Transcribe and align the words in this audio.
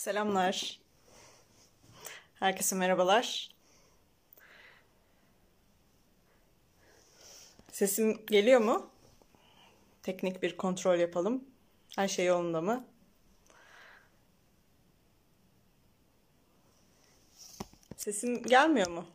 Selamlar. 0.00 0.80
Herkese 2.34 2.76
merhabalar. 2.76 3.50
Sesim 7.72 8.26
geliyor 8.26 8.60
mu? 8.60 8.90
Teknik 10.02 10.42
bir 10.42 10.56
kontrol 10.56 10.98
yapalım. 10.98 11.44
Her 11.96 12.08
şey 12.08 12.26
yolunda 12.26 12.60
mı? 12.60 12.84
Sesim 17.96 18.42
gelmiyor 18.42 18.90
mu? 18.90 19.06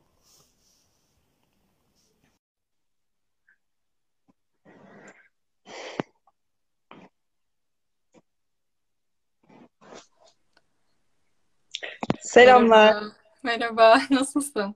Selamlar. 12.36 12.94
Merhaba. 12.94 13.12
Merhaba. 13.44 14.02
Nasılsın? 14.12 14.76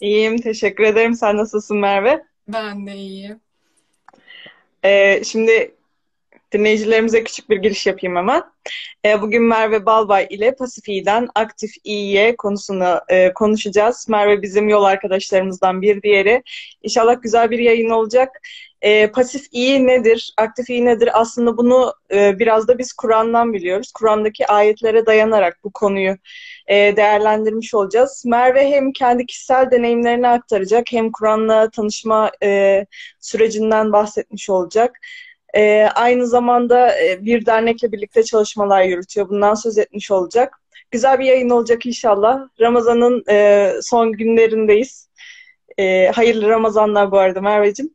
İyiyim, 0.00 0.36
teşekkür 0.36 0.84
ederim. 0.84 1.14
Sen 1.14 1.36
nasılsın 1.36 1.76
Merve? 1.76 2.24
Ben 2.48 2.86
de 2.86 2.94
iyiyim. 2.94 3.40
Ee, 4.84 5.24
şimdi 5.24 5.74
dinleyicilerimize 6.52 7.24
küçük 7.24 7.50
bir 7.50 7.56
giriş 7.56 7.86
yapayım 7.86 8.16
hemen. 8.16 8.42
Ee, 9.04 9.22
bugün 9.22 9.42
Merve 9.42 9.86
Balbay 9.86 10.26
ile 10.30 10.54
Pasif 10.54 10.88
İ'den 10.88 11.28
Aktif 11.34 11.70
İ'ye 11.84 12.36
konusunu 12.36 13.00
e, 13.08 13.32
konuşacağız. 13.32 14.06
Merve 14.08 14.42
bizim 14.42 14.68
yol 14.68 14.84
arkadaşlarımızdan 14.84 15.82
bir 15.82 16.02
diğeri. 16.02 16.42
İnşallah 16.82 17.22
güzel 17.22 17.50
bir 17.50 17.58
yayın 17.58 17.90
olacak. 17.90 18.40
Ee, 18.82 19.06
Pasif 19.06 19.46
İ 19.52 19.86
nedir? 19.86 20.34
Aktif 20.36 20.70
İ 20.70 20.84
nedir? 20.84 21.10
Aslında 21.20 21.56
bunu 21.56 21.94
e, 22.12 22.38
biraz 22.38 22.68
da 22.68 22.78
biz 22.78 22.92
Kur'an'dan 22.92 23.52
biliyoruz. 23.52 23.92
Kur'an'daki 23.92 24.46
ayetlere 24.46 25.06
dayanarak 25.06 25.58
bu 25.64 25.70
konuyu 25.70 26.16
e, 26.66 26.96
değerlendirmiş 26.96 27.74
olacağız. 27.74 28.22
Merve 28.26 28.70
hem 28.70 28.92
kendi 28.92 29.26
kişisel 29.26 29.70
deneyimlerini 29.70 30.28
aktaracak 30.28 30.84
hem 30.92 31.12
Kur'an'la 31.12 31.70
tanışma 31.70 32.30
e, 32.42 32.86
sürecinden 33.20 33.92
bahsetmiş 33.92 34.50
olacak. 34.50 34.98
E, 35.56 35.88
aynı 35.94 36.26
zamanda 36.26 36.98
e, 37.00 37.24
bir 37.24 37.46
dernekle 37.46 37.92
birlikte 37.92 38.22
çalışmalar 38.22 38.82
yürütüyor. 38.82 39.28
Bundan 39.28 39.54
söz 39.54 39.78
etmiş 39.78 40.10
olacak. 40.10 40.60
Güzel 40.90 41.18
bir 41.18 41.24
yayın 41.24 41.50
olacak 41.50 41.86
inşallah. 41.86 42.48
Ramazan'ın 42.60 43.24
e, 43.30 43.72
son 43.82 44.12
günlerindeyiz. 44.12 45.08
E, 45.78 46.06
hayırlı 46.06 46.48
Ramazanlar 46.48 47.10
bu 47.10 47.18
arada 47.18 47.40
Merveciğim. 47.40 47.94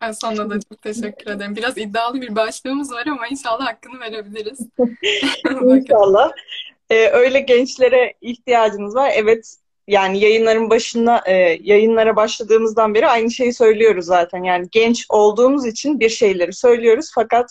Ben 0.00 0.12
sana 0.12 0.50
da 0.50 0.60
çok 0.60 0.82
teşekkür 0.82 1.30
ederim. 1.30 1.56
Biraz 1.56 1.78
iddialı 1.78 2.20
bir 2.20 2.36
başlığımız 2.36 2.92
var 2.92 3.06
ama 3.06 3.26
inşallah 3.26 3.66
hakkını 3.66 4.00
verebiliriz. 4.00 4.60
İnşallah. 5.80 6.32
Ee, 6.90 7.08
öyle 7.08 7.40
gençlere 7.40 8.14
ihtiyacımız 8.20 8.94
var. 8.94 9.12
Evet, 9.14 9.56
yani 9.88 10.18
yayınların 10.20 10.70
başına, 10.70 11.22
e, 11.26 11.58
yayınlara 11.62 12.16
başladığımızdan 12.16 12.94
beri 12.94 13.06
aynı 13.06 13.30
şeyi 13.30 13.52
söylüyoruz 13.52 14.04
zaten. 14.04 14.42
Yani 14.42 14.68
genç 14.70 15.06
olduğumuz 15.08 15.66
için 15.66 16.00
bir 16.00 16.08
şeyleri 16.08 16.52
söylüyoruz 16.52 17.10
fakat 17.14 17.50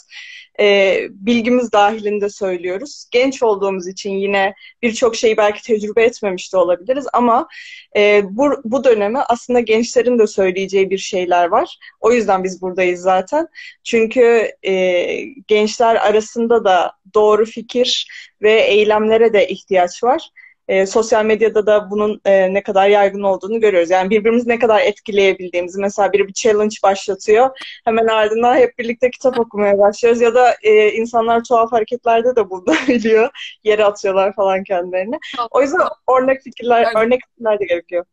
e, 0.59 0.97
bilgimiz 1.09 1.71
dahilinde 1.71 2.29
söylüyoruz. 2.29 3.05
Genç 3.11 3.43
olduğumuz 3.43 3.87
için 3.87 4.11
yine 4.11 4.53
birçok 4.81 5.15
şeyi 5.15 5.37
belki 5.37 5.63
tecrübe 5.63 6.03
etmemiş 6.03 6.53
de 6.53 6.57
olabiliriz 6.57 7.05
ama 7.13 7.47
e, 7.95 8.21
bu, 8.29 8.61
bu 8.63 8.83
döneme 8.83 9.19
aslında 9.19 9.59
gençlerin 9.59 10.19
de 10.19 10.27
söyleyeceği 10.27 10.89
bir 10.89 10.97
şeyler 10.97 11.47
var. 11.47 11.77
O 11.99 12.11
yüzden 12.11 12.43
biz 12.43 12.61
buradayız 12.61 13.01
zaten. 13.01 13.47
Çünkü 13.83 14.51
e, 14.63 15.05
gençler 15.47 15.95
arasında 15.95 16.65
da 16.65 16.91
doğru 17.13 17.45
fikir 17.45 18.07
ve 18.41 18.61
eylemlere 18.61 19.33
de 19.33 19.47
ihtiyaç 19.47 20.03
var. 20.03 20.29
E, 20.67 20.85
sosyal 20.85 21.25
medyada 21.25 21.67
da 21.67 21.91
bunun 21.91 22.21
e, 22.25 22.53
ne 22.53 22.63
kadar 22.63 22.89
yaygın 22.89 23.23
olduğunu 23.23 23.59
görüyoruz. 23.59 23.89
Yani 23.89 24.09
birbirimizi 24.09 24.49
ne 24.49 24.59
kadar 24.59 24.81
etkileyebildiğimizi. 24.81 25.81
Mesela 25.81 26.13
biri 26.13 26.27
bir 26.27 26.33
challenge 26.33 26.75
başlatıyor. 26.83 27.49
Hemen 27.85 28.07
ardından 28.07 28.55
hep 28.55 28.79
birlikte 28.79 29.11
kitap 29.11 29.39
okumaya 29.39 29.79
başlıyoruz. 29.79 30.21
Ya 30.21 30.35
da 30.35 30.55
e, 30.61 30.91
insanlar 30.91 31.43
tuhaf 31.43 31.71
hareketlerde 31.71 32.35
de 32.35 32.49
bulunabiliyor. 32.49 33.29
Yere 33.63 33.85
atıyorlar 33.85 34.35
falan 34.35 34.63
kendilerini. 34.63 35.19
O 35.51 35.61
yüzden 35.61 35.81
örnek 36.17 36.41
fikirler, 36.41 37.03
örnek 37.05 37.21
fikirler 37.27 37.59
de 37.59 37.65
gerekiyor. 37.65 38.05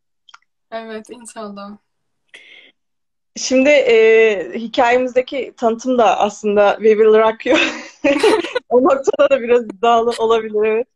Evet, 0.71 1.09
inşallah. 1.09 1.77
Şimdi 3.35 3.69
e, 3.69 4.51
hikayemizdeki 4.55 5.53
tanıtım 5.57 5.97
da 5.97 6.19
aslında 6.19 6.73
We 6.75 6.89
Will 6.89 7.19
Rock 7.19 7.45
You. 7.45 7.57
O 8.69 8.83
noktada 8.83 9.29
da 9.29 9.41
biraz 9.41 9.63
iddialı 9.63 10.11
olabilir 10.19 10.63
evet. 10.63 10.87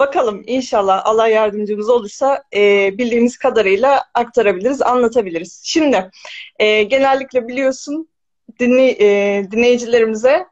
Bakalım 0.00 0.42
inşallah 0.46 1.02
Allah 1.04 1.28
yardımcımız 1.28 1.88
olursa 1.88 2.42
e, 2.54 2.90
bildiğimiz 2.98 3.38
kadarıyla 3.38 4.04
aktarabiliriz, 4.14 4.82
anlatabiliriz. 4.82 5.60
Şimdi 5.64 6.10
e, 6.58 6.82
genellikle 6.82 7.48
biliyorsun 7.48 8.08
dinley, 8.60 8.90
e, 8.90 9.44
dinleyicilerimize 9.50 10.46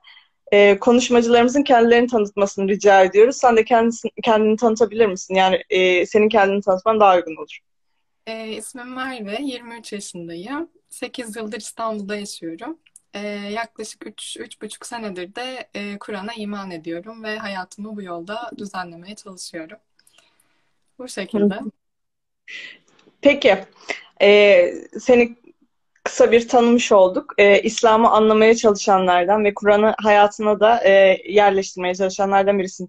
e, 0.52 0.78
konuşmacılarımızın 0.78 1.62
kendilerini 1.62 2.06
tanıtmasını 2.06 2.68
rica 2.68 3.04
ediyoruz. 3.04 3.36
Sen 3.36 3.56
de 3.56 3.64
kendisi, 3.64 4.08
kendini 4.22 4.56
tanıtabilir 4.56 5.06
misin? 5.06 5.34
Yani 5.34 5.62
e, 5.70 6.06
senin 6.06 6.28
kendini 6.28 6.62
tanıtman 6.62 7.00
daha 7.00 7.16
uygun 7.16 7.36
olur. 7.36 7.58
E, 8.26 8.48
ismim 8.48 8.94
Merve, 8.94 9.38
23 9.40 9.92
yaşındayım. 9.92 10.68
8 10.88 11.36
yıldır 11.36 11.58
İstanbul'da 11.58 12.16
yaşıyorum. 12.16 12.78
E, 13.14 13.20
yaklaşık 13.28 14.06
3-3,5 14.06 14.86
senedir 14.86 15.34
de 15.34 15.68
e, 15.74 15.98
Kur'an'a 15.98 16.34
iman 16.34 16.70
ediyorum 16.70 17.22
ve 17.24 17.38
hayatımı 17.38 17.96
bu 17.96 18.02
yolda 18.02 18.50
düzenlemeye 18.58 19.14
çalışıyorum. 19.14 19.78
Bu 20.98 21.08
şekilde. 21.08 21.58
Peki, 23.20 23.64
e, 24.22 24.72
seni 25.00 25.36
kısa 26.04 26.32
bir 26.32 26.48
tanımış 26.48 26.92
olduk. 26.92 27.34
E, 27.38 27.62
İslam'ı 27.62 28.10
anlamaya 28.10 28.54
çalışanlardan 28.56 29.44
ve 29.44 29.54
Kur'an'ı 29.54 29.94
hayatına 30.02 30.60
da 30.60 30.84
e, 30.84 31.22
yerleştirmeye 31.28 31.94
çalışanlardan 31.94 32.58
birisin. 32.58 32.88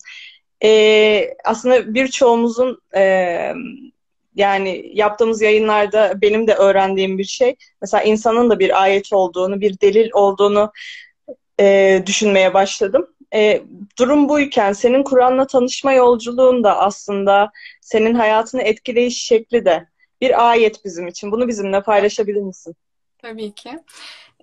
E, 0.63 1.38
aslında 1.46 1.94
birçoğumuzun 1.94 2.81
e, 2.96 3.53
yani 4.35 4.91
yaptığımız 4.94 5.41
yayınlarda 5.41 6.22
benim 6.22 6.47
de 6.47 6.53
öğrendiğim 6.53 7.17
bir 7.17 7.23
şey. 7.23 7.56
Mesela 7.81 8.03
insanın 8.03 8.50
da 8.50 8.59
bir 8.59 8.81
ayet 8.84 9.13
olduğunu, 9.13 9.62
bir 9.62 9.79
delil 9.79 10.09
olduğunu 10.13 10.72
e, 11.59 12.03
düşünmeye 12.06 12.53
başladım. 12.53 13.07
E, 13.34 13.62
durum 14.00 14.29
buyken 14.29 14.73
senin 14.73 15.03
Kur'an'la 15.03 15.47
tanışma 15.47 15.94
yolculuğun 15.94 16.63
da 16.63 16.78
aslında 16.78 17.51
senin 17.81 18.16
hayatını 18.16 18.62
etkileyiş 18.62 19.23
şekli 19.23 19.66
de 19.66 19.88
bir 20.22 20.50
ayet 20.50 20.85
bizim 20.85 21.07
için. 21.07 21.31
Bunu 21.31 21.47
bizimle 21.47 21.81
paylaşabilir 21.81 22.41
misin? 22.41 22.75
Tabii 23.18 23.51
ki. 23.51 23.79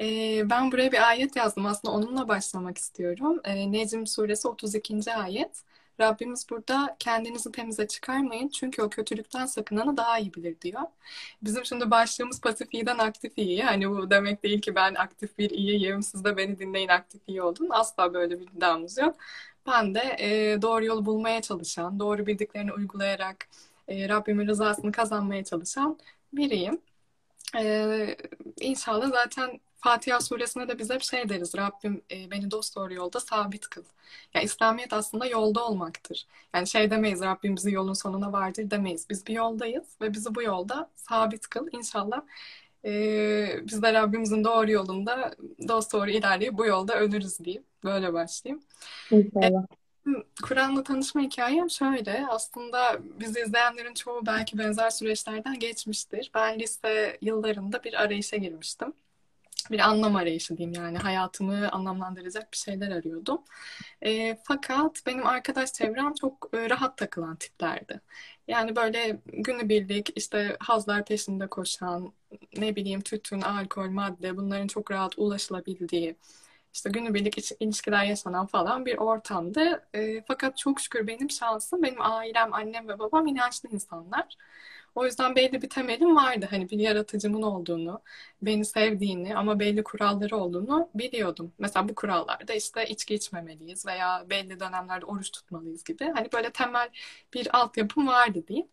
Ee, 0.00 0.50
ben 0.50 0.72
buraya 0.72 0.92
bir 0.92 1.08
ayet 1.08 1.36
yazdım. 1.36 1.66
Aslında 1.66 1.94
onunla 1.94 2.28
başlamak 2.28 2.78
istiyorum. 2.78 3.40
Ee, 3.44 3.72
Necm 3.72 4.06
suresi 4.06 4.48
32. 4.48 5.14
ayet. 5.14 5.62
Rabbimiz 6.00 6.46
burada 6.50 6.96
kendinizi 6.98 7.52
temize 7.52 7.86
çıkarmayın 7.86 8.48
çünkü 8.48 8.82
o 8.82 8.90
kötülükten 8.90 9.46
sakınanı 9.46 9.96
daha 9.96 10.18
iyi 10.18 10.34
bilir 10.34 10.60
diyor. 10.60 10.82
Bizim 11.42 11.64
şimdi 11.64 11.90
başlığımız 11.90 12.40
pasif 12.40 12.74
iyiden 12.74 12.98
aktif 12.98 13.38
iyi. 13.38 13.62
Hani 13.62 13.90
bu 13.90 14.10
demek 14.10 14.42
değil 14.42 14.60
ki 14.60 14.74
ben 14.74 14.94
aktif 14.94 15.38
bir 15.38 15.50
iyiyim, 15.50 16.02
siz 16.02 16.24
de 16.24 16.36
beni 16.36 16.58
dinleyin 16.58 16.88
aktif 16.88 17.20
iyi 17.26 17.42
olun. 17.42 17.68
Asla 17.70 18.14
böyle 18.14 18.40
bir 18.40 18.46
iddiamız 18.46 18.98
yok. 18.98 19.16
Ben 19.66 19.94
de 19.94 20.16
e, 20.18 20.62
doğru 20.62 20.84
yolu 20.84 21.06
bulmaya 21.06 21.42
çalışan, 21.42 21.98
doğru 21.98 22.26
bildiklerini 22.26 22.72
uygulayarak 22.72 23.48
e, 23.88 24.08
Rabbimin 24.08 24.46
rızasını 24.46 24.92
kazanmaya 24.92 25.44
çalışan 25.44 25.98
biriyim. 26.32 26.80
Ee, 27.56 28.16
inşallah 28.60 29.10
zaten 29.10 29.60
Fatiha 29.86 30.20
suresinde 30.20 30.68
de 30.68 30.78
biz 30.78 30.90
hep 30.90 31.02
şey 31.02 31.28
deriz. 31.28 31.54
Rabbim 31.56 32.02
e, 32.10 32.30
beni 32.30 32.50
dost 32.50 32.76
doğru 32.76 32.94
yolda 32.94 33.20
sabit 33.20 33.68
kıl. 33.68 33.82
Yani 34.34 34.44
İslamiyet 34.44 34.92
aslında 34.92 35.26
yolda 35.26 35.64
olmaktır. 35.66 36.26
Yani 36.54 36.66
şey 36.66 36.90
demeyiz 36.90 37.20
Rabbim 37.20 37.56
bizi 37.56 37.72
yolun 37.72 37.92
sonuna 37.92 38.32
vardır 38.32 38.70
demeyiz. 38.70 39.06
Biz 39.10 39.26
bir 39.26 39.34
yoldayız 39.34 39.84
ve 40.00 40.12
bizi 40.12 40.34
bu 40.34 40.42
yolda 40.42 40.90
sabit 40.96 41.48
kıl. 41.48 41.68
İnşallah 41.72 42.22
e, 42.84 42.90
biz 43.62 43.82
de 43.82 43.92
Rabbimizin 43.92 44.44
doğru 44.44 44.70
yolunda 44.70 45.34
dost 45.68 45.92
doğru 45.92 46.10
ilerleyip 46.10 46.58
bu 46.58 46.66
yolda 46.66 46.98
ölürüz 46.98 47.38
diyeyim. 47.38 47.64
Böyle 47.84 48.12
başlayayım. 48.12 48.62
İnşallah. 49.10 49.66
Kur'an'la 50.42 50.82
tanışma 50.82 51.20
hikayem 51.20 51.70
şöyle. 51.70 52.26
Aslında 52.28 52.98
bizi 53.20 53.40
izleyenlerin 53.40 53.94
çoğu 53.94 54.26
belki 54.26 54.58
benzer 54.58 54.90
süreçlerden 54.90 55.58
geçmiştir. 55.58 56.30
Ben 56.34 56.58
lise 56.58 57.18
yıllarında 57.22 57.84
bir 57.84 58.02
arayışa 58.02 58.36
girmiştim. 58.36 58.92
Bir 59.70 59.78
anlam 59.78 60.16
arayışı 60.16 60.56
diyeyim 60.56 60.82
yani 60.82 60.98
hayatımı 60.98 61.68
anlamlandıracak 61.72 62.52
bir 62.52 62.56
şeyler 62.56 62.90
arıyordum. 62.90 63.44
E, 64.02 64.38
fakat 64.44 65.02
benim 65.06 65.26
arkadaş 65.26 65.72
çevrem 65.72 66.14
çok 66.14 66.50
e, 66.54 66.70
rahat 66.70 66.98
takılan 66.98 67.36
tiplerdi. 67.36 68.00
Yani 68.48 68.76
böyle 68.76 69.20
günübirlik 69.26 70.12
işte 70.16 70.56
hazlar 70.60 71.04
peşinde 71.04 71.46
koşan, 71.46 72.12
ne 72.56 72.76
bileyim 72.76 73.00
tütün, 73.00 73.40
alkol, 73.40 73.90
madde 73.90 74.36
bunların 74.36 74.66
çok 74.66 74.90
rahat 74.90 75.18
ulaşılabildiği, 75.18 76.16
işte 76.74 76.90
günübirlik 76.90 77.52
ilişkiler 77.62 78.04
yaşanan 78.04 78.46
falan 78.46 78.86
bir 78.86 78.98
ortamdı. 78.98 79.88
E, 79.94 80.22
fakat 80.28 80.56
çok 80.58 80.80
şükür 80.80 81.06
benim 81.06 81.30
şansım, 81.30 81.82
benim 81.82 82.00
ailem, 82.00 82.54
annem 82.54 82.88
ve 82.88 82.98
babam 82.98 83.26
inançlı 83.26 83.68
insanlar. 83.72 84.36
O 84.96 85.06
yüzden 85.06 85.36
belli 85.36 85.62
bir 85.62 85.70
temelim 85.70 86.16
vardı. 86.16 86.48
Hani 86.50 86.70
bir 86.70 86.78
yaratıcımın 86.78 87.42
olduğunu, 87.42 88.02
beni 88.42 88.64
sevdiğini 88.64 89.36
ama 89.36 89.60
belli 89.60 89.84
kuralları 89.84 90.36
olduğunu 90.36 90.90
biliyordum. 90.94 91.54
Mesela 91.58 91.88
bu 91.88 91.94
kurallarda 91.94 92.54
işte 92.54 92.86
içki 92.88 93.14
içmemeliyiz 93.14 93.86
veya 93.86 94.26
belli 94.30 94.60
dönemlerde 94.60 95.06
oruç 95.06 95.32
tutmalıyız 95.32 95.84
gibi. 95.84 96.04
Hani 96.16 96.28
böyle 96.32 96.50
temel 96.52 96.90
bir 97.34 97.58
altyapım 97.58 98.08
vardı 98.08 98.44
diyeyim. 98.48 98.68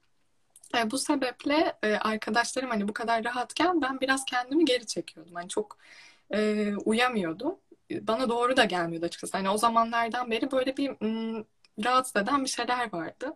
E, 0.78 0.92
bu 0.92 0.98
sebeple 0.98 1.78
e, 1.84 1.96
arkadaşlarım 1.96 2.70
hani 2.70 2.88
bu 2.88 2.94
kadar 2.94 3.24
rahatken 3.26 3.82
ben 3.82 4.02
biraz 4.02 4.26
kendimi 4.26 4.66
geri 4.66 4.86
çekiyordum. 4.86 5.36
Hani 5.36 5.50
çok 5.50 5.78
e, 6.34 6.76
uyamıyordum. 6.86 7.60
Bana 7.92 8.30
doğru 8.30 8.58
da 8.58 8.66
gelmiyordu 8.66 9.06
açıkçası. 9.06 9.38
Hani 9.38 9.50
o 9.50 9.58
zamanlardan 9.58 10.32
beri 10.32 10.52
böyle 10.52 10.78
bir 10.78 10.90
m, 11.02 11.44
rahatsız 11.86 12.16
eden 12.16 12.44
bir 12.44 12.50
şeyler 12.50 12.94
vardı. 12.94 13.34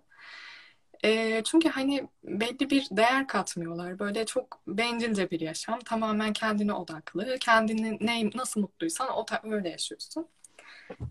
E, 1.05 1.41
çünkü 1.45 1.69
hani 1.69 2.07
belli 2.23 2.69
bir 2.69 2.87
değer 2.91 3.27
katmıyorlar. 3.27 3.99
Böyle 3.99 4.25
çok 4.25 4.59
bencilce 4.67 5.31
bir 5.31 5.39
yaşam. 5.39 5.79
Tamamen 5.79 6.33
kendine 6.33 6.73
odaklı. 6.73 7.37
Kendini 7.39 7.97
ne, 8.01 8.29
nasıl 8.35 8.61
mutluysan 8.61 9.09
o 9.09 9.25
öyle 9.43 9.69
yaşıyorsun. 9.69 10.27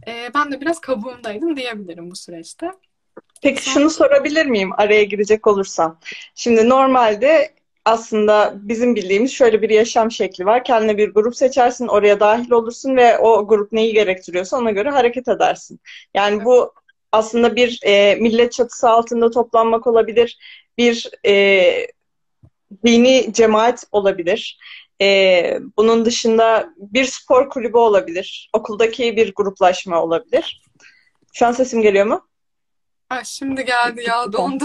E, 0.06 0.30
ben 0.34 0.52
de 0.52 0.60
biraz 0.60 0.80
kabuğumdaydım 0.80 1.56
diyebilirim 1.56 2.10
bu 2.10 2.16
süreçte. 2.16 2.70
Peki 3.42 3.70
şunu 3.70 3.90
sorabilir 3.90 4.46
miyim 4.46 4.70
araya 4.76 5.04
girecek 5.04 5.46
olursam? 5.46 5.98
Şimdi 6.34 6.68
normalde 6.68 7.54
aslında 7.84 8.54
bizim 8.56 8.96
bildiğimiz 8.96 9.32
şöyle 9.32 9.62
bir 9.62 9.70
yaşam 9.70 10.10
şekli 10.10 10.46
var. 10.46 10.64
Kendine 10.64 10.96
bir 10.96 11.14
grup 11.14 11.36
seçersin, 11.36 11.88
oraya 11.88 12.20
dahil 12.20 12.50
olursun 12.50 12.96
ve 12.96 13.18
o 13.18 13.48
grup 13.48 13.72
neyi 13.72 13.92
gerektiriyorsa 13.92 14.56
ona 14.56 14.70
göre 14.70 14.90
hareket 14.90 15.28
edersin. 15.28 15.80
Yani 16.14 16.44
bu 16.44 16.74
aslında 17.16 17.56
bir 17.56 17.80
e, 17.82 18.14
millet 18.14 18.52
çatısı 18.52 18.90
altında 18.90 19.30
toplanmak 19.30 19.86
olabilir, 19.86 20.38
bir 20.78 21.10
e, 21.26 21.86
dini 22.86 23.32
cemaat 23.32 23.84
olabilir. 23.92 24.58
E, 25.02 25.58
bunun 25.76 26.04
dışında 26.04 26.68
bir 26.76 27.04
spor 27.04 27.50
kulübü 27.50 27.76
olabilir, 27.76 28.50
okuldaki 28.52 29.16
bir 29.16 29.34
gruplaşma 29.34 30.02
olabilir. 30.02 30.62
Şu 31.32 31.46
an 31.46 31.52
sesim 31.52 31.82
geliyor 31.82 32.06
mu? 32.06 32.28
Ha, 33.08 33.24
şimdi 33.24 33.64
geldi 33.64 34.04
ya 34.06 34.32
dondu. 34.32 34.64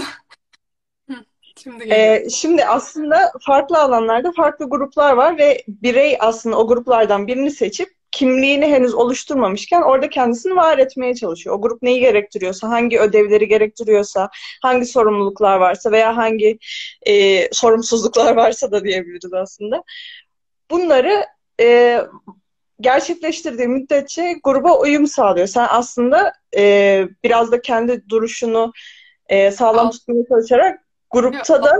Şimdi, 1.62 1.94
ee, 1.94 2.30
şimdi 2.30 2.64
aslında 2.64 3.32
farklı 3.46 3.78
alanlarda 3.78 4.32
farklı 4.32 4.70
gruplar 4.70 5.12
var 5.12 5.38
ve 5.38 5.64
birey 5.68 6.16
aslında 6.20 6.58
o 6.58 6.66
gruplardan 6.66 7.26
birini 7.26 7.50
seçip 7.50 8.01
kimliğini 8.12 8.66
henüz 8.66 8.94
oluşturmamışken 8.94 9.82
orada 9.82 10.10
kendisini 10.10 10.56
var 10.56 10.78
etmeye 10.78 11.14
çalışıyor. 11.14 11.56
O 11.56 11.60
grup 11.60 11.82
neyi 11.82 12.00
gerektiriyorsa, 12.00 12.68
hangi 12.68 13.00
ödevleri 13.00 13.48
gerektiriyorsa, 13.48 14.30
hangi 14.62 14.86
sorumluluklar 14.86 15.56
varsa 15.56 15.92
veya 15.92 16.16
hangi 16.16 16.58
e, 17.06 17.48
sorumsuzluklar 17.52 18.36
varsa 18.36 18.72
da 18.72 18.84
diyebiliriz 18.84 19.32
aslında. 19.32 19.82
Bunları 20.70 21.26
e, 21.60 22.00
gerçekleştirdiği 22.80 23.68
müddetçe 23.68 24.36
gruba 24.44 24.78
uyum 24.78 25.06
sağlıyor. 25.06 25.46
Sen 25.46 25.66
aslında 25.70 26.32
e, 26.56 27.04
biraz 27.24 27.52
da 27.52 27.60
kendi 27.62 28.08
duruşunu 28.08 28.72
e, 29.28 29.50
sağlam 29.50 29.90
tutmaya 29.90 30.24
çalışarak 30.28 30.80
grupta 31.10 31.62
da 31.62 31.76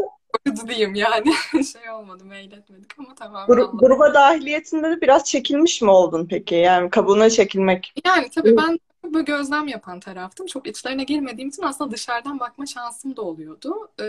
Diyeyim 0.69 0.95
yani. 0.95 1.33
şey 1.73 1.91
olmadı, 1.91 2.25
mail 2.25 2.53
etmedik 2.53 2.99
ama 2.99 3.15
tamam. 3.15 3.49
Gru- 3.49 3.79
gruba 3.79 4.15
dahiliyetinde 4.15 4.91
de 4.91 5.01
biraz 5.01 5.25
çekilmiş 5.25 5.83
mi 5.83 5.91
oldun 5.91 6.27
peki? 6.31 6.55
Yani 6.55 6.91
kabuğuna 6.91 7.31
çekilmek. 7.31 7.93
Yani 8.07 8.31
tabii 8.31 8.57
ben 8.57 8.79
bu 9.05 9.25
gözlem 9.25 9.69
yapan 9.69 10.01
taraftım. 10.01 10.47
Çok 10.47 10.67
içlerine 10.67 11.05
girmediğim 11.05 11.49
için 11.49 11.63
aslında 11.63 11.91
dışarıdan 11.91 12.41
bakma 12.41 12.67
şansım 12.67 13.17
da 13.17 13.23
oluyordu. 13.23 13.91
Ee, 14.01 14.05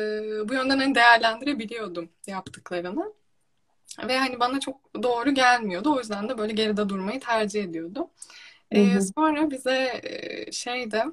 bu 0.50 0.54
yönden 0.54 0.78
hani 0.80 0.96
değerlendirebiliyordum 0.96 2.10
yaptıklarını. 2.28 3.14
Ve 4.08 4.18
hani 4.18 4.40
bana 4.40 4.60
çok 4.60 5.04
doğru 5.04 5.32
gelmiyordu. 5.32 5.94
O 5.96 6.00
yüzden 6.00 6.30
de 6.30 6.38
böyle 6.38 6.54
geride 6.54 6.90
durmayı 6.90 7.20
tercih 7.20 7.64
ediyordum. 7.64 8.08
Ee, 8.72 9.00
sonra 9.18 9.52
bize 9.52 10.02
e, 10.04 10.52
şeyde 10.52 11.06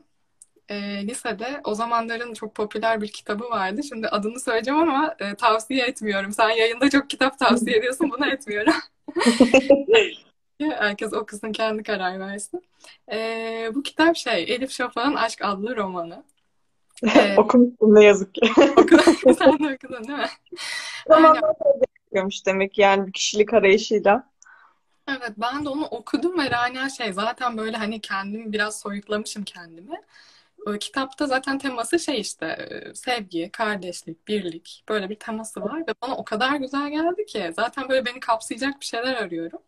e, 0.70 1.06
lisede 1.06 1.61
o 1.64 1.75
zamanların 1.75 2.34
çok 2.34 2.55
popüler 2.55 3.00
bir 3.00 3.08
kitabı 3.08 3.44
vardı. 3.44 3.82
Şimdi 3.82 4.08
adını 4.08 4.40
söyleyeceğim 4.40 4.81
ama 4.81 5.14
e, 5.19 5.34
tavsiye 5.34 5.87
etmiyorum. 5.87 6.32
Sen 6.32 6.50
yayında 6.50 6.90
çok 6.90 7.11
kitap 7.11 7.38
tavsiye 7.38 7.76
ediyorsun. 7.76 8.11
Bunu 8.11 8.26
etmiyorum. 8.26 8.75
Herkes 10.61 11.12
okusun 11.12 11.52
kendi 11.52 11.82
karar 11.82 12.20
versin. 12.20 12.62
E, 13.12 13.70
bu 13.75 13.82
kitap 13.82 14.17
şey 14.17 14.43
Elif 14.43 14.70
Şafak'ın 14.70 15.14
Aşk 15.14 15.44
adlı 15.44 15.76
romanı. 15.76 16.25
Ee, 17.16 17.37
Okumuşsun 17.37 17.94
ne 17.94 18.05
yazık 18.05 18.34
ki. 18.34 18.40
okudun, 18.76 18.99
sen 19.38 19.58
de 19.58 19.75
okudun 19.75 20.08
değil 20.08 20.19
mi? 20.19 20.26
Zamanlarda 21.08 21.81
bekliyormuş 21.82 22.46
demek 22.46 22.78
yani 22.78 23.06
bir 23.06 23.12
kişilik 23.12 23.55
arayışıyla. 23.55 24.31
Evet 25.08 25.32
ben 25.37 25.64
de 25.64 25.69
onu 25.69 25.84
okudum 25.84 26.38
ve 26.38 26.50
Rania 26.50 26.88
şey 26.88 27.12
zaten 27.12 27.58
böyle 27.58 27.76
hani 27.76 28.00
kendimi 28.00 28.52
biraz 28.52 28.81
soyutlamışım 28.81 29.44
kendimi. 29.44 30.00
Kitapta 30.80 31.26
zaten 31.26 31.58
teması 31.58 31.98
şey 31.98 32.20
işte 32.20 32.68
sevgi, 32.94 33.50
kardeşlik, 33.52 34.28
birlik 34.28 34.84
böyle 34.88 35.10
bir 35.10 35.14
teması 35.14 35.60
var 35.60 35.80
ve 35.80 35.94
bana 36.02 36.16
o 36.16 36.24
kadar 36.24 36.56
güzel 36.56 36.90
geldi 36.90 37.26
ki 37.26 37.52
zaten 37.56 37.88
böyle 37.88 38.06
beni 38.06 38.20
kapsayacak 38.20 38.80
bir 38.80 38.86
şeyler 38.86 39.14
arıyorum. 39.14 39.58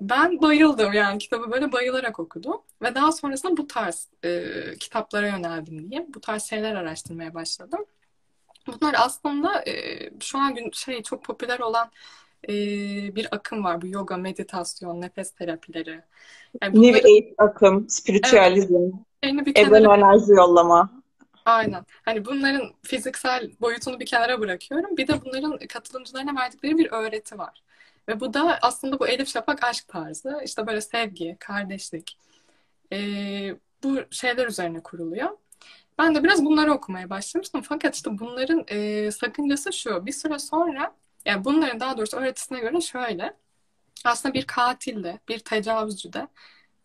Ben 0.00 0.42
bayıldım 0.42 0.92
yani 0.92 1.18
kitabı 1.18 1.50
böyle 1.50 1.72
bayılarak 1.72 2.20
okudum 2.20 2.62
ve 2.82 2.94
daha 2.94 3.12
sonrasında 3.12 3.56
bu 3.56 3.66
tarz 3.66 4.08
e, 4.24 4.52
kitaplara 4.80 5.28
yöneldim 5.28 5.90
diye 5.90 6.06
bu 6.14 6.20
tarz 6.20 6.42
şeyler 6.42 6.74
araştırmaya 6.74 7.34
başladım. 7.34 7.84
Bunlar 8.66 8.94
aslında 8.98 9.64
e, 9.68 10.10
şu 10.20 10.38
an 10.38 10.54
gün 10.54 10.70
şey 10.70 11.02
çok 11.02 11.24
popüler 11.24 11.58
olan 11.58 11.90
e, 12.48 12.52
bir 13.14 13.34
akım 13.34 13.64
var 13.64 13.82
bu 13.82 13.86
yoga, 13.86 14.16
meditasyon, 14.16 15.00
nefes 15.00 15.30
terapileri. 15.30 16.00
Yani 16.62 16.74
bunları... 16.74 16.92
New 16.92 17.08
Age 17.08 17.34
akım, 17.38 17.88
spiritüalizm. 17.88 18.74
Evet 18.74 18.92
şeyini 19.24 19.46
bir 19.46 19.54
kenara... 19.54 19.78
Evren 19.78 20.00
enerji 20.00 20.32
yollama. 20.32 20.90
Aynen. 21.44 21.86
Hani 22.04 22.24
bunların 22.24 22.72
fiziksel 22.82 23.50
boyutunu 23.60 24.00
bir 24.00 24.06
kenara 24.06 24.40
bırakıyorum. 24.40 24.96
Bir 24.96 25.08
de 25.08 25.24
bunların 25.24 25.58
katılımcılarına 25.66 26.40
verdikleri 26.40 26.78
bir 26.78 26.92
öğreti 26.92 27.38
var. 27.38 27.62
Ve 28.08 28.20
bu 28.20 28.34
da 28.34 28.58
aslında 28.62 28.98
bu 28.98 29.08
Elif 29.08 29.28
Şafak 29.28 29.64
aşk 29.64 29.88
tarzı. 29.88 30.40
İşte 30.44 30.66
böyle 30.66 30.80
sevgi, 30.80 31.36
kardeşlik. 31.40 32.18
E, 32.92 32.98
bu 33.82 33.98
şeyler 34.10 34.46
üzerine 34.46 34.82
kuruluyor. 34.82 35.30
Ben 35.98 36.14
de 36.14 36.24
biraz 36.24 36.44
bunları 36.44 36.72
okumaya 36.72 37.10
başlamıştım. 37.10 37.62
Fakat 37.62 37.94
işte 37.94 38.18
bunların 38.18 38.64
e, 38.68 39.10
sakıncası 39.10 39.72
şu. 39.72 40.06
Bir 40.06 40.12
süre 40.12 40.38
sonra 40.38 40.94
yani 41.24 41.44
bunların 41.44 41.80
daha 41.80 41.96
doğrusu 41.96 42.16
öğretisine 42.16 42.60
göre 42.60 42.80
şöyle. 42.80 43.36
Aslında 44.04 44.34
bir 44.34 44.46
katil 44.46 45.04
de, 45.04 45.18
bir 45.28 45.38
tecavüzcü 45.38 46.12
de 46.12 46.28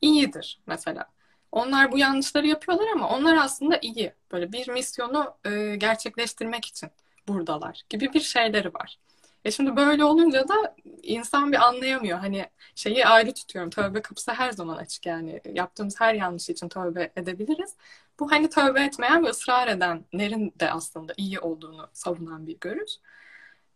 iyidir 0.02 0.60
mesela. 0.68 1.06
Onlar 1.52 1.92
bu 1.92 1.98
yanlışları 1.98 2.48
yapıyorlar 2.48 2.88
ama 2.94 3.10
onlar 3.10 3.38
aslında 3.38 3.80
iyi. 3.82 4.14
Böyle 4.32 4.52
bir 4.52 4.70
misyonu 4.70 5.34
e, 5.46 5.76
gerçekleştirmek 5.76 6.66
için 6.66 6.90
buradalar 7.28 7.82
gibi 7.90 8.14
bir 8.14 8.20
şeyleri 8.20 8.74
var. 8.74 9.00
E 9.46 9.52
şimdi 9.52 9.76
böyle 9.76 10.04
olunca 10.04 10.48
da 10.48 10.76
insan 11.04 11.52
bir 11.52 11.58
anlayamıyor. 11.68 12.20
Hani 12.20 12.46
şeyi 12.76 13.06
ayrı 13.06 13.34
tutuyorum. 13.34 13.70
Tövbe 13.70 14.02
kapısı 14.02 14.32
her 14.32 14.52
zaman 14.52 14.78
açık 14.78 15.06
yani. 15.06 15.42
Yaptığımız 15.54 16.02
her 16.02 16.14
yanlış 16.14 16.50
için 16.50 16.70
tövbe 16.70 17.12
edebiliriz. 17.16 17.76
Bu 18.20 18.32
hani 18.32 18.50
tövbe 18.50 18.84
etmeyen 18.84 19.26
ve 19.26 19.30
ısrar 19.30 19.68
edenlerin 19.68 20.54
de 20.60 20.72
aslında 20.72 21.14
iyi 21.18 21.40
olduğunu 21.40 21.90
savunan 21.94 22.48
bir 22.48 22.58
görüş. 22.62 22.92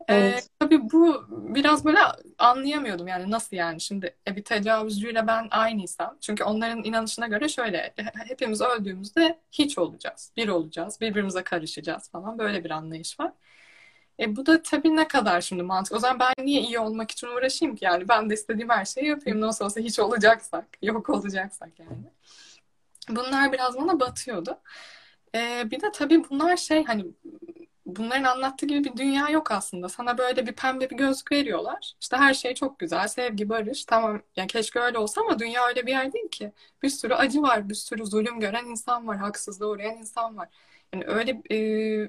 Evet. 0.08 0.44
Ee, 0.44 0.48
tabii 0.60 0.92
bu 0.92 1.26
biraz 1.30 1.86
böyle 1.86 2.00
anlayamıyordum 2.38 3.08
yani 3.08 3.32
nasıl 3.32 3.58
yani 3.58 3.82
şimdi 3.82 4.16
e, 4.28 4.36
bir 4.36 4.44
tecavüzcüyle 4.44 5.28
ben 5.28 5.48
aynıysam 5.52 6.18
çünkü 6.22 6.44
onların 6.44 6.84
inanışına 6.84 7.28
göre 7.28 7.50
şöyle 7.50 7.94
hepimiz 8.28 8.62
öldüğümüzde 8.62 9.40
hiç 9.52 9.78
olacağız 9.78 10.32
bir 10.38 10.48
olacağız 10.48 11.02
birbirimize 11.02 11.44
karışacağız 11.44 12.10
falan 12.10 12.40
böyle 12.40 12.64
bir 12.64 12.70
anlayış 12.72 13.20
var. 13.20 13.32
E 14.20 14.36
bu 14.36 14.46
da 14.46 14.62
tabii 14.62 14.96
ne 14.96 15.08
kadar 15.08 15.42
şimdi 15.42 15.64
mantık. 15.64 15.94
O 15.94 16.00
zaman 16.00 16.20
ben 16.20 16.46
niye 16.46 16.62
iyi 16.62 16.80
olmak 16.80 17.12
için 17.12 17.28
uğraşayım 17.28 17.76
ki 17.76 17.86
yani 17.86 18.08
ben 18.10 18.30
de 18.30 18.34
istediğim 18.34 18.70
her 18.70 18.86
şeyi 18.86 19.08
yapayım 19.08 19.42
nasıl 19.42 19.66
olsa 19.66 19.82
hiç 19.82 20.00
olacaksak 20.00 20.66
yok 20.82 21.10
olacaksak 21.10 21.80
yani. 21.80 22.04
Bunlar 23.10 23.52
biraz 23.52 23.78
bana 23.78 24.00
batıyordu. 24.00 24.60
Ee, 25.36 25.72
bir 25.72 25.82
de 25.82 25.92
tabii 25.92 26.24
bunlar 26.30 26.58
şey 26.58 26.84
hani 26.84 27.06
bunların 27.86 28.24
anlattığı 28.24 28.66
gibi 28.66 28.84
bir 28.84 28.98
dünya 28.98 29.30
yok 29.30 29.52
aslında. 29.52 29.90
Sana 29.90 30.18
böyle 30.18 30.48
bir 30.48 30.54
pembe 30.54 30.90
bir 30.90 30.98
gözlük 30.98 31.32
veriyorlar. 31.32 31.94
İşte 32.02 32.18
her 32.18 32.34
şey 32.34 32.54
çok 32.56 32.80
güzel, 32.80 33.08
sevgi, 33.08 33.50
barış. 33.50 33.86
Tamam 33.86 34.22
yani 34.36 34.48
keşke 34.48 34.80
öyle 34.80 34.98
olsa 34.98 35.22
ama 35.22 35.40
dünya 35.40 35.68
öyle 35.68 35.86
bir 35.86 35.92
yer 35.92 36.14
değil 36.14 36.30
ki. 36.30 36.52
Bir 36.84 36.90
sürü 36.90 37.14
acı 37.14 37.42
var, 37.42 37.70
bir 37.70 37.76
sürü 37.76 38.06
zulüm 38.06 38.40
gören 38.40 38.66
insan 38.66 39.08
var, 39.08 39.18
haksızlığa 39.18 39.70
uğrayan 39.70 39.98
insan 39.98 40.38
var. 40.38 40.50
Yani 40.94 41.06
öyle 41.08 41.42
e, 41.50 41.58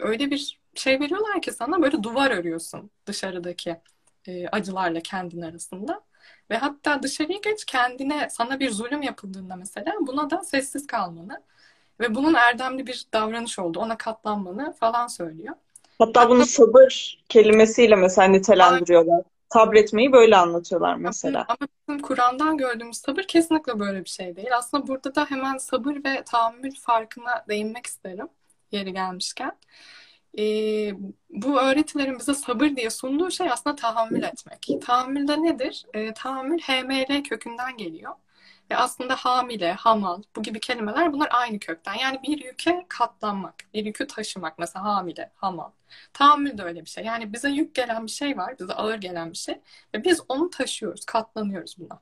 öyle 0.02 0.30
bir 0.30 0.60
şey 0.74 1.00
veriyorlar 1.00 1.42
ki 1.42 1.52
sana 1.52 1.82
böyle 1.82 2.02
duvar 2.02 2.30
örüyorsun 2.30 2.90
dışarıdaki 3.06 3.76
e, 4.26 4.48
acılarla 4.48 5.00
kendin 5.00 5.42
arasında. 5.42 6.00
Ve 6.50 6.56
hatta 6.56 7.02
dışarıya 7.02 7.38
geç 7.38 7.64
kendine 7.64 8.30
sana 8.30 8.60
bir 8.60 8.70
zulüm 8.70 9.02
yapıldığında 9.02 9.56
mesela 9.56 9.94
buna 10.00 10.30
da 10.30 10.42
sessiz 10.42 10.86
kalmanı 10.86 11.42
ve 12.00 12.14
bunun 12.14 12.34
erdemli 12.34 12.86
bir 12.86 13.06
davranış 13.12 13.58
oldu. 13.58 13.80
Ona 13.80 13.96
katlanmanı 13.98 14.72
falan 14.72 15.06
söylüyor. 15.06 15.56
Hatta 15.98 16.30
bunu 16.30 16.46
sabır 16.46 17.18
kelimesiyle 17.28 17.96
mesela 17.96 18.28
nitelendiriyorlar. 18.28 19.22
Sabretmeyi 19.52 20.12
böyle 20.12 20.36
anlatıyorlar 20.36 20.94
mesela. 20.94 21.44
Ama 21.48 21.68
bizim 21.88 22.02
Kur'an'dan 22.02 22.56
gördüğümüz 22.56 22.96
sabır 22.96 23.22
kesinlikle 23.22 23.78
böyle 23.78 24.04
bir 24.04 24.10
şey 24.10 24.36
değil. 24.36 24.48
Aslında 24.56 24.86
burada 24.86 25.14
da 25.14 25.24
hemen 25.24 25.58
sabır 25.58 25.94
ve 25.94 26.22
tahammül 26.24 26.74
farkına 26.80 27.44
değinmek 27.48 27.86
isterim 27.86 28.28
yeri 28.72 28.92
gelmişken. 28.92 29.52
Ee, 30.38 30.92
bu 31.30 31.60
öğretilerin 31.60 32.18
bize 32.18 32.34
sabır 32.34 32.76
diye 32.76 32.90
sunduğu 32.90 33.30
şey 33.30 33.50
aslında 33.50 33.76
tahammül 33.76 34.22
etmek. 34.22 34.68
Tahammül 34.86 35.28
de 35.28 35.42
nedir? 35.42 35.84
Ee, 35.94 36.14
tahammül 36.14 36.58
HMR 36.58 37.22
kökünden 37.24 37.76
geliyor. 37.76 38.12
Ve 38.70 38.76
aslında 38.76 39.16
hamile, 39.16 39.72
hamal 39.72 40.22
bu 40.36 40.42
gibi 40.42 40.60
kelimeler 40.60 41.12
bunlar 41.12 41.28
aynı 41.30 41.58
kökten. 41.58 41.94
Yani 41.94 42.20
bir 42.22 42.44
yüke 42.44 42.86
katlanmak, 42.88 43.54
bir 43.74 43.84
yükü 43.84 44.06
taşımak. 44.06 44.58
Mesela 44.58 44.84
hamile, 44.84 45.30
hamal. 45.34 45.70
Tahammül 46.12 46.58
de 46.58 46.62
öyle 46.62 46.80
bir 46.84 46.90
şey. 46.90 47.04
Yani 47.04 47.32
bize 47.32 47.48
yük 47.50 47.74
gelen 47.74 48.06
bir 48.06 48.10
şey 48.10 48.36
var, 48.38 48.58
bize 48.60 48.72
ağır 48.72 48.94
gelen 48.98 49.30
bir 49.32 49.36
şey. 49.36 49.60
Ve 49.94 50.04
biz 50.04 50.20
onu 50.28 50.50
taşıyoruz, 50.50 51.04
katlanıyoruz 51.04 51.76
buna. 51.78 52.00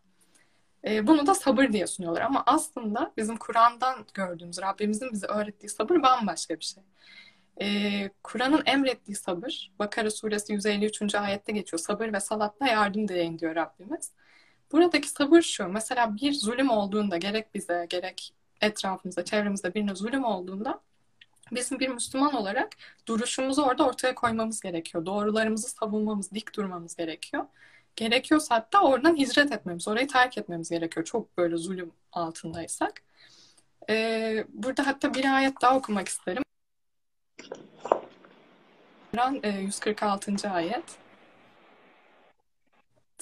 E, 0.85 1.07
bunu 1.07 1.27
da 1.27 1.35
sabır 1.35 1.73
diye 1.73 1.87
sunuyorlar. 1.87 2.21
Ama 2.23 2.43
aslında 2.47 3.13
bizim 3.17 3.37
Kur'an'dan 3.37 4.07
gördüğümüz, 4.15 4.63
Rabbimizin 4.63 5.13
bize 5.13 5.27
öğrettiği 5.27 5.71
sabır 5.71 6.03
bambaşka 6.03 6.55
bir 6.61 6.65
şey. 6.65 6.83
E, 7.61 8.11
Kur'an'ın 8.23 8.63
emrettiği 8.67 9.17
sabır, 9.17 9.73
Bakara 9.79 10.11
suresi 10.11 10.53
153. 10.53 11.15
ayette 11.15 11.53
geçiyor. 11.53 11.81
Sabır 11.81 12.13
ve 12.13 12.21
salatla 12.21 12.67
yardım 12.67 13.09
dileyin 13.09 13.39
diyor 13.39 13.55
Rabbimiz. 13.55 14.13
Buradaki 14.73 15.09
sabır 15.09 15.43
şu. 15.43 15.69
Mesela 15.69 16.17
bir 16.17 16.33
zulüm 16.33 16.71
olduğunda 16.71 17.17
gerek 17.17 17.55
bize 17.55 17.87
gerek 17.91 18.35
etrafımızda, 18.61 19.25
çevremizde 19.25 19.75
birine 19.75 19.95
zulüm 19.95 20.25
olduğunda 20.25 20.81
bizim 21.53 21.81
bir 21.81 21.89
Müslüman 21.89 22.35
olarak 22.35 22.69
duruşumuzu 23.09 23.63
orada 23.63 23.87
ortaya 23.87 24.15
koymamız 24.15 24.61
gerekiyor. 24.61 25.07
Doğrularımızı 25.07 25.69
savunmamız, 25.69 26.33
dik 26.33 26.57
durmamız 26.57 26.97
gerekiyor. 26.97 27.47
Gerekiyorsa 27.97 28.55
hatta 28.55 28.81
oradan 28.81 29.17
hicret 29.17 29.53
etmemiz, 29.53 29.89
orayı 29.89 30.09
terk 30.09 30.39
etmemiz 30.39 30.71
gerekiyor. 30.71 31.07
Çok 31.07 31.39
böyle 31.39 31.57
zulüm 31.57 31.93
altındaysak. 32.13 33.03
Ee, 33.91 34.45
burada 34.49 34.87
hatta 34.87 35.15
bir 35.15 35.37
ayet 35.37 35.63
daha 35.63 35.77
okumak 35.77 36.09
isterim. 36.09 36.43
146. 39.61 40.33
E, 40.47 40.51
ayet. 40.51 40.85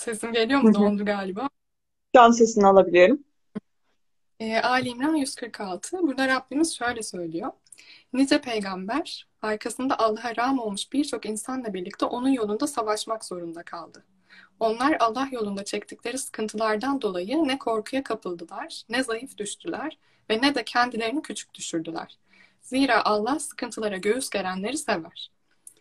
Sesim 0.01 0.33
geliyor 0.33 0.61
mu? 0.61 0.75
Dondu 0.75 1.05
galiba. 1.05 1.49
Can 2.15 2.31
sesini 2.31 2.67
alabiliyorum. 2.67 3.25
E, 4.41 4.61
Ali 4.61 4.89
İmran 4.89 5.15
146. 5.15 5.99
Burada 5.99 6.29
Rabbimiz 6.29 6.77
şöyle 6.77 7.03
söylüyor. 7.03 7.51
Nice 8.13 8.41
peygamber 8.41 9.27
arkasında 9.43 9.99
Allah'a 9.99 10.37
ram 10.37 10.59
olmuş 10.59 10.93
birçok 10.93 11.27
insanla 11.27 11.75
birlikte 11.75 12.05
onun 12.05 12.29
yolunda 12.29 12.67
savaşmak 12.67 13.25
zorunda 13.25 13.63
kaldı. 13.63 14.05
Onlar 14.61 14.97
Allah 15.01 15.29
yolunda 15.33 15.65
çektikleri 15.65 16.19
sıkıntılardan 16.19 17.03
dolayı 17.03 17.49
ne 17.49 17.59
korkuya 17.59 18.03
kapıldılar, 18.03 18.83
ne 18.89 19.03
zayıf 19.03 19.39
düştüler 19.39 19.99
ve 20.31 20.43
ne 20.43 20.55
de 20.55 20.65
kendilerini 20.65 21.23
küçük 21.23 21.55
düşürdüler. 21.55 22.19
Zira 22.63 23.05
Allah 23.05 23.39
sıkıntılara 23.39 23.97
göğüs 23.97 24.31
gerenleri 24.31 24.77
sever. 24.77 25.31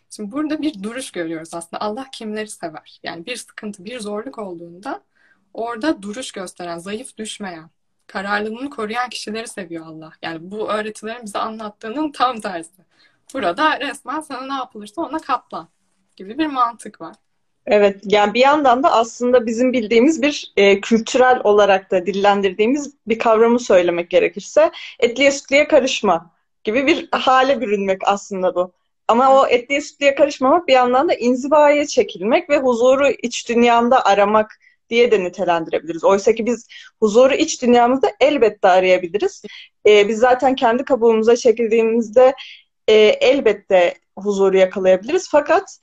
Şimdi 0.10 0.32
burada 0.32 0.62
bir 0.62 0.84
duruş 0.84 1.12
görüyoruz 1.12 1.54
aslında. 1.54 1.82
Allah 1.82 2.06
kimleri 2.12 2.48
sever? 2.48 3.00
Yani 3.04 3.26
bir 3.26 3.36
sıkıntı, 3.36 3.86
bir 3.86 4.00
zorluk 4.00 4.40
olduğunda 4.40 5.02
orada 5.54 6.02
duruş 6.02 6.32
gösteren, 6.32 6.78
zayıf 6.78 7.18
düşmeyen, 7.18 7.70
kararlılığını 8.08 8.70
koruyan 8.70 9.10
kişileri 9.10 9.48
seviyor 9.48 9.86
Allah. 9.86 10.12
Yani 10.22 10.52
bu 10.52 10.70
öğretilerin 10.70 11.26
bize 11.26 11.40
anlattığının 11.40 12.12
tam 12.12 12.40
tersi. 12.40 12.82
Burada 13.34 13.80
resmen 13.80 14.22
sana 14.22 14.48
ne 14.48 14.54
yapılırsa 14.54 15.02
ona 15.02 15.20
katlan 15.20 15.68
gibi 16.18 16.38
bir 16.38 16.48
mantık 16.48 17.02
var. 17.02 17.16
Evet, 17.66 18.02
yani 18.04 18.34
bir 18.34 18.40
yandan 18.40 18.84
da 18.84 18.92
aslında 18.92 19.46
bizim 19.46 19.74
bildiğimiz 19.74 20.22
bir 20.22 20.54
e, 20.58 20.82
kültürel 20.82 21.42
olarak 21.44 21.92
da 21.92 22.06
dillendirdiğimiz 22.06 22.94
bir 23.08 23.20
kavramı 23.20 23.60
söylemek 23.60 24.10
gerekirse 24.10 24.72
etliye 25.00 25.32
sütliye 25.32 25.68
karışma 25.68 26.32
gibi 26.64 26.88
bir 26.88 27.10
hale 27.12 27.62
bürünmek 27.62 28.02
aslında 28.06 28.56
bu. 28.56 28.72
Ama 29.10 29.42
o 29.42 29.48
etliye 29.48 29.82
sütliye 29.82 30.16
karışmamak 30.16 30.68
bir 30.68 30.74
yandan 30.74 31.10
da 31.10 31.14
inzivaya 31.14 31.88
çekilmek 31.88 32.50
ve 32.50 32.58
huzuru 32.58 33.10
iç 33.10 33.50
dünyanda 33.50 34.06
aramak 34.06 34.60
diye 34.90 35.12
de 35.12 35.24
nitelendirebiliriz. 35.24 36.04
Oysa 36.04 36.36
ki 36.36 36.46
biz 36.46 36.68
huzuru 37.00 37.34
iç 37.34 37.62
dünyamızda 37.62 38.12
elbette 38.20 38.68
arayabiliriz. 38.68 39.44
Ee, 39.88 40.08
biz 40.08 40.20
zaten 40.20 40.56
kendi 40.56 40.84
kabuğumuza 40.84 41.36
çekildiğimizde 41.36 42.34
e, 42.88 42.94
elbette 42.98 43.94
huzuru 44.18 44.58
yakalayabiliriz. 44.58 45.30
Fakat 45.32 45.80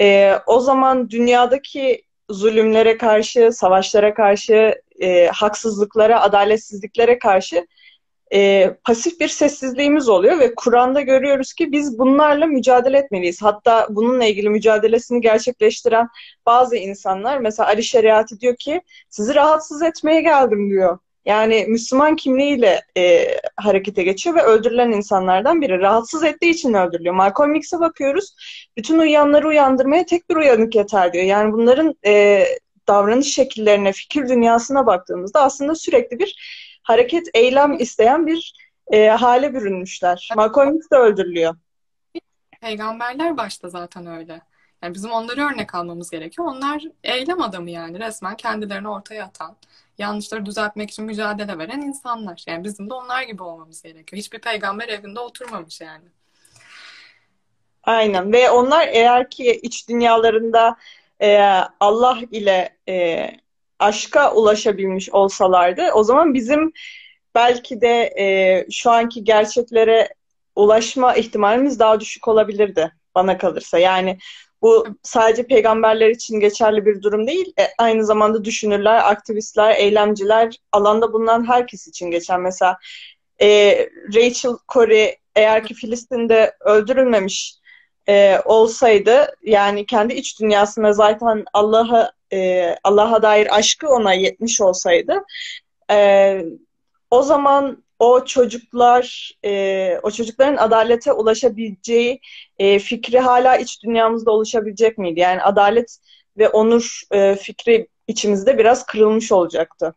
e, 0.00 0.34
o 0.46 0.60
zaman 0.60 1.10
dünyadaki 1.10 2.02
zulümlere 2.30 2.96
karşı, 2.96 3.52
savaşlara 3.52 4.14
karşı, 4.14 4.82
e, 5.00 5.26
haksızlıklara, 5.26 6.20
adaletsizliklere 6.22 7.18
karşı 7.18 7.66
e, 8.34 8.70
pasif 8.84 9.20
bir 9.20 9.28
sessizliğimiz 9.28 10.08
oluyor 10.08 10.38
ve 10.38 10.54
Kur'an'da 10.54 11.00
görüyoruz 11.00 11.52
ki 11.52 11.72
biz 11.72 11.98
bunlarla 11.98 12.46
mücadele 12.46 12.98
etmeliyiz. 12.98 13.42
Hatta 13.42 13.86
bununla 13.90 14.24
ilgili 14.24 14.48
mücadelesini 14.48 15.20
gerçekleştiren 15.20 16.08
bazı 16.46 16.76
insanlar 16.76 17.38
mesela 17.38 17.66
Ali 17.68 17.82
Şeriatı 17.84 18.40
diyor 18.40 18.56
ki 18.56 18.82
sizi 19.10 19.34
rahatsız 19.34 19.82
etmeye 19.82 20.20
geldim 20.20 20.70
diyor. 20.70 20.98
Yani 21.24 21.64
Müslüman 21.68 22.16
kimliğiyle 22.16 22.82
e, 22.96 23.28
harekete 23.56 24.02
geçiyor 24.02 24.36
ve 24.36 24.42
öldürülen 24.42 24.92
insanlardan 24.92 25.60
biri. 25.60 25.80
Rahatsız 25.80 26.24
ettiği 26.24 26.50
için 26.50 26.74
öldürülüyor. 26.74 27.14
Malcolm 27.14 27.54
X'e 27.54 27.80
bakıyoruz. 27.80 28.34
Bütün 28.76 28.98
uyuyanları 28.98 29.48
uyandırmaya 29.48 30.06
tek 30.06 30.30
bir 30.30 30.36
uyanık 30.36 30.74
yeter 30.74 31.12
diyor. 31.12 31.24
Yani 31.24 31.52
bunların 31.52 31.94
e, 32.06 32.44
davranış 32.88 33.34
şekillerine, 33.34 33.92
fikir 33.92 34.28
dünyasına 34.28 34.86
baktığımızda 34.86 35.42
aslında 35.42 35.74
sürekli 35.74 36.18
bir 36.18 36.36
hareket, 36.86 37.28
eylem 37.34 37.72
isteyen 37.72 38.26
bir 38.26 38.54
e, 38.92 39.08
hale 39.08 39.54
bürünmüşler. 39.54 40.30
Malcolm 40.36 40.76
X 40.76 40.90
de 40.90 40.96
öldürülüyor. 40.96 41.56
Peygamberler 42.60 43.36
başta 43.36 43.68
zaten 43.68 44.06
öyle. 44.06 44.40
Yani 44.82 44.94
bizim 44.94 45.10
onları 45.10 45.40
örnek 45.40 45.74
almamız 45.74 46.10
gerekiyor. 46.10 46.48
Onlar 46.48 46.82
eylem 47.04 47.42
adamı 47.42 47.70
yani 47.70 48.00
resmen 48.00 48.36
kendilerini 48.36 48.88
ortaya 48.88 49.24
atan, 49.24 49.56
yanlışları 49.98 50.46
düzeltmek 50.46 50.90
için 50.90 51.04
mücadele 51.04 51.58
veren 51.58 51.80
insanlar. 51.80 52.44
Yani 52.46 52.64
bizim 52.64 52.90
de 52.90 52.94
onlar 52.94 53.22
gibi 53.22 53.42
olmamız 53.42 53.82
gerekiyor. 53.82 54.18
Hiçbir 54.18 54.38
peygamber 54.38 54.88
evinde 54.88 55.20
oturmamış 55.20 55.80
yani. 55.80 56.04
Aynen 57.82 58.32
ve 58.32 58.50
onlar 58.50 58.88
eğer 58.88 59.30
ki 59.30 59.60
iç 59.62 59.88
dünyalarında 59.88 60.76
e, 61.22 61.40
Allah 61.80 62.18
ile 62.30 62.76
e, 62.88 63.26
aşka 63.78 64.34
ulaşabilmiş 64.34 65.10
olsalardı 65.10 65.82
o 65.94 66.04
zaman 66.04 66.34
bizim 66.34 66.72
belki 67.34 67.80
de 67.80 68.14
e, 68.18 68.66
şu 68.70 68.90
anki 68.90 69.24
gerçeklere 69.24 70.08
ulaşma 70.56 71.14
ihtimalimiz 71.14 71.78
daha 71.78 72.00
düşük 72.00 72.28
olabilirdi 72.28 72.92
bana 73.14 73.38
kalırsa. 73.38 73.78
Yani 73.78 74.18
bu 74.62 74.86
sadece 75.02 75.46
peygamberler 75.46 76.10
için 76.10 76.40
geçerli 76.40 76.86
bir 76.86 77.02
durum 77.02 77.26
değil. 77.26 77.52
E, 77.58 77.62
aynı 77.78 78.04
zamanda 78.04 78.44
düşünürler, 78.44 79.10
aktivistler, 79.10 79.76
eylemciler, 79.76 80.56
alanda 80.72 81.12
bulunan 81.12 81.48
herkes 81.48 81.88
için 81.88 82.10
geçer. 82.10 82.38
Mesela 82.38 82.78
e, 83.42 83.78
Rachel 84.14 84.52
Corrie 84.72 85.16
eğer 85.34 85.64
ki 85.64 85.74
Filistin'de 85.74 86.56
öldürülmemiş 86.60 87.54
e, 88.08 88.40
olsaydı 88.44 89.36
yani 89.42 89.86
kendi 89.86 90.14
iç 90.14 90.40
dünyasında 90.40 90.92
zaten 90.92 91.44
Allah'a 91.52 92.12
e, 92.32 92.70
Allah'a 92.84 93.22
dair 93.22 93.56
aşkı 93.56 93.88
ona 93.88 94.12
yetmiş 94.12 94.60
olsaydı 94.60 95.24
e, 95.90 96.42
o 97.10 97.22
zaman 97.22 97.84
o 97.98 98.24
çocuklar 98.24 99.32
e, 99.44 99.98
o 100.02 100.10
çocukların 100.10 100.56
adalete 100.56 101.12
ulaşabileceği 101.12 102.20
e, 102.58 102.78
fikri 102.78 103.18
hala 103.18 103.56
iç 103.56 103.82
dünyamızda 103.82 104.30
oluşabilecek 104.30 104.98
miydi? 104.98 105.20
Yani 105.20 105.42
adalet 105.42 105.98
ve 106.38 106.48
onur 106.48 107.02
e, 107.10 107.36
fikri 107.36 107.88
içimizde 108.08 108.58
biraz 108.58 108.86
kırılmış 108.86 109.32
olacaktı. 109.32 109.94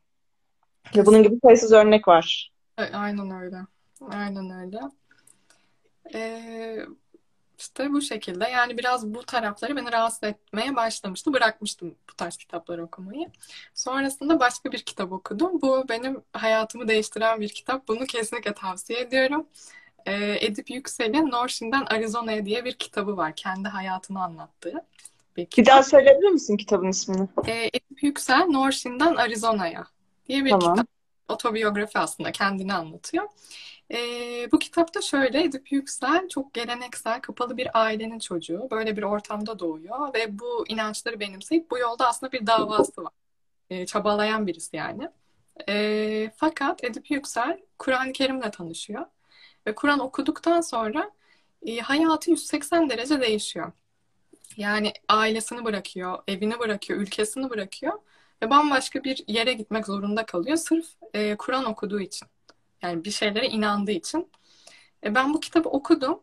Ve 0.95 1.05
bunun 1.05 1.23
gibi 1.23 1.39
sayısız 1.43 1.71
örnek 1.71 2.07
var. 2.07 2.51
Aynen 2.77 3.41
öyle. 3.41 3.57
Aynen 4.11 4.59
öyle. 4.59 4.79
Ee, 6.13 6.85
işte 7.59 7.91
bu 7.93 8.01
şekilde. 8.01 8.47
Yani 8.49 8.77
biraz 8.77 9.13
bu 9.13 9.23
tarafları 9.23 9.75
beni 9.75 9.91
rahatsız 9.91 10.23
etmeye 10.23 10.75
başlamıştı. 10.75 11.33
Bırakmıştım 11.33 11.95
bu 12.11 12.15
tarz 12.15 12.37
kitapları 12.37 12.83
okumayı. 12.83 13.27
Sonrasında 13.75 14.39
başka 14.39 14.71
bir 14.71 14.79
kitap 14.79 15.11
okudum. 15.11 15.61
Bu 15.61 15.85
benim 15.89 16.21
hayatımı 16.33 16.87
değiştiren 16.87 17.41
bir 17.41 17.49
kitap. 17.49 17.87
Bunu 17.87 18.05
kesinlikle 18.05 18.53
tavsiye 18.53 18.99
ediyorum. 18.99 19.47
Ee, 20.05 20.45
Edip 20.45 20.69
Yüksel'in 20.69 21.31
Norshin'den 21.31 21.85
Arizona'ya 21.85 22.45
diye 22.45 22.65
bir 22.65 22.73
kitabı 22.73 23.17
var. 23.17 23.35
Kendi 23.35 23.67
hayatını 23.67 24.23
anlattığı 24.23 24.73
bir 25.37 25.41
Bir 25.43 25.45
kitap. 25.49 25.73
daha 25.75 25.83
söyleyebilir 25.83 26.29
misin 26.29 26.57
kitabın 26.57 26.87
ismini? 26.89 27.27
E, 27.47 27.65
Edip 27.67 28.03
Yüksel, 28.03 28.45
Norşin'den 28.45 29.15
Arizona'ya 29.15 29.83
diye 30.27 30.45
bir 30.45 30.49
Tamam. 30.49 30.73
kitap. 30.73 30.87
Otobiyografi 31.27 31.99
aslında 31.99 32.31
kendini 32.31 32.73
anlatıyor. 32.73 33.27
E, 33.91 33.97
bu 34.51 34.59
kitapta 34.59 35.01
şöyle 35.01 35.43
Edip 35.43 35.71
Yüksel 35.71 36.27
çok 36.29 36.53
geleneksel, 36.53 37.21
kapalı 37.21 37.57
bir 37.57 37.81
ailenin 37.81 38.19
çocuğu. 38.19 38.67
Böyle 38.71 38.97
bir 38.97 39.03
ortamda 39.03 39.59
doğuyor 39.59 40.13
ve 40.13 40.39
bu 40.39 40.65
inançları 40.67 41.19
benimseyip 41.19 41.71
bu 41.71 41.77
yolda 41.77 42.07
aslında 42.07 42.31
bir 42.31 42.47
davası 42.47 43.03
var. 43.03 43.13
E, 43.69 43.85
çabalayan 43.85 44.47
birisi 44.47 44.77
yani. 44.77 45.09
E, 45.69 46.31
fakat 46.35 46.83
Edip 46.83 47.11
Yüksel 47.11 47.59
Kur'an-ı 47.79 48.13
Kerim'le 48.13 48.51
tanışıyor. 48.51 49.05
Ve 49.67 49.75
Kur'an 49.75 49.99
okuduktan 49.99 50.61
sonra 50.61 51.11
e, 51.65 51.77
hayatı 51.79 52.31
180 52.31 52.89
derece 52.89 53.21
değişiyor. 53.21 53.71
Yani 54.57 54.93
ailesini 55.09 55.65
bırakıyor, 55.65 56.19
evini 56.27 56.59
bırakıyor, 56.59 56.99
ülkesini 56.99 57.49
bırakıyor 57.49 57.93
ve 58.41 58.49
bambaşka 58.49 59.03
bir 59.03 59.23
yere 59.27 59.53
gitmek 59.53 59.85
zorunda 59.85 60.25
kalıyor 60.25 60.57
sırf 60.57 60.85
e, 61.13 61.35
Kur'an 61.37 61.65
okuduğu 61.65 61.99
için. 61.99 62.27
Yani 62.81 63.05
bir 63.05 63.11
şeylere 63.11 63.47
inandığı 63.47 63.91
için. 63.91 64.31
E, 65.05 65.15
ben 65.15 65.33
bu 65.33 65.39
kitabı 65.39 65.69
okudum 65.69 66.19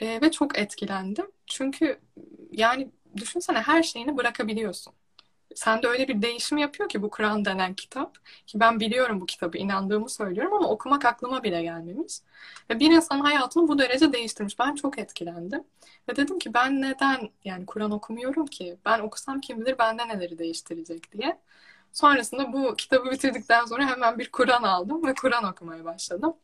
e, 0.00 0.20
ve 0.22 0.30
çok 0.30 0.58
etkilendim. 0.58 1.26
Çünkü 1.46 2.00
yani 2.52 2.90
düşünsene 3.16 3.58
her 3.60 3.82
şeyini 3.82 4.16
bırakabiliyorsun. 4.16 4.94
Sende 5.54 5.88
öyle 5.88 6.08
bir 6.08 6.22
değişim 6.22 6.58
yapıyor 6.58 6.88
ki 6.88 7.02
bu 7.02 7.10
Kur'an 7.10 7.44
denen 7.44 7.74
kitap. 7.74 8.18
Ki 8.46 8.60
ben 8.60 8.80
biliyorum 8.80 9.20
bu 9.20 9.26
kitabı, 9.26 9.58
inandığımı 9.58 10.10
söylüyorum 10.10 10.54
ama 10.54 10.68
okumak 10.68 11.04
aklıma 11.04 11.42
bile 11.44 11.62
gelmemiş. 11.62 12.14
Ve 12.70 12.80
bir 12.80 12.90
insanın 12.90 13.20
hayatını 13.20 13.68
bu 13.68 13.78
derece 13.78 14.12
değiştirmiş. 14.12 14.58
Ben 14.58 14.74
çok 14.74 14.98
etkilendim. 14.98 15.64
Ve 16.08 16.16
dedim 16.16 16.38
ki 16.38 16.54
ben 16.54 16.82
neden 16.82 17.30
yani 17.44 17.66
Kur'an 17.66 17.90
okumuyorum 17.90 18.46
ki? 18.46 18.78
Ben 18.84 19.00
okusam 19.00 19.40
kim 19.40 19.60
bilir 19.60 19.78
bende 19.78 20.08
neleri 20.08 20.38
değiştirecek 20.38 21.12
diye. 21.12 21.38
Sonrasında 21.96 22.52
bu 22.52 22.76
kitabı 22.76 23.10
bitirdikten 23.10 23.64
sonra 23.64 23.86
hemen 23.86 24.18
bir 24.18 24.30
Kur'an 24.30 24.62
aldım 24.62 25.06
ve 25.06 25.14
Kur'an 25.14 25.44
okumaya 25.44 25.84
başladım. 25.84 26.36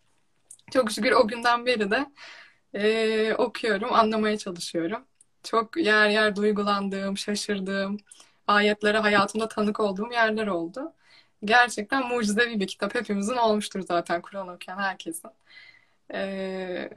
Çok 0.72 0.90
şükür 0.92 1.12
o 1.12 1.28
günden 1.28 1.66
beri 1.66 1.90
de 1.90 2.06
e, 2.74 3.34
okuyorum, 3.34 3.92
anlamaya 3.92 4.38
çalışıyorum. 4.38 5.04
Çok 5.42 5.76
yer 5.76 6.08
yer 6.08 6.36
duygulandığım, 6.36 7.18
şaşırdığım, 7.18 7.96
ayetlere 8.46 8.98
hayatımda 8.98 9.48
tanık 9.48 9.80
olduğum 9.80 10.12
yerler 10.12 10.46
oldu. 10.46 10.92
Gerçekten 11.44 12.08
mucizevi 12.08 12.60
bir 12.60 12.66
kitap. 12.66 12.94
Hepimizin 12.94 13.36
olmuştur 13.36 13.80
zaten 13.80 14.22
Kur'an 14.22 14.48
okuyan 14.48 14.78
herkesin. 14.78 15.30
E, 16.14 16.90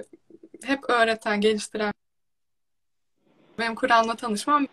hep 0.65 0.89
öğreten, 0.89 1.41
geliştiren 1.41 1.93
benim 3.59 3.75
Kur'an'la 3.75 4.15
tanışmam 4.15 4.67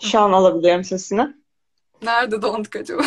Şu 0.00 0.20
an 0.20 0.32
alabiliyorum 0.32 0.84
sesini. 0.84 1.34
nerede 2.02 2.42
donduk 2.42 2.76
acaba? 2.76 3.02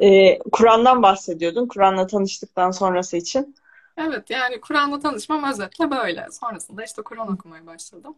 Ee, 0.00 0.38
Kur'an'dan 0.52 1.02
bahsediyordun. 1.02 1.68
Kur'an'la 1.68 2.06
tanıştıktan 2.06 2.70
sonrası 2.70 3.16
için. 3.16 3.56
Evet 3.96 4.30
yani 4.30 4.60
Kur'an'la 4.60 5.00
tanışmam 5.00 5.44
özetle 5.52 5.90
böyle. 5.90 6.26
Sonrasında 6.30 6.84
işte 6.84 7.02
Kur'an 7.02 7.32
okumaya 7.32 7.66
başladım. 7.66 8.16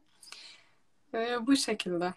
E, 1.14 1.46
bu 1.46 1.56
şekilde. 1.56 2.14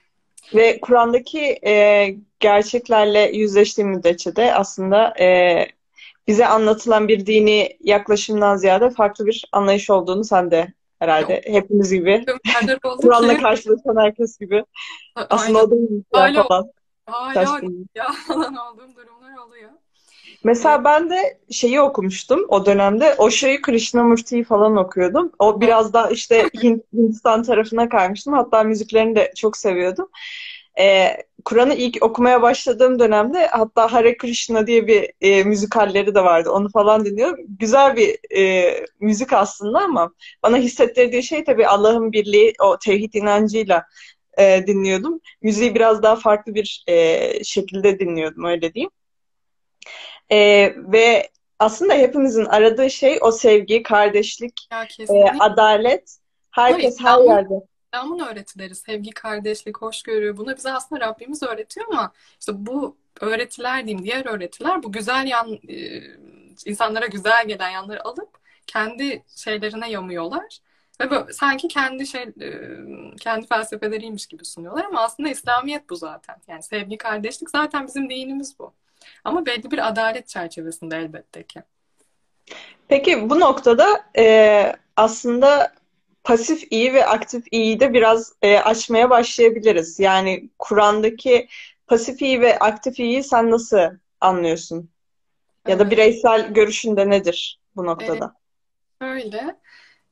Ve 0.56 0.80
Kur'an'daki 0.82 1.60
e, 1.66 2.08
gerçeklerle 2.40 3.20
yüzleştiğim 3.20 3.90
müddetçe 3.90 4.36
de 4.36 4.56
aslında 4.56 5.20
e, 5.20 5.68
bize 6.28 6.48
anlatılan 6.48 7.08
bir 7.08 7.26
dini 7.26 7.78
yaklaşımdan 7.80 8.56
ziyade 8.56 8.90
farklı 8.90 9.26
bir 9.26 9.46
anlayış 9.52 9.90
olduğunu 9.90 10.24
sen 10.24 10.52
de 10.52 10.74
herhalde 11.02 11.42
hepimiz 11.46 11.92
gibi 11.94 12.26
Kur'an'la 13.02 13.38
karşılaşan 13.38 13.96
herkes 13.98 14.38
gibi 14.38 14.66
aslında 15.16 15.60
aynen 15.60 15.68
o 15.68 15.72
değil 15.72 16.04
Öyle 16.14 16.44
falan. 16.44 16.72
hala 17.06 17.62
ya 17.96 18.08
falan 18.28 18.56
olduğum 18.56 18.96
durumlar 18.96 19.38
oluyor. 19.48 19.70
Mesela 20.44 20.84
ben 20.84 21.10
de 21.10 21.40
şeyi 21.52 21.82
okumuştum 21.82 22.46
o 22.50 22.66
dönemde. 22.66 23.16
Osho'yu 23.18 23.62
Krishnamurti'yi 23.62 24.44
falan 24.44 24.78
okuyordum. 24.78 25.32
O 25.40 25.62
biraz 25.62 25.94
daha 25.94 26.10
işte 26.10 26.50
Hindistan 26.64 27.44
tarafına 27.44 27.90
kaymıştım. 27.90 28.34
Hatta 28.34 28.64
müziklerini 28.64 29.16
de 29.16 29.32
çok 29.36 29.58
seviyordum. 29.58 30.10
Ee, 30.80 31.18
Kur'an'ı 31.46 31.74
ilk 31.74 32.04
okumaya 32.04 32.42
başladığım 32.42 33.00
dönemde 33.00 33.48
hatta 33.48 33.94
Hare 33.94 34.18
Krishna 34.18 34.68
diye 34.68 34.88
bir 34.88 35.12
e, 35.22 35.44
müzikalleri 35.44 36.16
de 36.16 36.24
vardı. 36.24 36.52
Onu 36.52 36.70
falan 36.70 37.06
dinliyorum. 37.06 37.46
Güzel 37.60 37.96
bir 37.96 38.38
e, 38.38 38.74
müzik 39.00 39.34
aslında 39.34 39.80
ama 39.80 40.14
bana 40.44 40.58
hissettirdiği 40.58 41.24
şey 41.24 41.44
tabii 41.44 41.68
Allah'ın 41.68 42.12
birliği, 42.12 42.54
o 42.64 42.80
tevhid 42.80 43.14
inancıyla 43.14 43.84
e, 44.38 44.68
dinliyordum. 44.68 45.20
Müziği 45.42 45.76
biraz 45.76 46.04
daha 46.04 46.16
farklı 46.16 46.56
bir 46.56 46.84
e, 46.88 47.44
şekilde 47.44 48.00
dinliyordum 48.00 48.46
öyle 48.46 48.74
diyeyim. 48.74 48.92
Ee, 50.32 50.74
ve 50.78 51.30
aslında 51.60 51.94
hepimizin 51.94 52.46
aradığı 52.46 52.90
şey 52.90 53.18
o 53.22 53.32
sevgi, 53.32 53.84
kardeşlik, 53.84 54.68
Ya 54.72 54.88
e, 55.10 55.40
adalet. 55.40 56.18
Herkes 56.52 56.84
her 56.84 56.90
İslam'ın 56.90 57.30
yerde. 57.30 57.54
İslam'ın 57.94 58.20
öğretileri, 58.20 58.76
sevgi, 58.76 59.12
kardeşlik, 59.12 59.78
hoşgörü, 59.78 60.38
bunu 60.38 60.58
bize 60.58 60.72
aslında 60.72 61.02
Rabbimiz 61.02 61.44
öğretiyor 61.44 61.88
ama 61.90 62.12
işte 62.40 62.52
bu 62.56 62.98
öğretiler 63.22 63.86
diyeyim, 63.86 64.04
diğer 64.06 64.26
öğretiler 64.26 64.84
bu 64.84 64.92
güzel 64.92 65.28
yan, 65.28 65.60
e, 65.70 66.02
insanlara 66.66 67.06
güzel 67.06 67.48
gelen 67.48 67.70
yanları 67.70 68.06
alıp 68.08 68.30
kendi 68.68 69.24
şeylerine 69.36 69.90
yamıyorlar. 69.92 70.60
Ve 71.02 71.12
böyle, 71.12 71.34
sanki 71.34 71.68
kendi 71.68 72.08
şey, 72.08 72.22
e, 72.22 72.50
kendi 73.20 73.48
felsefeleriymiş 73.48 74.26
gibi 74.26 74.46
sunuyorlar 74.46 74.86
ama 74.86 75.02
aslında 75.02 75.30
İslamiyet 75.30 75.90
bu 75.90 75.96
zaten. 75.96 76.36
Yani 76.48 76.64
sevgi, 76.64 76.98
kardeşlik 76.98 77.50
zaten 77.50 77.88
bizim 77.88 78.10
dinimiz 78.10 78.60
bu. 78.60 78.74
Ama 79.24 79.46
belli 79.46 79.72
bir 79.72 79.88
adalet 79.88 80.28
çerçevesinde 80.28 80.98
elbette 80.98 81.44
ki. 81.44 81.62
Peki 82.88 83.30
bu 83.30 83.40
noktada 83.40 84.06
e, 84.18 84.76
aslında 84.96 85.81
pasif 86.24 86.64
iyi 86.72 86.94
ve 86.94 87.06
aktif 87.06 87.46
iyiyi 87.52 87.80
de 87.80 87.94
biraz 87.94 88.34
e, 88.42 88.58
açmaya 88.58 89.10
başlayabiliriz. 89.10 90.00
Yani 90.00 90.50
Kur'an'daki 90.60 91.48
pasif 91.88 92.22
iyi 92.22 92.42
ve 92.42 92.60
aktif 92.60 93.00
iyiyi 93.00 93.24
sen 93.24 93.52
nasıl 93.52 93.78
anlıyorsun? 94.22 94.90
Ya 95.68 95.80
da 95.80 95.84
Evet. 95.84 95.92
bireysel 95.92 96.54
görüşün 96.54 96.98
de 96.98 97.10
nedir 97.10 97.60
bu 97.76 97.86
noktada? 97.86 98.36
Öyle. 99.02 99.61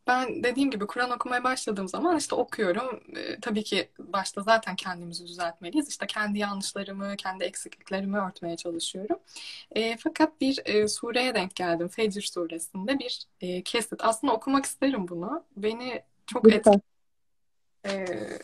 Ben 0.08 0.44
dediğim 0.44 0.72
gibi 0.72 0.88
Kur'an 0.88 1.12
okumaya 1.12 1.44
başladığım 1.44 1.88
zaman 1.88 2.18
işte 2.18 2.36
okuyorum. 2.36 3.04
Ee, 3.18 3.40
tabii 3.40 3.64
ki 3.64 3.90
başta 4.00 4.42
zaten 4.42 4.76
kendimizi 4.76 5.28
düzeltmeliyiz. 5.28 5.90
İşte 5.90 6.08
kendi 6.08 6.40
yanlışlarımı, 6.40 7.16
kendi 7.18 7.44
eksikliklerimi 7.44 8.18
örtmeye 8.18 8.58
çalışıyorum. 8.58 9.20
Ee, 9.76 9.98
fakat 9.98 10.42
bir 10.42 10.62
e, 10.66 10.88
sureye 10.88 11.36
denk 11.36 11.56
geldim. 11.56 11.88
Fecr 11.88 12.22
suresinde 12.22 13.00
bir 13.00 13.24
e, 13.42 13.64
kesit. 13.64 14.00
Aslında 14.04 14.34
okumak 14.34 14.66
isterim 14.66 15.08
bunu. 15.08 15.44
Beni 15.58 16.04
çok 16.28 16.52
etkileyen 16.54 16.82
Lütfen. 17.86 18.06
e, 18.14 18.40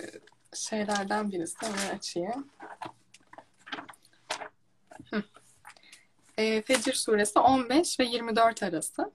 şeylerden 0.53 1.31
birisi. 1.31 1.55
Hemen 1.61 1.95
açayım. 1.97 2.47
Hı. 5.09 5.23
E, 6.37 6.61
Fecr 6.61 6.93
suresi 6.93 7.39
15 7.39 7.99
ve 7.99 8.03
24 8.05 8.63
arası. 8.63 9.11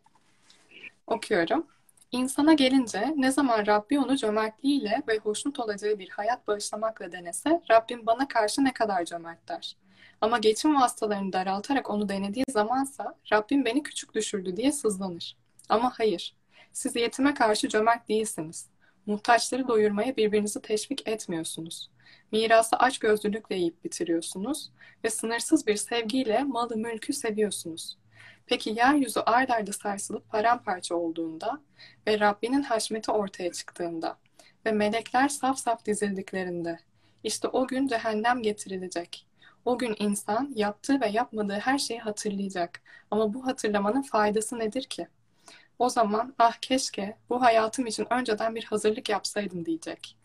Okuyorum. 1.07 1.66
İnsana 2.12 2.53
gelince 2.53 3.14
ne 3.16 3.31
zaman 3.31 3.66
Rabbi 3.66 4.01
onu 4.01 4.16
cömertliğiyle 4.16 5.03
ve 5.09 5.18
hoşnut 5.18 5.61
olacağı 5.61 5.99
bir 5.99 6.09
hayat 6.09 6.49
bağışlamakla 6.49 7.12
denese 7.12 7.62
Rabbim 7.70 8.07
bana 8.07 8.29
karşı 8.29 8.64
ne 8.64 8.73
kadar 8.73 9.05
cömert 9.05 9.49
der. 9.49 9.77
Ama 10.20 10.38
geçim 10.38 10.81
vasıtalarını 10.81 11.33
daraltarak 11.33 11.90
onu 11.90 12.09
denediği 12.09 12.44
zamansa 12.49 13.14
Rabbim 13.33 13.64
beni 13.64 13.83
küçük 13.83 14.14
düşürdü 14.14 14.57
diye 14.57 14.73
sızlanır. 14.73 15.37
Ama 15.68 15.92
hayır, 15.99 16.37
siz 16.73 16.96
yetime 16.96 17.35
karşı 17.35 17.68
cömert 17.68 18.09
değilsiniz. 18.09 18.66
Muhtaçları 19.07 19.68
doyurmaya 19.68 20.16
birbirinizi 20.16 20.62
teşvik 20.62 21.09
etmiyorsunuz. 21.09 21.90
Mirası 22.33 22.77
açgözlülükle 22.77 23.57
yiyip 23.57 23.85
bitiriyorsunuz 23.85 24.70
ve 25.05 25.11
sınırsız 25.11 25.66
bir 25.66 25.77
sevgiyle 25.77 26.44
malı 26.44 26.77
mülkü 26.77 27.12
seviyorsunuz. 27.12 27.99
Peki 28.46 28.70
yeryüzü 28.70 29.20
ard 29.20 29.48
arda 29.48 29.72
sarsılıp 29.72 30.28
paramparça 30.28 30.94
olduğunda 30.94 31.61
ve 32.06 32.20
Rabbinin 32.20 32.62
haşmeti 32.62 33.11
ortaya 33.11 33.52
çıktığında 33.52 34.16
ve 34.66 34.72
melekler 34.72 35.28
saf 35.28 35.59
saf 35.59 35.85
dizildiklerinde 35.85 36.78
işte 37.24 37.48
o 37.48 37.66
gün 37.66 37.87
cehennem 37.87 38.42
getirilecek. 38.42 39.26
O 39.64 39.78
gün 39.78 39.96
insan 39.98 40.52
yaptığı 40.54 41.00
ve 41.00 41.09
yapmadığı 41.09 41.59
her 41.59 41.78
şeyi 41.78 42.00
hatırlayacak. 42.00 42.83
Ama 43.11 43.35
bu 43.35 43.46
hatırlamanın 43.46 44.02
faydası 44.02 44.59
nedir 44.59 44.83
ki? 44.83 45.09
O 45.78 45.88
zaman 45.88 46.35
ah 46.38 46.52
keşke 46.61 47.16
bu 47.30 47.42
hayatım 47.42 47.87
için 47.87 48.06
önceden 48.11 48.54
bir 48.54 48.64
hazırlık 48.64 49.09
yapsaydım 49.09 49.66
diyecek. 49.66 50.16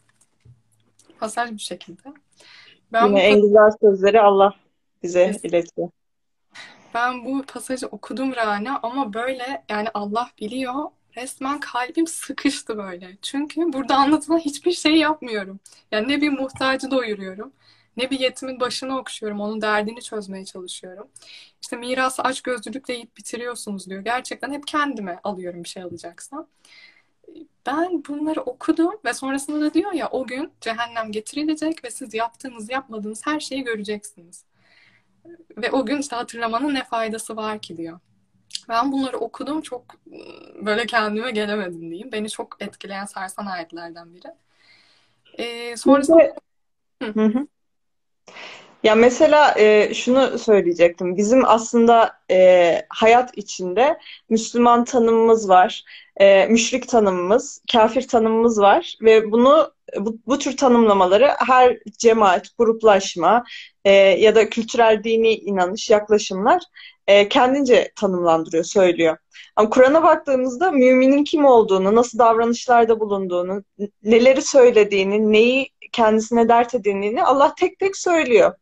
Pasaj 1.20 1.52
bu 1.52 1.60
şekilde. 1.60 2.14
Ben 2.94 3.08
Yine 3.08 3.16
bu 3.16 3.20
en 3.20 3.42
güzel 3.42 3.72
sözleri 3.82 4.22
Allah 4.22 4.54
bize 5.04 5.26
Kesin. 5.26 5.48
iletiyor. 5.48 5.90
Ben 6.96 7.26
bu 7.26 7.44
pasajı 7.44 7.88
okudum 7.88 8.36
Rana 8.36 8.80
ama 8.84 9.14
böyle 9.14 9.64
yani 9.70 9.88
Allah 9.94 10.30
biliyor 10.40 10.92
resmen 11.18 11.60
kalbim 11.60 12.08
sıkıştı 12.08 12.78
böyle. 12.78 13.18
Çünkü 13.22 13.74
burada 13.74 13.96
anlatılan 13.96 14.40
hiçbir 14.40 14.72
şey 14.72 14.96
yapmıyorum. 14.96 15.60
Yani 15.92 16.08
ne 16.08 16.22
bir 16.22 16.30
muhtacı 16.30 16.92
doyuruyorum, 16.92 17.54
ne 17.98 18.10
bir 18.10 18.20
yetimin 18.20 18.60
başını 18.60 19.00
okşuyorum, 19.00 19.42
onun 19.42 19.62
derdini 19.62 20.02
çözmeye 20.02 20.46
çalışıyorum. 20.46 21.08
İşte 21.62 21.78
mirası 21.78 22.22
aç 22.24 22.42
gözlülükle 22.42 22.94
yiyip 22.94 23.18
bitiriyorsunuz 23.18 23.90
diyor. 23.90 24.02
Gerçekten 24.02 24.52
hep 24.54 24.68
kendime 24.68 25.20
alıyorum 25.24 25.64
bir 25.64 25.70
şey 25.70 25.84
alacaksam. 25.84 26.48
Ben 27.66 28.04
bunları 28.10 28.42
okudum 28.42 28.94
ve 29.06 29.14
sonrasında 29.14 29.62
da 29.62 29.74
diyor 29.74 29.92
ya 29.94 30.10
o 30.10 30.28
gün 30.28 30.52
cehennem 30.62 31.12
getirilecek 31.12 31.84
ve 31.84 31.92
siz 31.92 32.14
yaptığınız 32.14 32.70
yapmadığınız 32.70 33.26
her 33.26 33.40
şeyi 33.40 33.64
göreceksiniz. 33.64 34.44
Ve 35.58 35.72
o 35.72 35.86
gün 35.86 35.98
işte 35.98 36.16
hatırlamanın 36.16 36.74
ne 36.74 36.84
faydası 36.84 37.36
var 37.36 37.60
ki 37.60 37.78
diyor. 37.78 38.00
Ben 38.70 38.92
bunları 38.92 39.18
okudum 39.18 39.62
çok 39.62 39.84
böyle 40.62 40.86
kendime 40.86 41.32
gelemedim 41.32 41.82
diyeyim. 41.82 42.12
Beni 42.12 42.30
çok 42.30 42.58
etkileyen 42.60 43.06
sarsan 43.06 43.46
ayetlerden 43.46 44.14
biri. 44.14 44.28
Ee, 45.38 45.78
sonrasında... 45.78 46.36
Hı 47.04 47.12
hı. 47.12 47.48
Ya 48.86 48.96
mesela 48.96 49.54
e, 49.60 49.94
şunu 49.94 50.40
söyleyecektim. 50.40 51.18
Bizim 51.18 51.46
aslında 51.46 52.14
e, 52.32 52.82
hayat 52.90 53.38
içinde 53.38 53.98
Müslüman 54.30 54.86
tanımımız 54.86 55.50
var, 55.50 55.84
e, 56.18 56.46
müşrik 56.46 56.90
tanımımız, 56.90 57.62
kafir 57.72 58.08
tanımımız 58.08 58.60
var 58.62 58.98
ve 59.02 59.32
bunu 59.32 59.72
bu, 60.00 60.18
bu 60.28 60.40
tür 60.40 60.58
tanımlamaları 60.58 61.32
her 61.48 61.78
cemaat, 61.98 62.48
gruplaşma 62.58 63.44
e, 63.86 63.92
ya 63.94 64.36
da 64.36 64.50
kültürel 64.50 65.04
dini 65.04 65.34
inanış, 65.34 65.90
yaklaşımlar 65.90 66.64
e, 67.08 67.30
kendince 67.30 67.92
tanımlandırıyor, 67.96 68.64
söylüyor. 68.64 69.18
Ama 69.56 69.70
Kur'an'a 69.70 70.04
baktığımızda 70.04 70.72
müminin 70.72 71.24
kim 71.24 71.46
olduğunu, 71.46 71.96
nasıl 71.96 72.20
davranışlarda 72.20 73.00
bulunduğunu, 73.00 73.64
neleri 74.04 74.42
söylediğini, 74.42 75.32
neyi 75.32 75.70
kendisine 75.92 76.50
dert 76.50 76.76
edindiğini 76.76 77.24
Allah 77.24 77.54
tek 77.56 77.80
tek 77.80 77.98
söylüyor. 77.98 78.54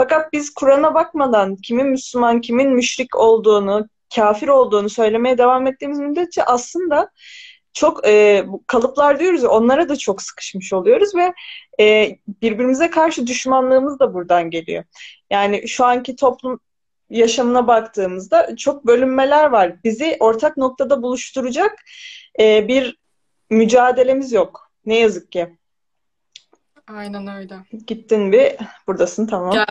Fakat 0.00 0.32
biz 0.32 0.54
Kur'an'a 0.54 0.94
bakmadan 0.94 1.56
kimin 1.56 1.86
Müslüman, 1.86 2.40
kimin 2.40 2.70
müşrik 2.70 3.16
olduğunu, 3.16 3.88
kafir 4.14 4.48
olduğunu 4.48 4.88
söylemeye 4.88 5.38
devam 5.38 5.66
ettiğimiz 5.66 5.98
müddetçe 5.98 6.44
aslında 6.44 7.10
çok 7.72 8.08
e, 8.08 8.46
kalıplar 8.66 9.20
diyoruz 9.20 9.42
ya 9.42 9.48
onlara 9.48 9.88
da 9.88 9.96
çok 9.96 10.22
sıkışmış 10.22 10.72
oluyoruz 10.72 11.14
ve 11.14 11.32
e, 11.80 12.16
birbirimize 12.42 12.90
karşı 12.90 13.26
düşmanlığımız 13.26 13.98
da 13.98 14.14
buradan 14.14 14.50
geliyor. 14.50 14.84
Yani 15.30 15.68
şu 15.68 15.84
anki 15.84 16.16
toplum 16.16 16.60
yaşamına 17.10 17.66
baktığımızda 17.66 18.56
çok 18.56 18.86
bölünmeler 18.86 19.46
var. 19.46 19.84
Bizi 19.84 20.16
ortak 20.20 20.56
noktada 20.56 21.02
buluşturacak 21.02 21.78
e, 22.40 22.68
bir 22.68 22.98
mücadelemiz 23.50 24.32
yok. 24.32 24.70
Ne 24.86 24.98
yazık 24.98 25.32
ki. 25.32 25.56
Aynen 26.86 27.26
öyle. 27.26 27.54
Gittin 27.86 28.32
bir, 28.32 28.56
buradasın 28.86 29.26
tamam. 29.26 29.52
Gel 29.52 29.66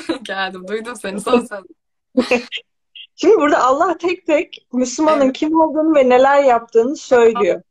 Geldim. 0.22 0.68
Duydum 0.68 0.96
seni. 0.96 1.20
Son 1.24 1.40
sen. 1.40 1.64
Şimdi 3.16 3.36
burada 3.36 3.64
Allah 3.64 3.98
tek 3.98 4.26
tek 4.26 4.66
Müslümanın 4.72 5.24
evet. 5.24 5.36
kim 5.36 5.60
olduğunu 5.60 5.94
ve 5.94 6.08
neler 6.08 6.42
yaptığını 6.42 6.96
söylüyor. 6.96 7.62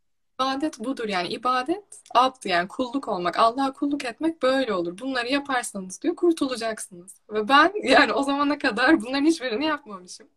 İbadet 0.42 0.80
budur 0.80 1.10
yani. 1.10 1.28
ibadet 1.28 1.84
abd 2.14 2.46
yani 2.46 2.68
kulluk 2.68 3.08
olmak. 3.08 3.40
Allah'a 3.40 3.74
kulluk 3.74 4.06
etmek 4.06 4.42
böyle 4.42 4.74
olur. 4.74 4.98
Bunları 4.98 5.28
yaparsanız 5.28 6.02
diyor 6.02 6.16
kurtulacaksınız. 6.16 7.16
Ve 7.30 7.48
ben 7.48 7.74
yani 7.84 8.14
o 8.14 8.24
zamana 8.24 8.58
kadar 8.58 9.02
bunların 9.02 9.26
hiçbirini 9.26 9.66
yapmamışım. 9.66 10.28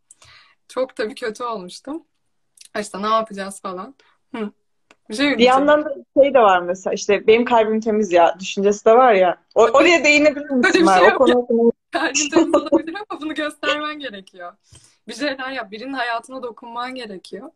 Çok 0.69 0.97
tabii 0.97 1.15
kötü 1.15 1.45
olmuştum. 1.45 2.05
İşte 2.81 3.03
ne 3.03 3.07
yapacağız 3.07 3.61
falan. 3.61 3.95
Hı. 4.35 4.51
Bir, 5.11 5.15
şey 5.15 5.39
bir 5.39 5.45
yandan 5.45 5.85
da 5.85 5.95
şey 6.23 6.35
de 6.35 6.41
var 6.41 6.61
mesela 6.61 6.95
işte 6.95 7.27
benim 7.27 7.45
kalbim 7.45 7.81
temiz 7.81 8.13
ya 8.13 8.37
düşüncesi 8.41 8.85
de 8.85 8.97
var 8.97 9.13
ya. 9.13 9.39
O, 9.55 9.63
oraya 9.63 10.05
değinebilir 10.05 10.51
misin? 10.51 10.87
Şey 10.99 11.09
o 11.15 11.19
konu 11.19 11.73
Kalbin 11.91 12.31
temiz 12.31 12.55
olabilir 12.55 12.95
ama 13.09 13.21
bunu 13.21 13.35
göstermen 13.35 13.99
gerekiyor. 13.99 14.53
Bir 15.09 15.15
şeyler 15.15 15.51
yap. 15.51 15.71
Birinin 15.71 15.93
hayatına 15.93 16.43
dokunman 16.43 16.95
gerekiyor. 16.95 17.51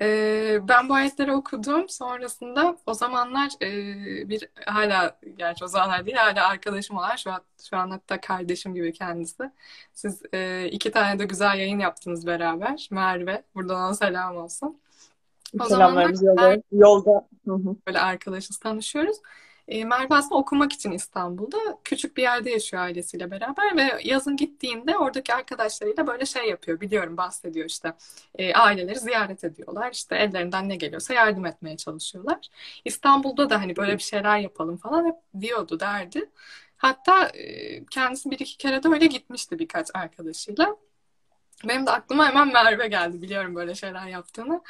Ee, 0.00 0.58
ben 0.68 0.88
bu 0.88 0.94
ayetleri 0.94 1.32
okudum. 1.32 1.88
Sonrasında 1.88 2.76
o 2.86 2.94
zamanlar 2.94 3.50
e, 3.62 3.68
bir 4.28 4.48
hala 4.66 5.18
gerçi 5.36 5.64
o 5.64 5.68
zamanlar 5.68 6.06
değil 6.06 6.16
hala 6.16 6.48
arkadaşım 6.48 6.96
olan 6.96 7.16
şu 7.16 7.32
an, 7.32 7.42
şu 7.70 7.76
an 7.76 7.90
hatta 7.90 8.20
kardeşim 8.20 8.74
gibi 8.74 8.92
kendisi. 8.92 9.50
Siz 9.92 10.22
e, 10.34 10.68
iki 10.72 10.90
tane 10.90 11.18
de 11.18 11.24
güzel 11.24 11.58
yayın 11.58 11.78
yaptınız 11.78 12.26
beraber. 12.26 12.88
Merve. 12.90 13.42
Buradan 13.54 13.76
ona 13.76 13.94
selam 13.94 14.36
olsun. 14.36 14.80
O 15.60 15.64
Selamlarımız 15.64 16.22
yolda. 16.22 16.62
yolda. 16.72 17.28
Böyle 17.86 18.00
arkadaşız, 18.00 18.58
tanışıyoruz. 18.58 19.16
E, 19.68 19.84
Merve 19.84 20.14
aslında 20.14 20.34
okumak 20.34 20.72
için 20.72 20.90
İstanbul'da 20.90 21.58
küçük 21.84 22.16
bir 22.16 22.22
yerde 22.22 22.50
yaşıyor 22.50 22.82
ailesiyle 22.82 23.30
beraber 23.30 23.76
ve 23.76 24.00
yazın 24.04 24.36
gittiğinde 24.36 24.98
oradaki 24.98 25.34
arkadaşlarıyla 25.34 26.06
böyle 26.06 26.26
şey 26.26 26.48
yapıyor. 26.48 26.80
Biliyorum 26.80 27.16
bahsediyor 27.16 27.66
işte 27.66 27.92
e, 28.34 28.54
aileleri 28.54 28.98
ziyaret 28.98 29.44
ediyorlar. 29.44 29.92
İşte 29.92 30.16
ellerinden 30.16 30.68
ne 30.68 30.76
geliyorsa 30.76 31.14
yardım 31.14 31.46
etmeye 31.46 31.76
çalışıyorlar. 31.76 32.38
İstanbul'da 32.84 33.50
da 33.50 33.60
hani 33.60 33.76
böyle 33.76 33.92
bir 33.94 34.02
şeyler 34.02 34.38
yapalım 34.38 34.76
falan 34.76 35.04
hep 35.06 35.16
diyordu 35.40 35.80
derdi. 35.80 36.30
Hatta 36.76 37.26
e, 37.28 37.84
kendisi 37.84 38.30
bir 38.30 38.38
iki 38.38 38.56
kere 38.58 38.82
de 38.82 38.88
öyle 38.88 39.06
gitmişti 39.06 39.58
birkaç 39.58 39.88
arkadaşıyla. 39.94 40.76
Benim 41.68 41.86
de 41.86 41.90
aklıma 41.90 42.28
hemen 42.28 42.52
Merve 42.52 42.88
geldi 42.88 43.22
biliyorum 43.22 43.54
böyle 43.54 43.74
şeyler 43.74 44.06
yaptığını. 44.06 44.62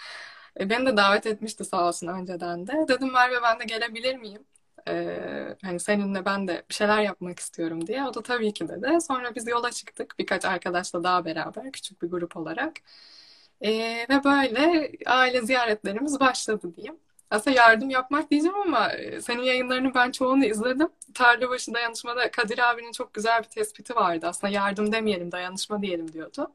E, 0.60 0.70
beni 0.70 0.86
de 0.86 0.96
davet 0.96 1.26
etmişti 1.26 1.64
sağ 1.64 1.88
olsun 1.88 2.06
önceden 2.06 2.66
de. 2.66 2.72
Dedim 2.88 3.12
Merve 3.12 3.42
ben 3.42 3.60
de 3.60 3.64
gelebilir 3.64 4.16
miyim? 4.16 4.46
Ee, 4.88 5.56
hani 5.62 5.80
seninle 5.80 6.24
ben 6.24 6.48
de 6.48 6.64
bir 6.68 6.74
şeyler 6.74 7.02
yapmak 7.02 7.38
istiyorum 7.38 7.86
diye. 7.86 8.04
O 8.04 8.14
da 8.14 8.22
tabii 8.22 8.52
ki 8.52 8.68
dedi. 8.68 9.00
Sonra 9.00 9.34
biz 9.34 9.48
yola 9.48 9.70
çıktık 9.70 10.14
birkaç 10.18 10.44
arkadaşla 10.44 11.04
daha 11.04 11.24
beraber 11.24 11.72
küçük 11.72 12.02
bir 12.02 12.08
grup 12.10 12.36
olarak. 12.36 12.72
Ee, 13.60 14.06
ve 14.10 14.24
böyle 14.24 14.92
aile 15.06 15.42
ziyaretlerimiz 15.42 16.20
başladı 16.20 16.76
diyeyim. 16.76 16.96
Aslında 17.30 17.56
yardım 17.56 17.90
yapmak 17.90 18.30
diyeceğim 18.30 18.56
ama 18.56 18.92
e, 18.92 19.20
senin 19.20 19.42
yayınlarını 19.42 19.94
ben 19.94 20.10
çoğunu 20.10 20.44
izledim. 20.44 20.88
Tarlabaşı 21.14 21.74
dayanışmada 21.74 22.30
Kadir 22.30 22.70
abinin 22.70 22.92
çok 22.92 23.14
güzel 23.14 23.42
bir 23.42 23.48
tespiti 23.48 23.94
vardı. 23.96 24.26
Aslında 24.26 24.52
yardım 24.52 24.92
demeyelim, 24.92 25.32
dayanışma 25.32 25.82
diyelim 25.82 26.12
diyordu. 26.12 26.52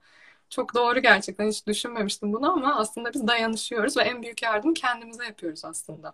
Çok 0.50 0.76
doğru 0.76 1.00
gerçekten 1.00 1.50
hiç 1.50 1.68
düşünmemiştim 1.68 2.34
bunu 2.34 2.52
ama 2.54 2.76
aslında 2.76 3.14
biz 3.14 3.28
dayanışıyoruz 3.28 3.98
ve 3.98 4.02
en 4.02 4.22
büyük 4.22 4.44
yardım 4.44 4.74
kendimize 4.74 5.26
yapıyoruz 5.26 5.66
aslında. 5.66 6.14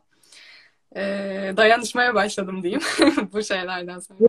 Ee, 0.95 1.53
dayanışmaya 1.57 2.15
başladım 2.15 2.63
diyeyim 2.63 2.81
bu 3.33 3.43
şeylerden 3.43 3.99
sonra. 3.99 4.19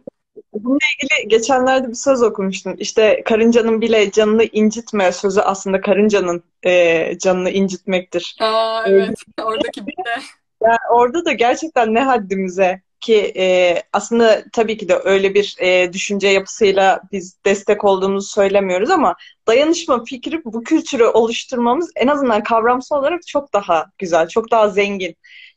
Bununla 0.53 0.79
ilgili 1.03 1.29
geçenlerde 1.29 1.89
bir 1.89 1.95
söz 1.95 2.23
okumuştum. 2.23 2.75
İşte 2.79 3.23
karıncanın 3.25 3.81
bile 3.81 4.11
canını 4.11 4.45
incitme 4.45 5.13
sözü 5.13 5.41
aslında 5.41 5.81
karıncanın 5.81 6.43
e, 6.63 7.19
canını 7.19 7.51
incitmektir. 7.51 8.37
Aa, 8.41 8.85
evet. 8.87 9.19
Oradaki 9.43 9.87
bile. 9.87 10.23
Yani 10.63 10.79
orada 10.91 11.25
da 11.25 11.33
gerçekten 11.33 11.95
ne 11.95 12.01
haddimize 12.01 12.83
ki 13.03 13.33
e, 13.37 13.77
aslında 13.93 14.45
tabii 14.53 14.77
ki 14.77 14.89
de 14.89 15.01
öyle 15.05 15.35
bir 15.35 15.57
e, 15.61 15.93
düşünce 15.93 16.29
yapısıyla 16.29 17.01
biz 17.13 17.37
destek 17.45 17.85
olduğumuzu 17.85 18.29
söylemiyoruz 18.29 18.91
ama 18.91 19.17
dayanışma 19.47 20.05
fikri 20.05 20.45
bu 20.45 20.63
kültürü 20.63 21.05
oluşturmamız 21.05 21.91
en 21.97 22.07
azından 22.07 22.43
kavramsal 22.43 22.99
olarak 22.99 23.27
çok 23.27 23.53
daha 23.53 23.87
güzel, 23.99 24.29
çok 24.29 24.51
daha 24.51 24.69
zengin. 24.69 25.17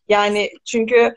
Yani 0.09 0.51
çünkü 0.65 1.13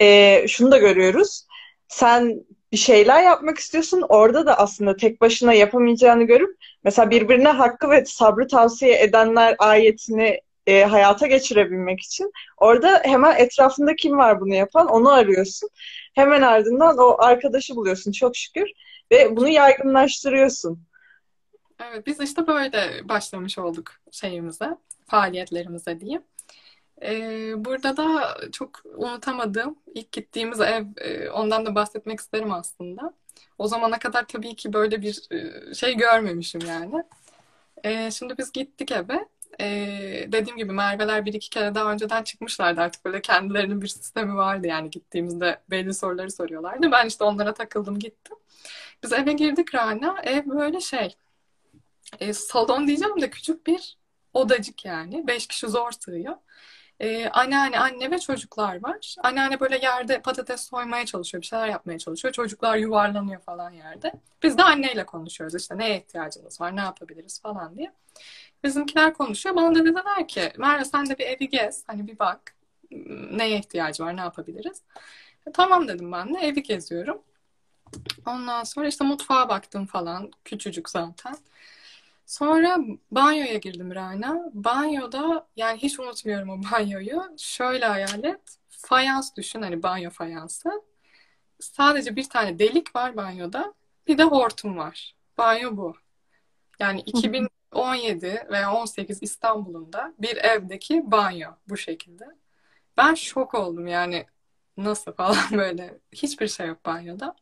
e, 0.00 0.44
şunu 0.48 0.72
da 0.72 0.78
görüyoruz. 0.78 1.46
Sen 1.88 2.44
bir 2.72 2.76
şeyler 2.76 3.22
yapmak 3.22 3.58
istiyorsun. 3.58 4.04
Orada 4.08 4.46
da 4.46 4.58
aslında 4.58 4.96
tek 4.96 5.20
başına 5.20 5.52
yapamayacağını 5.52 6.24
görüp 6.24 6.56
mesela 6.84 7.10
birbirine 7.10 7.48
hakkı 7.48 7.90
ve 7.90 8.04
sabrı 8.04 8.48
tavsiye 8.48 9.02
edenler 9.02 9.56
ayetini 9.58 10.40
e, 10.66 10.84
hayata 10.84 11.26
geçirebilmek 11.26 12.00
için 12.00 12.32
orada 12.56 13.00
hemen 13.04 13.36
etrafında 13.36 13.96
kim 13.96 14.18
var 14.18 14.40
bunu 14.40 14.54
yapan 14.54 14.86
onu 14.86 15.10
arıyorsun. 15.10 15.68
Hemen 16.14 16.42
ardından 16.42 16.98
o 16.98 17.16
arkadaşı 17.18 17.76
buluyorsun 17.76 18.12
çok 18.12 18.36
şükür 18.36 18.70
ve 19.12 19.36
bunu 19.36 19.48
yaygınlaştırıyorsun. 19.48 20.82
Evet 21.80 22.06
biz 22.06 22.20
işte 22.20 22.46
böyle 22.46 23.08
başlamış 23.08 23.58
olduk 23.58 23.92
şeyimize, 24.10 24.76
faaliyetlerimize 25.06 26.00
diyeyim. 26.00 26.22
Ee, 27.02 27.52
burada 27.64 27.96
da 27.96 28.36
çok 28.52 28.82
unutamadığım 28.96 29.76
ilk 29.94 30.12
gittiğimiz 30.12 30.60
ev, 30.60 30.84
e, 30.96 31.30
ondan 31.30 31.66
da 31.66 31.74
bahsetmek 31.74 32.20
isterim 32.20 32.52
aslında. 32.52 33.12
O 33.58 33.68
zamana 33.68 33.98
kadar 33.98 34.26
tabii 34.26 34.56
ki 34.56 34.72
böyle 34.72 35.02
bir 35.02 35.22
e, 35.30 35.74
şey 35.74 35.96
görmemişim 35.96 36.60
yani. 36.68 37.04
E, 37.84 38.10
şimdi 38.10 38.38
biz 38.38 38.52
gittik 38.52 38.92
eve 38.92 39.26
e, 39.60 39.66
dediğim 40.32 40.56
gibi 40.56 40.72
Merve'ler 40.72 41.24
bir 41.24 41.34
iki 41.34 41.50
kere 41.50 41.74
daha 41.74 41.92
önceden 41.92 42.22
çıkmışlardı 42.22 42.80
artık 42.80 43.04
böyle 43.04 43.20
kendilerinin 43.20 43.82
bir 43.82 43.88
sistemi 43.88 44.36
vardı 44.36 44.66
yani 44.66 44.90
gittiğimizde 44.90 45.60
belli 45.70 45.94
soruları 45.94 46.30
soruyorlardı. 46.30 46.92
Ben 46.92 47.06
işte 47.06 47.24
onlara 47.24 47.54
takıldım 47.54 47.98
gittim. 47.98 48.36
Biz 49.02 49.12
eve 49.12 49.32
girdik 49.32 49.74
Rana. 49.74 50.20
Ev 50.22 50.46
böyle 50.46 50.80
şey 50.80 51.16
e, 52.20 52.32
salon 52.32 52.86
diyeceğim 52.86 53.20
de 53.20 53.30
küçük 53.30 53.66
bir 53.66 53.96
Odacık 54.34 54.84
yani. 54.84 55.26
Beş 55.26 55.46
kişi 55.46 55.68
zor 55.68 55.92
sığıyor. 55.92 56.36
Ee, 57.00 57.28
anneanne, 57.28 57.78
anne 57.78 58.10
ve 58.10 58.18
çocuklar 58.18 58.82
var. 58.82 59.14
Anneanne 59.22 59.60
böyle 59.60 59.78
yerde 59.78 60.20
patates 60.20 60.60
soymaya 60.60 61.06
çalışıyor, 61.06 61.42
bir 61.42 61.46
şeyler 61.46 61.68
yapmaya 61.68 61.98
çalışıyor. 61.98 62.34
Çocuklar 62.34 62.76
yuvarlanıyor 62.76 63.40
falan 63.40 63.70
yerde. 63.70 64.12
Biz 64.42 64.58
de 64.58 64.62
anneyle 64.62 65.06
konuşuyoruz 65.06 65.54
işte 65.54 65.78
neye 65.78 65.98
ihtiyacınız 65.98 66.60
var, 66.60 66.76
ne 66.76 66.80
yapabiliriz 66.80 67.40
falan 67.42 67.76
diye. 67.76 67.92
Bizimkiler 68.64 69.14
konuşuyor. 69.14 69.56
Bana 69.56 69.74
da 69.74 69.78
dediler 69.84 70.28
ki 70.28 70.52
Merve 70.58 70.84
sen 70.84 71.06
de 71.06 71.18
bir 71.18 71.24
evi 71.24 71.48
gez, 71.48 71.84
hani 71.86 72.06
bir 72.08 72.18
bak 72.18 72.54
neye 73.30 73.58
ihtiyacı 73.58 74.02
var, 74.02 74.16
ne 74.16 74.20
yapabiliriz. 74.20 74.82
E, 75.46 75.52
tamam 75.52 75.88
dedim 75.88 76.12
ben 76.12 76.34
de 76.34 76.38
evi 76.38 76.62
geziyorum. 76.62 77.22
Ondan 78.26 78.64
sonra 78.64 78.88
işte 78.88 79.04
mutfağa 79.04 79.48
baktım 79.48 79.86
falan. 79.86 80.30
Küçücük 80.44 80.90
zaten. 80.90 81.36
Sonra 82.26 82.78
banyoya 83.10 83.56
girdim 83.56 83.94
Rana. 83.94 84.50
Banyoda 84.52 85.46
yani 85.56 85.78
hiç 85.78 86.00
unutmuyorum 86.00 86.50
o 86.50 86.60
banyoyu. 86.72 87.22
Şöyle 87.38 87.86
hayal 87.86 88.24
et. 88.24 88.40
Fayans 88.68 89.36
düşün 89.36 89.62
hani 89.62 89.82
banyo 89.82 90.10
fayansı. 90.10 90.70
Sadece 91.60 92.16
bir 92.16 92.28
tane 92.28 92.58
delik 92.58 92.96
var 92.96 93.16
banyoda. 93.16 93.74
Bir 94.06 94.18
de 94.18 94.22
hortum 94.22 94.76
var. 94.76 95.14
Banyo 95.38 95.76
bu. 95.76 95.94
Yani 96.78 97.00
2017 97.72 98.46
veya 98.50 98.72
18 98.74 99.22
İstanbul'un 99.22 99.92
da 99.92 100.14
bir 100.18 100.36
evdeki 100.36 101.10
banyo 101.10 101.50
bu 101.68 101.76
şekilde. 101.76 102.24
Ben 102.96 103.14
şok 103.14 103.54
oldum 103.54 103.86
yani 103.86 104.26
nasıl 104.76 105.12
falan 105.12 105.36
böyle. 105.52 105.98
Hiçbir 106.12 106.48
şey 106.48 106.66
yok 106.68 106.86
banyoda. 106.86 107.36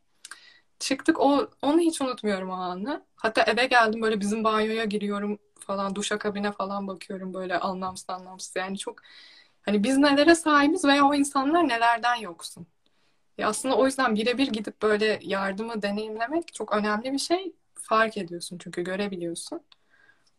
Çıktık 0.79 1.19
o 1.19 1.49
onu 1.61 1.79
hiç 1.79 2.01
unutmuyorum 2.01 2.49
o 2.49 2.53
anı. 2.53 3.05
Hatta 3.15 3.43
eve 3.43 3.65
geldim 3.65 4.01
böyle 4.01 4.19
bizim 4.19 4.43
banyoya 4.43 4.85
giriyorum 4.85 5.39
falan 5.59 5.95
duşa 5.95 6.17
kabine 6.19 6.51
falan 6.51 6.87
bakıyorum 6.87 7.33
böyle 7.33 7.59
anlamsız 7.59 8.09
anlamsız. 8.09 8.55
Yani 8.55 8.77
çok 8.77 8.99
hani 9.61 9.83
biz 9.83 9.97
nelere 9.97 10.35
sahibiz 10.35 10.85
veya 10.85 11.05
o 11.05 11.13
insanlar 11.15 11.67
nelerden 11.69 12.15
yoksun. 12.15 12.67
Ya 13.37 13.49
aslında 13.49 13.77
o 13.77 13.85
yüzden 13.85 14.15
birebir 14.15 14.47
gidip 14.47 14.81
böyle 14.81 15.19
yardımı 15.23 15.81
deneyimlemek 15.81 16.53
çok 16.53 16.73
önemli 16.73 17.13
bir 17.13 17.19
şey. 17.19 17.53
Fark 17.75 18.17
ediyorsun 18.17 18.57
çünkü 18.63 18.83
görebiliyorsun. 18.83 19.61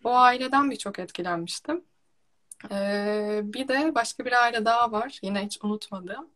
O 0.04 0.10
aileden 0.16 0.70
birçok 0.70 0.98
etkilenmiştim. 0.98 1.84
Ee, 2.70 3.40
bir 3.44 3.68
de 3.68 3.94
başka 3.94 4.24
bir 4.24 4.42
aile 4.42 4.64
daha 4.64 4.92
var. 4.92 5.18
Yine 5.22 5.44
hiç 5.44 5.58
unutmadığım. 5.62 6.28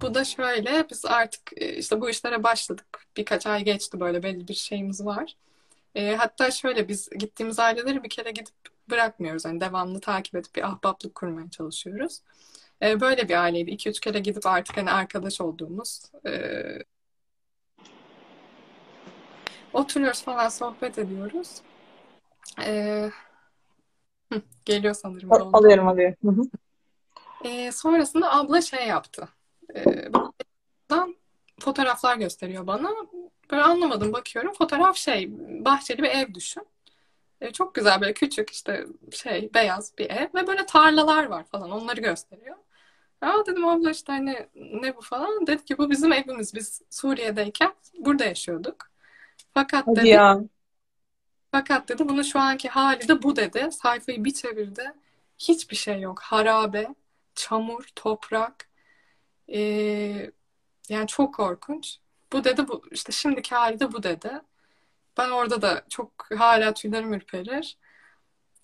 Bu 0.00 0.14
da 0.14 0.24
şöyle, 0.24 0.86
biz 0.90 1.04
artık 1.04 1.42
e, 1.56 1.76
işte 1.76 2.00
bu 2.00 2.10
işlere 2.10 2.42
başladık. 2.42 3.06
Birkaç 3.16 3.46
ay 3.46 3.64
geçti 3.64 4.00
böyle 4.00 4.22
belli 4.22 4.48
bir 4.48 4.54
şeyimiz 4.54 5.04
var. 5.04 5.36
E, 5.94 6.16
hatta 6.16 6.50
şöyle 6.50 6.88
biz 6.88 7.10
gittiğimiz 7.10 7.58
aileleri 7.58 8.04
bir 8.04 8.10
kere 8.10 8.30
gidip 8.30 8.54
bırakmıyoruz. 8.90 9.44
Yani 9.44 9.60
devamlı 9.60 10.00
takip 10.00 10.34
edip 10.34 10.54
bir 10.56 10.68
ahbaplık 10.68 11.14
kurmaya 11.14 11.50
çalışıyoruz. 11.50 12.20
E, 12.82 13.00
böyle 13.00 13.28
bir 13.28 13.42
aileydi. 13.42 13.70
İki 13.70 13.90
üç 13.90 14.00
kere 14.00 14.18
gidip 14.18 14.46
artık 14.46 14.76
hani 14.76 14.90
arkadaş 14.90 15.40
olduğumuz 15.40 16.02
e, 16.26 16.62
oturuyoruz 19.72 20.22
falan 20.22 20.48
sohbet 20.48 20.98
ediyoruz. 20.98 21.62
E, 22.64 23.10
hı, 24.32 24.42
geliyor 24.64 24.94
sanırım. 24.94 25.32
Alıyorum 25.32 25.88
alıyorum. 25.88 26.16
Hı 26.24 26.28
hı. 26.28 26.42
E, 27.48 27.72
sonrasında 27.72 28.34
abla 28.34 28.60
şey 28.60 28.86
yaptı. 28.86 29.28
E, 29.74 30.08
fotoğraflar 31.60 32.16
gösteriyor 32.16 32.66
bana. 32.66 32.90
Böyle 33.50 33.62
anlamadım 33.62 34.12
bakıyorum. 34.12 34.52
Fotoğraf 34.52 34.96
şey 34.96 35.30
bahçeli 35.64 36.02
bir 36.02 36.08
ev 36.08 36.34
düşün. 36.34 36.66
E, 37.40 37.52
çok 37.52 37.74
güzel 37.74 38.00
böyle 38.00 38.12
küçük 38.12 38.50
işte 38.50 38.86
şey 39.10 39.50
beyaz 39.54 39.98
bir 39.98 40.10
ev 40.10 40.28
ve 40.34 40.46
böyle 40.46 40.66
tarlalar 40.66 41.26
var 41.26 41.44
falan 41.44 41.70
onları 41.70 42.00
gösteriyor. 42.00 42.56
Aa 43.20 43.46
dedim 43.46 43.68
abla 43.68 43.90
işte 43.90 44.12
hani 44.12 44.46
ne 44.56 44.96
bu 44.96 45.00
falan. 45.00 45.46
Dedi 45.46 45.64
ki 45.64 45.78
bu 45.78 45.90
bizim 45.90 46.12
evimiz. 46.12 46.54
Biz 46.54 46.82
Suriye'deyken 46.90 47.72
burada 47.98 48.24
yaşıyorduk. 48.24 48.76
Fakat 49.54 49.86
Hadi 49.86 49.96
dedi 49.96 50.08
ya. 50.08 50.40
Fakat 51.52 51.88
dedi 51.88 52.08
bunun 52.08 52.22
şu 52.22 52.38
anki 52.40 52.68
hali 52.68 53.08
de 53.08 53.22
bu 53.22 53.36
dedi. 53.36 53.68
Sayfayı 53.72 54.24
bir 54.24 54.34
çevirdi. 54.34 54.92
Hiçbir 55.38 55.76
şey 55.76 56.00
yok. 56.00 56.20
Harabe, 56.22 56.88
çamur, 57.34 57.84
toprak. 57.96 58.68
Ee, 59.52 60.30
yani 60.88 61.06
çok 61.06 61.34
korkunç. 61.34 61.98
Bu 62.32 62.44
dedi 62.44 62.68
bu 62.68 62.82
işte 62.90 63.12
şimdiki 63.12 63.54
hali 63.54 63.80
de 63.80 63.92
bu 63.92 64.02
dedi. 64.02 64.30
Ben 65.18 65.30
orada 65.30 65.62
da 65.62 65.84
çok 65.88 66.10
hala 66.38 66.74
tüylerim 66.74 67.14
ürperir. 67.14 67.76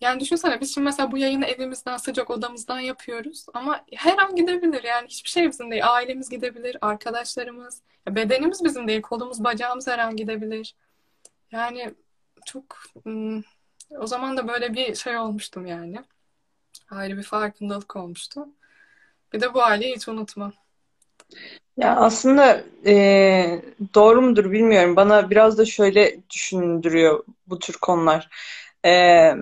Yani 0.01 0.21
düşünsene 0.21 0.61
biz 0.61 0.75
şimdi 0.75 0.85
mesela 0.85 1.13
bu 1.13 1.19
yayını 1.19 1.47
evimizden 1.47 1.97
sıcak 1.97 2.31
odamızdan 2.31 2.81
yapıyoruz 2.81 3.47
ama 3.55 3.85
her 3.95 4.19
an 4.19 4.37
gidebilir 4.37 4.83
yani 4.85 5.09
hiçbir 5.09 5.31
şey 5.31 5.49
bizim 5.51 5.71
değil. 5.71 5.93
Ailemiz 5.93 6.29
gidebilir, 6.31 6.77
arkadaşlarımız, 6.81 7.83
bedenimiz 8.09 8.65
bizim 8.65 8.89
değil, 8.89 9.03
kolumuz, 9.03 9.45
bacağımız 9.45 9.87
her 9.87 9.99
an 9.99 10.17
gidebilir. 10.17 10.75
Yani 11.53 11.95
çok 12.47 12.83
o 13.99 14.07
zaman 14.07 14.37
da 14.37 14.49
böyle 14.49 14.75
bir 14.75 14.95
şey 14.95 15.17
olmuştum 15.17 15.67
yani. 15.67 15.99
Ayrı 16.91 17.17
bir 17.17 17.23
farkındalık 17.23 17.97
olmuştu. 17.97 18.49
Bir 19.33 19.41
de 19.41 19.55
bu 19.55 19.63
aileyi 19.63 19.95
hiç 19.95 20.09
unutmam. 20.09 20.53
Ya 21.77 21.97
aslında 21.97 22.63
e, 22.87 23.63
doğru 23.95 24.23
mudur 24.23 24.53
bilmiyorum. 24.53 24.97
Bana 24.97 25.31
biraz 25.31 25.59
da 25.59 25.65
şöyle 25.65 26.17
düşündürüyor 26.31 27.25
bu 27.47 27.59
tür 27.59 27.75
konular. 27.75 28.29
E, 28.85 29.33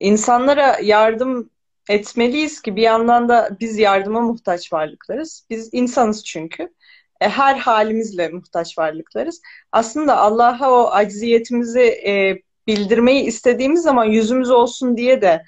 insanlara 0.00 0.78
yardım 0.82 1.50
etmeliyiz 1.88 2.62
ki 2.62 2.76
bir 2.76 2.82
yandan 2.82 3.28
da 3.28 3.56
biz 3.60 3.78
yardıma 3.78 4.20
muhtaç 4.20 4.72
varlıklarız. 4.72 5.46
Biz 5.50 5.68
insanız 5.72 6.24
çünkü. 6.24 6.74
E, 7.20 7.28
her 7.28 7.56
halimizle 7.56 8.28
muhtaç 8.28 8.78
varlıklarız. 8.78 9.40
Aslında 9.72 10.16
Allah'a 10.18 10.70
o 10.70 10.90
acziyetimizi 10.90 11.80
e, 11.80 12.42
bildirmeyi 12.66 13.24
istediğimiz 13.24 13.82
zaman 13.82 14.04
yüzümüz 14.04 14.50
olsun 14.50 14.96
diye 14.96 15.22
de 15.22 15.42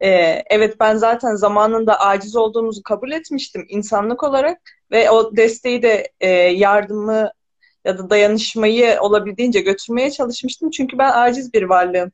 e, 0.00 0.08
evet 0.50 0.80
ben 0.80 0.96
zaten 0.96 1.34
zamanında 1.34 2.00
aciz 2.00 2.36
olduğumuzu 2.36 2.82
kabul 2.82 3.12
etmiştim 3.12 3.66
insanlık 3.68 4.22
olarak 4.22 4.60
ve 4.90 5.10
o 5.10 5.36
desteği 5.36 5.82
de 5.82 6.12
e, 6.20 6.28
yardımı 6.30 7.30
ya 7.84 7.98
da 7.98 8.10
dayanışmayı 8.10 9.00
olabildiğince 9.00 9.60
götürmeye 9.60 10.10
çalışmıştım. 10.10 10.70
Çünkü 10.70 10.98
ben 10.98 11.10
aciz 11.14 11.54
bir 11.54 11.62
varlığım 11.62 12.12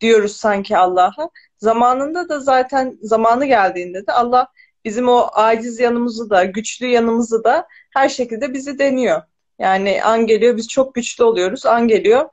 diyoruz 0.00 0.36
sanki 0.36 0.76
Allah'a. 0.76 1.30
Zamanında 1.58 2.28
da 2.28 2.40
zaten 2.40 2.98
zamanı 3.02 3.46
geldiğinde 3.46 4.06
de 4.06 4.12
Allah 4.12 4.48
bizim 4.88 5.08
o 5.08 5.28
aciz 5.32 5.80
yanımızı 5.80 6.30
da, 6.30 6.44
güçlü 6.44 6.86
yanımızı 6.86 7.44
da 7.44 7.68
her 7.90 8.08
şekilde 8.08 8.54
bizi 8.54 8.78
deniyor. 8.78 9.22
Yani 9.58 10.04
an 10.04 10.26
geliyor 10.26 10.56
biz 10.56 10.68
çok 10.68 10.94
güçlü 10.94 11.24
oluyoruz. 11.24 11.66
An 11.66 11.88
geliyor 11.88 12.28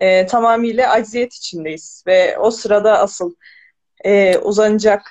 e, 0.00 0.26
tamamıyla 0.26 0.90
acziyet 0.90 1.34
içindeyiz. 1.34 2.04
Ve 2.06 2.38
o 2.38 2.50
sırada 2.50 2.98
asıl 2.98 3.34
e, 4.04 4.38
uzanacak 4.38 5.10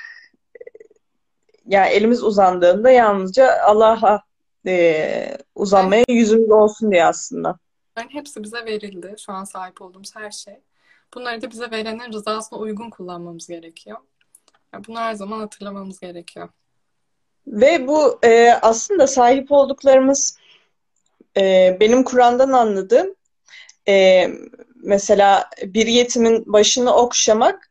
yani 1.67 1.89
elimiz 1.89 2.23
uzandığında 2.23 2.91
yalnızca 2.91 3.61
Allah'a 3.63 4.21
e, 4.67 5.37
uzanmaya 5.55 6.05
yüzümüz 6.09 6.51
olsun 6.51 6.91
diye 6.91 7.05
aslında. 7.05 7.59
Yani 7.97 8.07
hepsi 8.13 8.43
bize 8.43 8.65
verildi. 8.65 9.15
Şu 9.25 9.31
an 9.31 9.43
sahip 9.43 9.81
olduğumuz 9.81 10.15
her 10.15 10.31
şey. 10.31 10.59
Bunları 11.13 11.41
da 11.41 11.51
bize 11.51 11.71
verenin 11.71 12.13
rızasına 12.13 12.59
uygun 12.59 12.89
kullanmamız 12.89 13.47
gerekiyor. 13.47 13.97
Yani 14.73 14.85
bunu 14.87 14.99
her 14.99 15.13
zaman 15.13 15.39
hatırlamamız 15.39 15.99
gerekiyor. 15.99 16.49
Ve 17.47 17.87
bu 17.87 18.19
e, 18.23 18.51
aslında 18.61 19.07
sahip 19.07 19.51
olduklarımız 19.51 20.37
e, 21.37 21.77
benim 21.79 22.03
Kur'an'dan 22.03 22.51
anladığım 22.51 23.15
e, 23.87 24.27
mesela 24.75 25.49
bir 25.63 25.87
yetimin 25.87 26.53
başını 26.53 26.95
okşamak, 26.95 27.69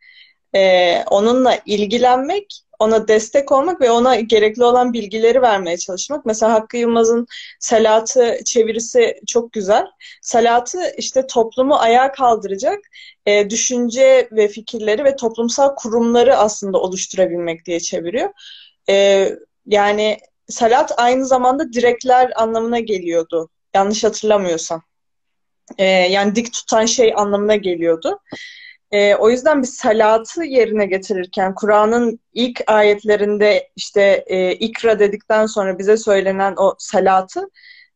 e, 0.55 1.03
onunla 1.05 1.59
ilgilenmek 1.67 2.65
ona 2.79 3.09
destek 3.09 3.53
olmak 3.53 3.81
ve 3.81 3.91
ona 3.91 4.21
gerekli 4.21 4.65
olan 4.65 4.93
bilgileri 4.93 5.43
vermeye 5.43 5.77
çalışmak. 5.77 6.27
Mesela 6.27 6.53
Hakkı 6.53 6.77
Yılmaz'ın 6.77 7.27
Salatı 7.61 8.39
çevirisi 8.45 9.21
çok 9.27 9.53
güzel. 9.53 9.87
Salatı 10.23 10.79
işte 10.99 11.27
toplumu 11.27 11.75
ayağa 11.75 12.13
kaldıracak 12.13 12.79
e, 13.27 13.51
düşünce 13.51 14.29
ve 14.33 14.49
fikirleri 14.49 15.05
ve 15.05 15.17
toplumsal 15.17 15.75
kurumları 15.75 16.37
aslında 16.37 16.79
oluşturabilmek 16.79 17.65
diye 17.67 17.81
çeviriyor. 17.81 18.31
E, 18.89 19.29
yani 19.67 20.19
salat 20.49 20.93
aynı 20.97 21.27
zamanda 21.27 21.73
direkler 21.73 22.33
anlamına 22.37 22.81
geliyordu. 22.81 23.49
Yanlış 23.75 24.05
hatırlamıyorsam. 24.05 24.83
E, 25.79 25.85
yani 25.85 26.35
dik 26.35 26.53
tutan 26.53 26.87
şey 26.87 27.13
anlamına 27.17 27.57
geliyordu. 27.57 28.19
E, 28.91 29.15
o 29.15 29.31
yüzden 29.31 29.63
bir 29.63 29.67
salatı 29.67 30.45
yerine 30.45 30.87
getirirken 30.87 31.55
Kur'an'ın 31.55 32.21
ilk 32.33 32.61
ayetlerinde 32.67 33.71
işte 33.77 34.25
e, 34.27 34.53
ikra 34.53 34.99
dedikten 34.99 35.47
sonra 35.47 35.79
bize 35.79 35.97
söylenen 35.97 36.55
o 36.57 36.75
salatı 36.79 37.51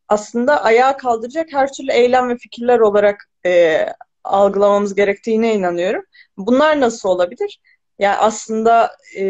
aslında 0.07 0.63
ayağa 0.63 0.97
kaldıracak 0.97 1.47
her 1.53 1.73
türlü 1.73 1.91
eylem 1.91 2.29
ve 2.29 2.37
fikirler 2.37 2.79
olarak 2.79 3.29
e, 3.45 3.85
algılamamız 4.23 4.95
gerektiğine 4.95 5.55
inanıyorum. 5.55 6.03
Bunlar 6.37 6.79
nasıl 6.79 7.09
olabilir? 7.09 7.59
Yani 7.99 8.15
aslında 8.15 8.97
e, 9.17 9.23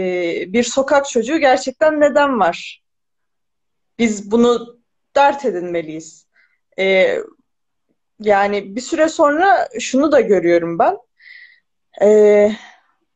bir 0.54 0.64
sokak 0.64 1.10
çocuğu 1.10 1.38
gerçekten 1.38 2.00
neden 2.00 2.40
var? 2.40 2.84
Biz 4.00 4.32
bunu 4.32 4.80
dert 5.16 5.46
edinmeliyiz. 5.46 6.28
E, 6.80 7.18
yani 8.20 8.76
bir 8.76 8.82
süre 8.82 9.10
sonra 9.10 9.70
şunu 9.80 10.12
da 10.12 10.22
görüyorum 10.22 10.80
ben. 10.80 10.98
E, 12.02 12.52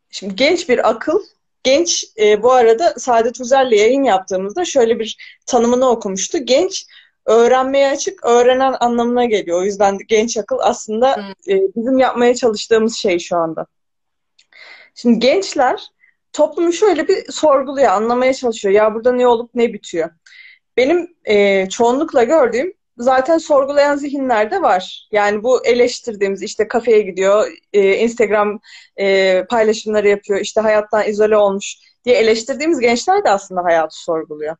şimdi 0.09 0.35
genç 0.35 0.69
bir 0.69 0.89
akıl, 0.89 1.19
genç 1.63 2.05
e, 2.19 2.43
bu 2.43 2.51
arada 2.51 2.93
Saadet 2.97 3.39
Uzer'le 3.39 3.71
yayın 3.71 4.03
yaptığımızda 4.03 4.65
şöyle 4.65 4.99
bir 4.99 5.17
tanımını 5.45 5.89
okumuştu. 5.89 6.37
Genç 6.37 6.85
öğrenmeye 7.25 7.89
açık, 7.89 8.25
öğrenen 8.25 8.75
anlamına 8.79 9.25
geliyor. 9.25 9.61
O 9.61 9.63
yüzden 9.63 9.97
genç 10.07 10.37
akıl 10.37 10.57
aslında 10.59 11.19
e, 11.47 11.59
bizim 11.75 11.97
yapmaya 11.97 12.35
çalıştığımız 12.35 12.95
şey 12.95 13.19
şu 13.19 13.37
anda. 13.37 13.65
Şimdi 14.95 15.19
gençler 15.19 15.87
toplumu 16.33 16.73
şöyle 16.73 17.07
bir 17.07 17.31
sorguluyor, 17.31 17.91
anlamaya 17.91 18.33
çalışıyor. 18.33 18.73
Ya 18.73 18.93
burada 18.95 19.11
ne 19.11 19.27
olup 19.27 19.55
ne 19.55 19.73
bitiyor? 19.73 20.09
Benim 20.77 21.15
e, 21.25 21.69
çoğunlukla 21.69 22.23
gördüğüm 22.23 22.73
zaten 22.97 23.37
sorgulayan 23.37 23.95
zihinler 23.95 24.51
de 24.51 24.61
var. 24.61 25.07
Yani 25.11 25.43
bu 25.43 25.65
eleştirdiğimiz 25.65 26.43
işte 26.43 26.67
kafeye 26.67 27.01
gidiyor, 27.01 27.51
e, 27.73 27.95
Instagram 27.95 28.59
e, 28.97 29.43
paylaşımları 29.49 30.07
yapıyor, 30.09 30.39
işte 30.39 30.61
hayattan 30.61 31.07
izole 31.07 31.37
olmuş 31.37 31.75
diye 32.05 32.15
eleştirdiğimiz 32.15 32.79
gençler 32.79 33.23
de 33.23 33.29
aslında 33.29 33.63
hayatı 33.63 34.03
sorguluyor. 34.03 34.55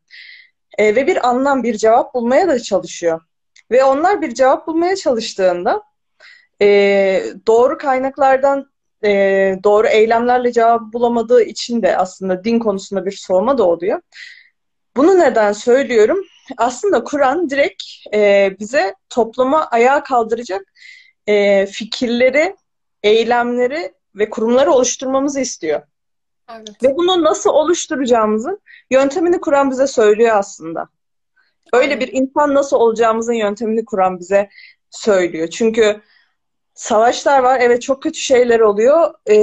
E, 0.78 0.96
ve 0.96 1.08
bir 1.08 1.28
anlam, 1.28 1.64
bir 1.64 1.78
cevap 1.78 2.14
bulmaya 2.14 2.48
da 2.48 2.60
çalışıyor. 2.60 3.22
Ve 3.72 3.84
onlar 3.84 4.22
bir 4.22 4.34
cevap 4.34 4.68
bulmaya 4.68 4.96
çalıştığında 4.96 5.84
e, 6.62 7.24
doğru 7.48 7.78
kaynaklardan 7.78 8.73
e, 9.06 9.10
doğru 9.64 9.88
eylemlerle 9.88 10.52
cevap 10.52 10.94
bulamadığı 10.94 11.44
için 11.44 11.82
de 11.82 11.98
aslında 11.98 12.44
din 12.44 12.60
konusunda 12.60 13.06
bir 13.06 13.12
soğuma 13.12 13.58
da 13.58 13.64
oluyor. 13.64 14.02
Bunu 14.96 15.20
neden 15.20 15.54
söylüyorum? 15.54 16.26
Aslında 16.58 17.04
Kur'an 17.04 17.50
direkt 17.50 17.84
e, 18.14 18.52
bize 18.60 18.96
topluma 19.10 19.66
ayağa 19.66 20.04
kaldıracak 20.04 20.74
e, 21.28 21.66
fikirleri, 21.66 22.56
eylemleri 23.04 23.94
ve 24.16 24.30
kurumları 24.30 24.72
oluşturmamızı 24.72 25.40
istiyor. 25.40 25.82
Evet. 26.52 26.84
Ve 26.84 26.96
bunu 26.96 27.24
nasıl 27.24 27.50
oluşturacağımızın 27.50 28.62
yöntemini 28.92 29.42
Kur'an 29.42 29.72
bize 29.72 29.88
söylüyor 29.88 30.36
aslında. 30.36 30.88
Öyle 31.74 32.00
bir 32.00 32.08
insan 32.14 32.54
nasıl 32.54 32.78
olacağımızın 32.78 33.34
yöntemini 33.34 33.86
Kur'an 33.86 34.20
bize 34.20 34.50
söylüyor. 34.90 35.48
Çünkü 35.48 36.02
savaşlar 36.74 37.40
var. 37.40 37.60
Evet 37.62 37.82
çok 37.82 38.04
kötü 38.04 38.20
şeyler 38.20 38.60
oluyor. 38.60 39.14
Ee, 39.26 39.34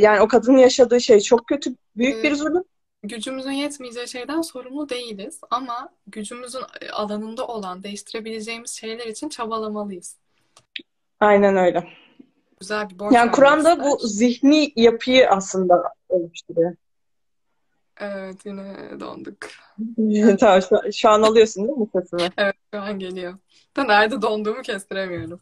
yani 0.00 0.20
o 0.20 0.28
kadının 0.28 0.58
yaşadığı 0.58 1.00
şey 1.00 1.20
çok 1.20 1.46
kötü. 1.46 1.74
Büyük 1.96 2.24
bir 2.24 2.34
zulüm. 2.34 2.64
Gücümüzün 3.02 3.50
yetmeyeceği 3.50 4.08
şeyden 4.08 4.40
sorumlu 4.40 4.88
değiliz. 4.88 5.40
Ama 5.50 5.88
gücümüzün 6.06 6.62
e, 6.80 6.90
alanında 6.90 7.46
olan 7.46 7.82
değiştirebileceğimiz 7.82 8.70
şeyler 8.70 9.06
için 9.06 9.28
çabalamalıyız. 9.28 10.16
Aynen 11.20 11.56
öyle. 11.56 11.88
Güzel 12.60 12.90
bir 12.90 12.98
borç 12.98 13.14
Yani 13.14 13.30
Kur'an'da 13.30 13.84
bu 13.84 13.98
zihni 13.98 14.72
yapıyı 14.76 15.30
aslında 15.30 15.82
oluşturuyor. 16.08 16.74
Evet 18.00 18.46
yine 18.46 19.00
donduk. 19.00 19.36
tamam 20.40 20.62
şu, 20.62 20.92
şu 20.92 21.08
an 21.08 21.22
alıyorsun 21.22 21.68
değil 21.68 21.78
mi 21.78 21.88
sesimi? 21.92 22.30
Evet 22.36 22.54
şu 22.74 22.80
an 22.80 22.98
geliyor. 22.98 23.34
Da 23.76 23.84
nerede 23.84 24.22
donduğumu 24.22 24.62
kestiremiyorum. 24.62 25.40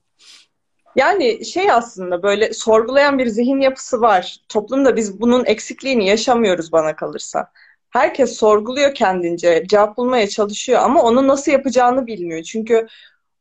Yani 0.96 1.44
şey 1.44 1.70
aslında 1.72 2.22
böyle 2.22 2.52
sorgulayan 2.54 3.18
bir 3.18 3.26
zihin 3.26 3.60
yapısı 3.60 4.00
var. 4.00 4.36
Toplumda 4.48 4.96
biz 4.96 5.20
bunun 5.20 5.44
eksikliğini 5.44 6.08
yaşamıyoruz 6.08 6.72
bana 6.72 6.96
kalırsa. 6.96 7.52
Herkes 7.90 8.32
sorguluyor 8.38 8.94
kendince, 8.94 9.64
cevap 9.68 9.96
bulmaya 9.96 10.28
çalışıyor 10.28 10.80
ama 10.82 11.02
onu 11.02 11.28
nasıl 11.28 11.52
yapacağını 11.52 12.06
bilmiyor. 12.06 12.42
Çünkü 12.42 12.86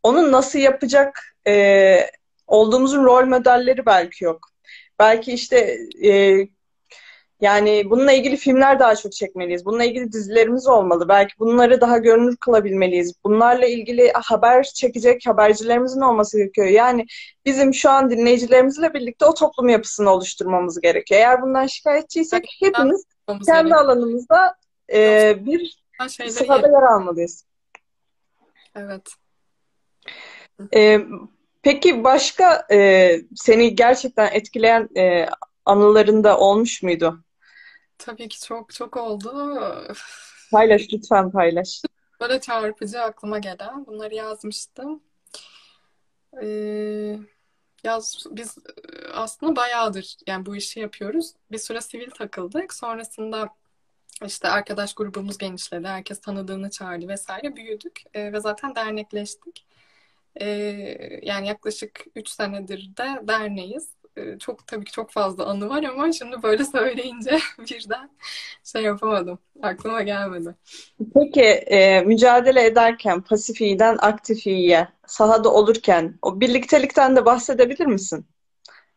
onun 0.04 0.32
nasıl 0.32 0.60
yapacak 0.60 1.36
e, 1.48 1.98
olduğumuzun 2.48 3.04
rol 3.06 3.26
modelleri 3.26 3.86
belki 3.86 4.24
yok. 4.26 4.50
Belki 5.00 5.34
işte 5.34 5.78
e, 6.06 6.38
yani 7.41 7.89
bununla 7.89 8.12
ilgili 8.12 8.38
filmler 8.38 8.80
daha 8.80 8.95
çok 8.95 9.12
çekmeliyiz. 9.12 9.65
Bununla 9.65 9.84
ilgili 9.84 10.12
dizilerimiz 10.12 10.67
olmalı. 10.67 11.10
Belki 11.10 11.39
bunları 11.39 11.82
daha 11.82 11.98
görünür 11.98 12.38
kılabilmeliyiz. 12.38 13.13
Bunlarla 13.24 13.65
ilgili 13.65 14.12
haber 14.12 14.63
çekecek 14.63 15.28
habercilerimizin 15.28 16.02
olması 16.02 16.38
gerekiyor. 16.38 16.67
Yani 16.67 17.06
bizim 17.45 17.74
şu 17.74 17.89
an 17.89 18.10
dinleyicilerimizle 18.10 18.93
birlikte 18.93 19.26
o 19.26 19.34
toplum 19.34 19.69
yapısını 19.69 20.10
oluşturmamız 20.10 20.82
gerekiyor. 20.82 21.21
Eğer 21.21 21.41
bundan 21.41 21.67
şikayetçiysek 21.67 22.58
hepimiz 22.60 23.04
kendi 23.45 23.76
alanımızda 23.76 24.56
e, 24.93 25.34
bir 25.45 25.84
sırada 26.10 26.67
yer 26.67 26.84
almalıyız. 26.84 27.45
Evet. 28.76 29.10
E, 30.76 31.00
peki 31.62 32.04
başka 32.04 32.67
e, 32.71 33.12
seni 33.36 33.76
gerçekten 33.76 34.30
etkileyen 34.32 34.89
e, 34.98 35.26
anılarında 35.65 36.38
olmuş 36.39 36.84
muydu? 36.84 37.25
Tabii 37.98 38.28
ki 38.28 38.42
çok 38.42 38.74
çok 38.74 38.98
oldu. 38.98 39.60
Paylaş 40.52 40.82
lütfen 40.94 41.32
paylaş. 41.32 41.82
Böyle 42.22 42.42
çarpıcı 42.42 43.02
aklıma 43.02 43.40
gelen. 43.40 43.86
Bunları 43.86 44.16
yazmıştım. 44.16 45.02
Ee, 46.42 47.20
yaz, 47.84 48.26
biz 48.32 48.58
e, 48.58 49.08
aslında 49.14 49.56
bayağıdır 49.56 50.16
yani 50.28 50.46
bu 50.46 50.56
işi 50.56 50.80
yapıyoruz. 50.80 51.34
Bir 51.52 51.58
süre 51.58 51.82
sivil 51.82 52.10
takıldık. 52.10 52.74
Sonrasında 52.74 53.50
işte 54.26 54.48
arkadaş 54.48 54.94
grubumuz 54.94 55.38
genişledi. 55.38 55.88
Herkes 55.88 56.22
tanıdığını 56.22 56.70
çağırdı 56.70 57.08
vesaire. 57.08 57.56
Büyüdük 57.56 58.02
ee, 58.14 58.34
ve 58.34 58.40
zaten 58.40 58.76
dernekleştik. 58.76 59.66
Ee, 60.42 60.46
yani 61.24 61.48
yaklaşık 61.48 62.06
3 62.16 62.30
senedir 62.30 62.98
de 62.98 63.28
derneğiz. 63.28 63.90
E, 64.17 64.39
çok 64.39 64.67
tabii 64.67 64.86
ki 64.86 64.91
çok 64.91 65.12
fazla 65.12 65.45
anı 65.45 65.69
var 65.69 65.84
ama 65.84 66.12
şimdi 66.12 66.43
böyle 66.43 66.65
söyleyince 66.65 67.39
birden 67.60 68.10
şey 68.63 68.84
yapamadım. 68.84 69.39
Aklıma 69.62 70.01
gelmedi. 70.01 70.56
Peki 71.13 71.43
e, 71.43 72.01
mücadele 72.01 72.65
ederken 72.65 73.21
pasif 73.21 73.62
iyiden 73.62 73.97
aktif 74.01 74.47
iyiye 74.47 74.88
sahada 75.08 75.54
olurken 75.54 76.17
o 76.21 76.39
birliktelikten 76.39 77.15
de 77.15 77.25
bahsedebilir 77.25 77.86
misin? 77.86 78.25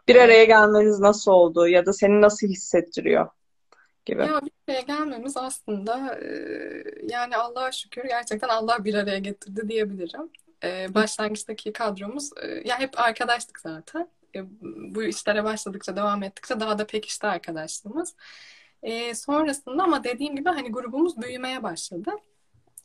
Bir 0.08 0.16
araya 0.16 0.44
gelmeniz 0.44 1.00
nasıl 1.00 1.32
oldu 1.32 1.68
ya 1.68 1.86
da 1.86 1.92
seni 1.92 2.20
nasıl 2.20 2.46
hissettiriyor 2.46 3.28
gibi. 4.06 4.22
Ya 4.22 4.40
bir 4.42 4.72
araya 4.72 4.80
gelmemiz 4.80 5.36
aslında 5.36 6.18
e, 6.22 6.28
yani 7.02 7.36
Allah'a 7.36 7.72
şükür 7.72 8.04
gerçekten 8.04 8.48
Allah 8.48 8.84
bir 8.84 8.94
araya 8.94 9.18
getirdi 9.18 9.68
diyebilirim. 9.68 10.30
E, 10.64 10.94
başlangıçtaki 10.94 11.72
kadromuz 11.72 12.30
e, 12.42 12.68
ya 12.68 12.78
hep 12.78 13.00
arkadaştık 13.00 13.60
zaten. 13.60 14.08
E, 14.34 14.40
bu 14.94 15.02
işlere 15.02 15.44
başladıkça, 15.44 15.96
devam 15.96 16.22
ettikçe 16.22 16.60
daha 16.60 16.78
da 16.78 16.86
pekişti 16.86 17.26
arkadaşlığımız. 17.26 18.14
E, 18.82 19.14
sonrasında 19.14 19.82
ama 19.82 20.04
dediğim 20.04 20.36
gibi 20.36 20.48
hani 20.48 20.72
grubumuz 20.72 21.22
büyümeye 21.22 21.62
başladı. 21.62 22.10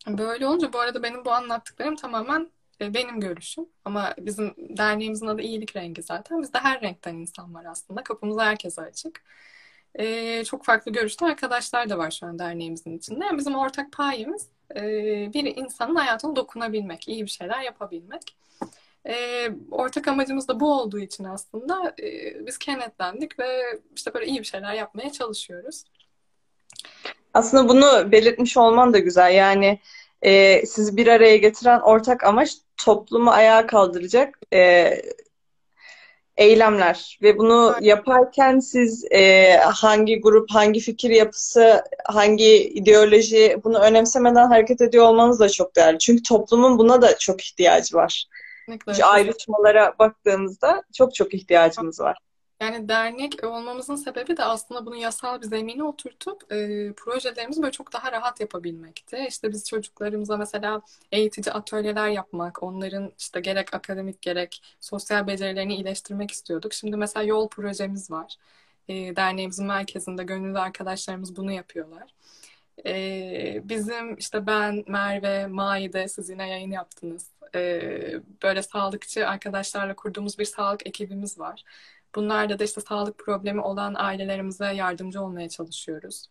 Böyle 0.08 0.48
olunca 0.48 0.74
bu 0.74 0.80
arada 0.80 1.04
benim 1.04 1.26
bu 1.26 1.32
anlattıklarım 1.32 1.96
tamamen 1.96 2.52
e, 2.82 2.94
benim 2.94 3.20
görüşüm. 3.20 3.66
Ama 3.86 4.14
bizim 4.20 4.54
derneğimizin 4.58 5.28
adı 5.28 5.42
iyilik 5.42 5.76
rengi 5.76 6.02
zaten. 6.04 6.42
Bizde 6.42 6.60
her 6.60 6.82
renkten 6.82 7.16
insan 7.16 7.54
var 7.54 7.66
aslında. 7.66 8.04
Kapımız 8.04 8.40
herkese 8.40 8.82
açık. 8.82 9.24
E, 9.96 10.44
çok 10.44 10.66
farklı 10.66 10.92
görüşte 10.92 11.26
arkadaşlar 11.26 11.90
da 11.90 11.98
var 11.98 12.12
şu 12.12 12.26
an 12.26 12.40
derneğimizin 12.40 12.98
içinde. 12.98 13.26
Yani 13.26 13.38
bizim 13.38 13.56
ortak 13.56 13.92
payımız 13.92 14.50
e, 14.76 14.82
bir 15.34 15.56
insanın 15.56 15.96
hayatına 15.96 16.36
dokunabilmek, 16.36 17.08
iyi 17.08 17.24
bir 17.24 17.30
şeyler 17.30 17.62
yapabilmek. 17.62 18.38
E, 19.08 19.48
ortak 19.72 20.08
amacımız 20.08 20.48
da 20.48 20.60
bu 20.60 20.74
olduğu 20.74 21.00
için 21.00 21.24
aslında 21.24 21.96
e, 22.02 22.34
biz 22.46 22.58
kenetlendik 22.58 23.40
ve 23.40 23.80
işte 23.96 24.14
böyle 24.14 24.26
iyi 24.26 24.40
bir 24.40 24.44
şeyler 24.44 24.74
yapmaya 24.74 25.12
çalışıyoruz. 25.12 25.84
Aslında 27.34 27.70
bunu 27.70 28.12
belirtmiş 28.12 28.58
olman 28.58 28.94
da 28.94 29.00
güzel. 29.00 29.34
Yani 29.34 29.80
e, 30.22 30.66
sizi 30.66 30.98
bir 30.98 31.08
araya 31.08 31.38
getiren 31.38 31.80
ortak 31.80 32.24
amaç 32.24 32.58
toplumu 32.78 33.32
ayağa 33.32 33.68
kaldıracak 33.68 34.40
e, 34.54 34.92
eylemler 36.38 37.20
ve 37.22 37.38
bunu 37.38 37.76
yaparken 37.82 38.60
siz 38.60 39.06
e, 39.12 39.54
hangi 39.58 40.22
grup, 40.22 40.52
hangi 40.52 40.80
fikir 40.80 41.10
yapısı, 41.10 41.84
hangi 42.06 42.58
ideoloji 42.64 43.58
bunu 43.64 43.80
önemsemeden 43.80 44.48
hareket 44.48 44.82
ediyor 44.82 45.06
olmanız 45.06 45.40
da 45.40 45.50
çok 45.50 45.76
değerli. 45.76 46.00
Çünkü 46.00 46.24
toplumun 46.24 46.78
buna 46.78 47.02
da 47.02 47.18
çok 47.18 47.42
ihtiyacı 47.44 47.96
var. 47.96 48.26
Kesinlikle. 48.66 49.06
ayrışmalara 49.06 49.96
baktığımızda 50.00 50.84
çok 50.94 51.16
çok 51.16 51.34
ihtiyacımız 51.34 52.00
var. 52.00 52.18
Yani 52.64 52.90
dernek 52.90 53.44
olmamızın 53.44 53.96
sebebi 53.96 54.38
de 54.38 54.44
aslında 54.44 54.86
bunu 54.86 54.96
yasal 54.96 55.42
bir 55.42 55.48
zemine 55.48 55.84
oturtup 55.84 56.52
e, 56.52 56.94
projelerimizi 56.94 57.62
böyle 57.62 57.72
çok 57.72 57.94
daha 57.94 58.12
rahat 58.12 58.40
yapabilmekti. 58.40 59.26
İşte 59.30 59.52
biz 59.52 59.70
çocuklarımıza 59.70 60.38
mesela 60.38 60.82
eğitici 61.12 61.54
atölyeler 61.54 62.10
yapmak, 62.10 62.64
onların 62.64 63.12
işte 63.20 63.40
gerek 63.40 63.74
akademik 63.74 64.22
gerek 64.22 64.64
sosyal 64.80 65.28
becerilerini 65.28 65.76
iyileştirmek 65.76 66.32
istiyorduk. 66.32 66.74
Şimdi 66.74 66.98
mesela 66.98 67.24
yol 67.24 67.50
projemiz 67.50 68.12
var. 68.12 68.36
E, 68.88 69.16
derneğimizin 69.16 69.66
merkezinde 69.66 70.24
gönüllü 70.24 70.60
arkadaşlarımız 70.60 71.36
bunu 71.36 71.52
yapıyorlar. 71.52 72.14
E, 72.86 73.62
bizim 73.64 74.16
işte 74.16 74.48
ben, 74.48 74.84
Merve, 74.88 75.48
Maide 75.48 76.08
siz 76.08 76.30
yine 76.30 76.50
yayın 76.50 76.72
yaptınız. 76.72 77.30
E, 77.56 77.82
böyle 78.44 78.64
sağlıkçı 78.64 79.28
arkadaşlarla 79.28 79.96
kurduğumuz 79.96 80.40
bir 80.40 80.46
sağlık 80.46 80.88
ekibimiz 80.88 81.40
var. 81.40 81.64
Bunlarda 82.16 82.60
da 82.60 82.64
işte 82.64 82.82
sağlık 82.82 83.18
problemi 83.18 83.62
olan 83.62 83.94
ailelerimize 83.98 84.66
yardımcı 84.66 85.22
olmaya 85.22 85.50
çalışıyoruz. 85.50 86.26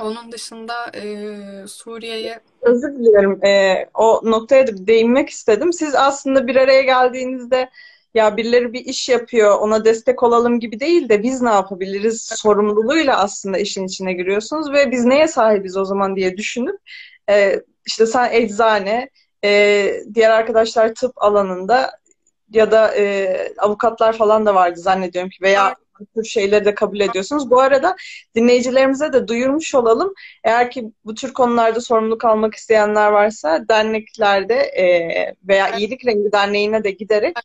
Onun 0.00 0.32
dışında 0.32 0.90
e, 0.94 1.64
Suriye'ye... 1.66 2.40
Özür 2.62 2.94
dilerim. 2.94 3.44
E, 3.44 3.86
o 3.94 4.20
noktaya 4.24 4.66
da 4.66 4.86
değinmek 4.86 5.30
istedim. 5.30 5.72
Siz 5.72 5.94
aslında 5.94 6.46
bir 6.46 6.56
araya 6.56 6.82
geldiğinizde 6.82 7.70
ya 8.14 8.36
birileri 8.36 8.72
bir 8.72 8.84
iş 8.84 9.08
yapıyor 9.08 9.58
ona 9.58 9.84
destek 9.84 10.22
olalım 10.22 10.60
gibi 10.60 10.80
değil 10.80 11.08
de 11.08 11.22
biz 11.22 11.42
ne 11.42 11.50
yapabiliriz 11.50 12.22
sorumluluğuyla 12.22 13.18
aslında 13.18 13.58
işin 13.58 13.86
içine 13.86 14.12
giriyorsunuz 14.12 14.72
ve 14.72 14.90
biz 14.90 15.04
neye 15.04 15.28
sahibiz 15.28 15.76
o 15.76 15.84
zaman 15.84 16.16
diye 16.16 16.36
düşünüp 16.36 16.80
e, 17.30 17.60
işte 17.86 18.06
sen 18.06 18.32
eczane, 18.32 19.10
e, 19.44 19.92
diğer 20.14 20.30
arkadaşlar 20.30 20.94
tıp 20.94 21.22
alanında 21.22 21.90
ya 22.50 22.70
da 22.70 22.96
e, 22.96 23.54
avukatlar 23.58 24.12
falan 24.16 24.46
da 24.46 24.54
vardı 24.54 24.80
zannediyorum 24.80 25.30
ki 25.30 25.38
veya 25.42 25.74
bu 26.00 26.06
tür 26.06 26.24
şeyleri 26.24 26.64
de 26.64 26.74
kabul 26.74 27.00
ediyorsunuz. 27.00 27.50
Bu 27.50 27.60
arada 27.60 27.96
dinleyicilerimize 28.34 29.12
de 29.12 29.28
duyurmuş 29.28 29.74
olalım. 29.74 30.14
Eğer 30.44 30.70
ki 30.70 30.84
bu 31.04 31.14
tür 31.14 31.32
konularda 31.32 31.80
sorumluluk 31.80 32.24
almak 32.24 32.54
isteyenler 32.54 33.10
varsa 33.10 33.68
derneklerde 33.68 34.54
e, 34.54 34.84
veya 35.48 35.76
iyilik 35.76 36.06
rengi 36.06 36.32
derneğine 36.32 36.84
de 36.84 36.90
giderek 36.90 37.36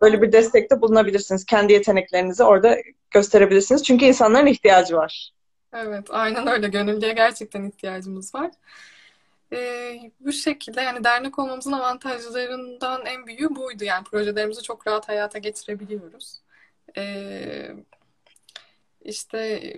böyle 0.00 0.22
bir 0.22 0.32
destekte 0.32 0.80
bulunabilirsiniz. 0.80 1.44
Kendi 1.44 1.72
yeteneklerinizi 1.72 2.44
orada 2.44 2.76
gösterebilirsiniz. 3.10 3.82
Çünkü 3.82 4.04
insanların 4.04 4.46
ihtiyacı 4.46 4.96
var. 4.96 5.32
Evet, 5.72 6.06
aynen 6.10 6.46
öyle. 6.46 6.68
Gönüllüye 6.68 7.12
gerçekten 7.12 7.64
ihtiyacımız 7.64 8.34
var. 8.34 8.50
Ee, 9.52 10.00
bu 10.20 10.32
şekilde 10.32 10.80
yani 10.80 11.04
dernek 11.04 11.38
olmamızın 11.38 11.72
avantajlarından 11.72 13.06
en 13.06 13.26
büyüğü 13.26 13.56
buydu. 13.56 13.84
Yani 13.84 14.04
projelerimizi 14.04 14.62
çok 14.62 14.86
rahat 14.86 15.08
hayata 15.08 15.38
geçirebiliyoruz. 15.38 16.40
Ee, 16.96 17.70
işte 19.02 19.72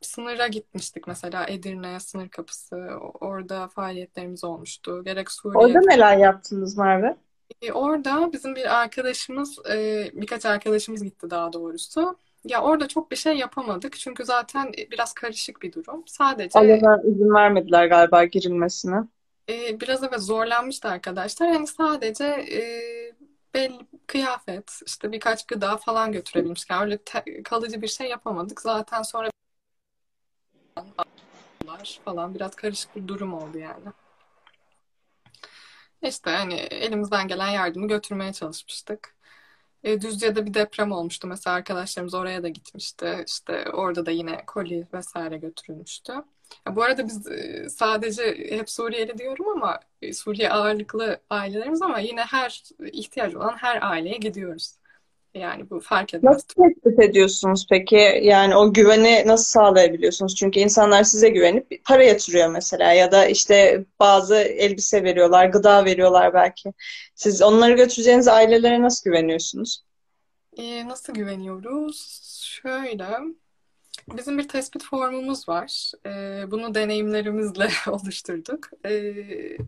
sınıra 0.00 0.48
gitmiştik 0.48 1.06
mesela 1.06 1.46
Edirne 1.48 2.00
sınır 2.00 2.28
kapısı. 2.28 2.76
Orada 3.20 3.68
faaliyetlerimiz 3.68 4.44
olmuştu. 4.44 5.04
Gerek 5.04 5.30
Suriye... 5.30 5.58
Orada 5.58 5.80
neler 5.80 6.16
yaptınız 6.16 6.78
Merve? 6.78 7.16
Ee, 7.62 7.72
orada 7.72 8.32
bizim 8.32 8.56
bir 8.56 8.80
arkadaşımız, 8.80 9.58
e, 9.70 10.10
birkaç 10.14 10.46
arkadaşımız 10.46 11.04
gitti 11.04 11.30
daha 11.30 11.52
doğrusu. 11.52 12.16
Ya 12.44 12.62
orada 12.62 12.88
çok 12.88 13.10
bir 13.10 13.16
şey 13.16 13.36
yapamadık 13.36 13.96
çünkü 13.98 14.24
zaten 14.24 14.72
biraz 14.90 15.12
karışık 15.14 15.62
bir 15.62 15.72
durum. 15.72 16.02
Sadece 16.06 16.58
Alana 16.58 17.02
izin 17.02 17.34
vermediler 17.34 17.86
galiba 17.86 18.24
girilmesine. 18.24 18.96
e, 19.48 19.80
biraz 19.80 20.02
evet 20.04 20.20
zorlanmıştı 20.20 20.88
arkadaşlar. 20.88 21.48
Yani 21.48 21.66
sadece 21.66 22.24
e, 22.24 22.60
belli 23.54 23.86
kıyafet, 24.06 24.80
işte 24.86 25.12
birkaç 25.12 25.46
gıda 25.46 25.76
falan 25.76 26.12
götürebilmiştik. 26.12 26.70
Yani 26.70 26.84
öyle 26.84 26.98
te- 26.98 27.42
kalıcı 27.42 27.82
bir 27.82 27.88
şey 27.88 28.08
yapamadık. 28.08 28.60
Zaten 28.60 29.02
sonra 29.02 29.30
falan 32.04 32.34
biraz 32.34 32.54
karışık 32.54 32.96
bir 32.96 33.08
durum 33.08 33.34
oldu 33.34 33.58
yani. 33.58 33.84
İşte 36.02 36.30
hani 36.30 36.54
elimizden 36.54 37.28
gelen 37.28 37.48
yardımı 37.50 37.88
götürmeye 37.88 38.32
çalışmıştık. 38.32 39.14
E, 39.84 40.00
Düzce'de 40.00 40.46
bir 40.46 40.54
deprem 40.54 40.92
olmuştu. 40.92 41.28
Mesela 41.28 41.56
arkadaşlarımız 41.56 42.14
oraya 42.14 42.42
da 42.42 42.48
gitmişti. 42.48 43.24
İşte 43.28 43.64
orada 43.72 44.06
da 44.06 44.10
yine 44.10 44.44
koli 44.46 44.88
vesaire 44.94 45.38
götürülmüştü. 45.38 46.12
Ya 46.66 46.76
bu 46.76 46.82
arada 46.82 47.06
biz 47.06 47.26
e, 47.28 47.68
sadece 47.70 48.22
hep 48.58 48.70
Suriyeli 48.70 49.18
diyorum 49.18 49.48
ama 49.48 49.80
e, 50.02 50.12
Suriye 50.12 50.50
ağırlıklı 50.52 51.20
ailelerimiz 51.30 51.82
ama 51.82 51.98
yine 52.00 52.22
her 52.22 52.62
ihtiyacı 52.92 53.38
olan 53.38 53.56
her 53.56 53.82
aileye 53.90 54.16
gidiyoruz. 54.18 54.79
Yani 55.34 55.70
bu 55.70 55.80
fark 55.80 56.14
etmez. 56.14 56.34
Nasıl 56.34 56.46
tespit 56.48 57.00
ediyorsunuz 57.00 57.66
peki? 57.70 58.20
Yani 58.22 58.56
o 58.56 58.72
güveni 58.72 59.22
nasıl 59.26 59.44
sağlayabiliyorsunuz? 59.44 60.34
Çünkü 60.36 60.60
insanlar 60.60 61.04
size 61.04 61.28
güvenip 61.28 61.84
para 61.84 62.04
yatırıyor 62.04 62.50
mesela 62.50 62.92
ya 62.92 63.12
da 63.12 63.26
işte 63.26 63.84
bazı 64.00 64.36
elbise 64.36 65.04
veriyorlar, 65.04 65.46
gıda 65.46 65.84
veriyorlar 65.84 66.34
belki. 66.34 66.72
Siz 67.14 67.42
onları 67.42 67.72
götüreceğiniz 67.72 68.28
ailelere 68.28 68.82
nasıl 68.82 69.10
güveniyorsunuz? 69.10 69.84
E, 70.56 70.88
nasıl 70.88 71.14
güveniyoruz? 71.14 72.20
Şöyle, 72.44 73.06
bizim 74.16 74.38
bir 74.38 74.48
tespit 74.48 74.84
formumuz 74.84 75.48
var. 75.48 75.92
E, 76.06 76.44
bunu 76.50 76.74
deneyimlerimizle 76.74 77.68
oluşturduk. 77.90 78.70
E, 78.86 79.14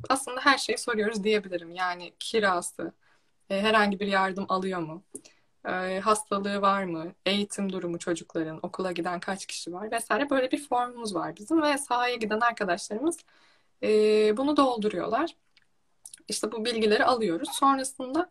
aslında 0.08 0.40
her 0.40 0.58
şeyi 0.58 0.78
soruyoruz 0.78 1.24
diyebilirim. 1.24 1.74
Yani 1.74 2.12
kirası, 2.20 2.92
e, 3.50 3.60
herhangi 3.60 4.00
bir 4.00 4.06
yardım 4.06 4.46
alıyor 4.48 4.80
mu? 4.80 5.02
Hastalığı 6.02 6.62
var 6.62 6.84
mı? 6.84 7.12
Eğitim 7.26 7.72
durumu 7.72 7.98
çocukların, 7.98 8.58
okula 8.62 8.92
giden 8.92 9.20
kaç 9.20 9.46
kişi 9.46 9.72
var 9.72 9.90
vesaire. 9.90 10.30
Böyle 10.30 10.50
bir 10.50 10.68
formumuz 10.68 11.14
var 11.14 11.36
bizim 11.36 11.62
ve 11.62 11.78
sahaya 11.78 12.14
giden 12.16 12.40
arkadaşlarımız 12.40 13.18
bunu 14.36 14.56
dolduruyorlar. 14.56 15.30
İşte 16.28 16.52
bu 16.52 16.64
bilgileri 16.64 17.04
alıyoruz. 17.04 17.48
Sonrasında 17.52 18.30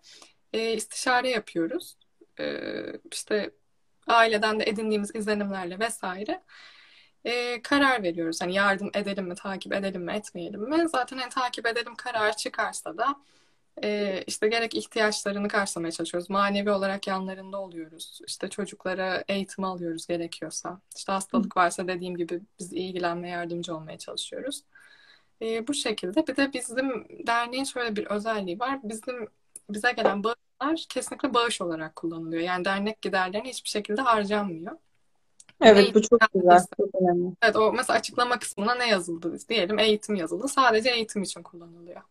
istişare 0.53 1.29
yapıyoruz. 1.29 1.97
E, 2.39 2.65
işte 3.11 3.51
aileden 4.07 4.59
de 4.59 4.63
edindiğimiz 4.63 5.15
izlenimlerle 5.15 5.79
vesaire 5.79 6.43
karar 7.63 8.03
veriyoruz. 8.03 8.41
Hani 8.41 8.53
yardım 8.53 8.91
edelim 8.95 9.27
mi, 9.27 9.35
takip 9.35 9.73
edelim 9.73 10.03
mi, 10.03 10.13
etmeyelim 10.13 10.61
mi? 10.61 10.89
Zaten 10.89 11.17
hani 11.17 11.29
takip 11.29 11.67
edelim 11.67 11.95
karar 11.95 12.37
çıkarsa 12.37 12.97
da 12.97 13.15
e, 13.83 14.23
işte 14.27 14.47
gerek 14.47 14.75
ihtiyaçlarını 14.75 15.47
karşılamaya 15.47 15.91
çalışıyoruz. 15.91 16.29
Manevi 16.29 16.71
olarak 16.71 17.07
yanlarında 17.07 17.61
oluyoruz. 17.61 18.19
İşte 18.27 18.49
çocuklara 18.49 19.23
eğitim 19.27 19.63
alıyoruz 19.63 20.07
gerekiyorsa. 20.07 20.79
İşte 20.95 21.11
hastalık 21.11 21.57
varsa 21.57 21.87
dediğim 21.87 22.17
gibi 22.17 22.41
biz 22.59 22.73
ilgilenmeye 22.73 23.33
yardımcı 23.33 23.75
olmaya 23.75 23.97
çalışıyoruz. 23.97 24.63
E, 25.41 25.67
bu 25.67 25.73
şekilde. 25.73 26.27
Bir 26.27 26.35
de 26.35 26.53
bizim 26.53 27.07
derneğin 27.27 27.63
şöyle 27.63 27.95
bir 27.95 28.05
özelliği 28.05 28.59
var. 28.59 28.79
Bizim 28.83 29.27
bize 29.69 29.91
gelen 29.91 30.23
bağışlar 30.23 30.85
kesinlikle 30.89 31.33
bağış 31.33 31.61
olarak 31.61 31.95
kullanılıyor. 31.95 32.41
Yani 32.41 32.65
dernek 32.65 33.01
giderlerine 33.01 33.49
hiçbir 33.49 33.69
şekilde 33.69 34.01
harcanmıyor. 34.01 34.77
Evet 35.61 35.95
bu 35.95 36.01
çok 36.01 36.19
güzel, 36.33 36.65
çok 36.77 36.95
önemli. 37.01 37.35
Evet 37.41 37.55
o 37.55 37.73
mesela 37.73 37.99
açıklama 37.99 38.39
kısmına 38.39 38.75
ne 38.75 38.87
yazıldı? 38.87 39.37
Diyelim 39.49 39.79
eğitim 39.79 40.15
yazıldı. 40.15 40.47
Sadece 40.47 40.89
eğitim 40.89 41.23
için 41.23 41.43
kullanılıyor. 41.43 42.01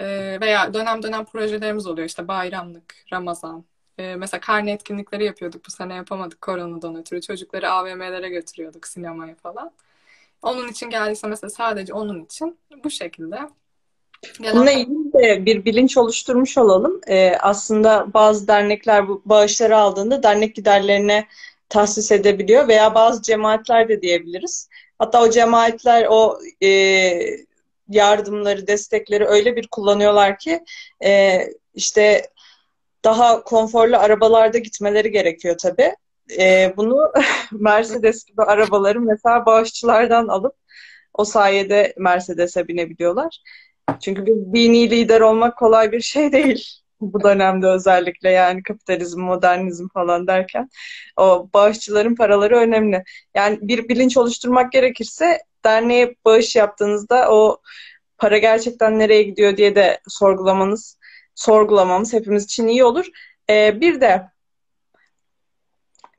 Ee, 0.00 0.38
veya 0.40 0.74
dönem 0.74 1.02
dönem 1.02 1.24
projelerimiz 1.24 1.86
oluyor 1.86 2.06
işte 2.08 2.28
bayramlık, 2.28 2.94
Ramazan. 3.12 3.64
Ee, 3.98 4.16
mesela 4.16 4.40
karne 4.40 4.72
etkinlikleri 4.72 5.24
yapıyorduk. 5.24 5.66
Bu 5.66 5.70
sene 5.70 5.94
yapamadık 5.94 6.40
koronadan 6.40 6.96
ötürü. 6.96 7.20
Çocukları 7.20 7.70
AVM'lere 7.70 8.28
götürüyorduk 8.28 8.86
sinemaya 8.86 9.34
falan. 9.34 9.70
Onun 10.42 10.68
için 10.68 10.90
geldiyse 10.90 11.26
mesela 11.26 11.50
sadece 11.50 11.92
onun 11.92 12.24
için 12.24 12.58
bu 12.84 12.90
şekilde. 12.90 13.38
Bununla 14.40 14.70
ilgili 14.70 15.12
de 15.12 15.46
bir 15.46 15.64
bilinç 15.64 15.96
oluşturmuş 15.96 16.58
olalım. 16.58 17.00
Ee, 17.08 17.32
aslında 17.40 18.14
bazı 18.14 18.48
dernekler 18.48 19.08
bu 19.08 19.22
bağışları 19.24 19.76
aldığında 19.76 20.22
dernek 20.22 20.54
giderlerine 20.54 21.26
tahsis 21.68 22.12
edebiliyor 22.12 22.68
veya 22.68 22.94
bazı 22.94 23.22
cemaatler 23.22 23.88
de 23.88 24.02
diyebiliriz. 24.02 24.68
Hatta 24.98 25.22
o 25.22 25.30
cemaatler 25.30 26.06
o 26.10 26.38
e, 26.62 26.68
yardımları, 27.88 28.66
destekleri 28.66 29.24
öyle 29.24 29.56
bir 29.56 29.68
kullanıyorlar 29.68 30.38
ki 30.38 30.60
e, 31.04 31.40
işte 31.74 32.30
daha 33.04 33.44
konforlu 33.44 33.96
arabalarda 33.96 34.58
gitmeleri 34.58 35.10
gerekiyor 35.10 35.58
tabii. 35.58 35.94
E, 36.38 36.72
bunu 36.76 37.12
Mercedes 37.52 38.24
gibi 38.24 38.42
arabaları 38.42 39.00
mesela 39.00 39.46
bağışçılardan 39.46 40.28
alıp 40.28 40.54
o 41.14 41.24
sayede 41.24 41.94
Mercedes'e 41.98 42.68
binebiliyorlar. 42.68 43.42
Çünkü 44.00 44.26
bir 44.26 44.34
dini 44.34 44.90
lider 44.90 45.20
olmak 45.20 45.58
kolay 45.58 45.92
bir 45.92 46.00
şey 46.00 46.32
değil. 46.32 46.64
Bu 47.00 47.22
dönemde 47.22 47.66
özellikle 47.66 48.30
yani 48.30 48.62
kapitalizm, 48.62 49.20
modernizm 49.20 49.88
falan 49.88 50.26
derken 50.26 50.68
o 51.16 51.48
bağışçıların 51.54 52.14
paraları 52.14 52.56
önemli. 52.56 53.04
Yani 53.34 53.58
bir 53.62 53.88
bilinç 53.88 54.16
oluşturmak 54.16 54.72
gerekirse 54.72 55.38
derneğe 55.64 56.14
bağış 56.24 56.56
yaptığınızda 56.56 57.32
o 57.32 57.60
para 58.18 58.38
gerçekten 58.38 58.98
nereye 58.98 59.22
gidiyor 59.22 59.56
diye 59.56 59.74
de 59.74 60.00
sorgulamanız, 60.08 60.98
sorgulamamız 61.34 62.12
hepimiz 62.12 62.44
için 62.44 62.66
iyi 62.66 62.84
olur. 62.84 63.06
Ee, 63.50 63.80
bir 63.80 64.00
de 64.00 64.30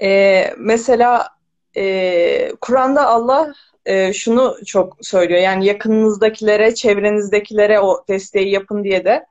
e, 0.02 0.54
mesela 0.58 1.28
e, 1.78 2.52
Kur'an'da 2.62 3.08
Allah 3.08 3.54
e, 3.86 4.14
şunu 4.14 4.58
çok 4.66 4.98
söylüyor. 5.02 5.42
Yani 5.42 5.66
yakınınızdakilere, 5.66 6.76
çevrenizdekilere 6.76 7.80
o 7.80 8.04
desteği 8.08 8.50
yapın 8.50 8.84
diye 8.84 9.06
de 9.06 9.26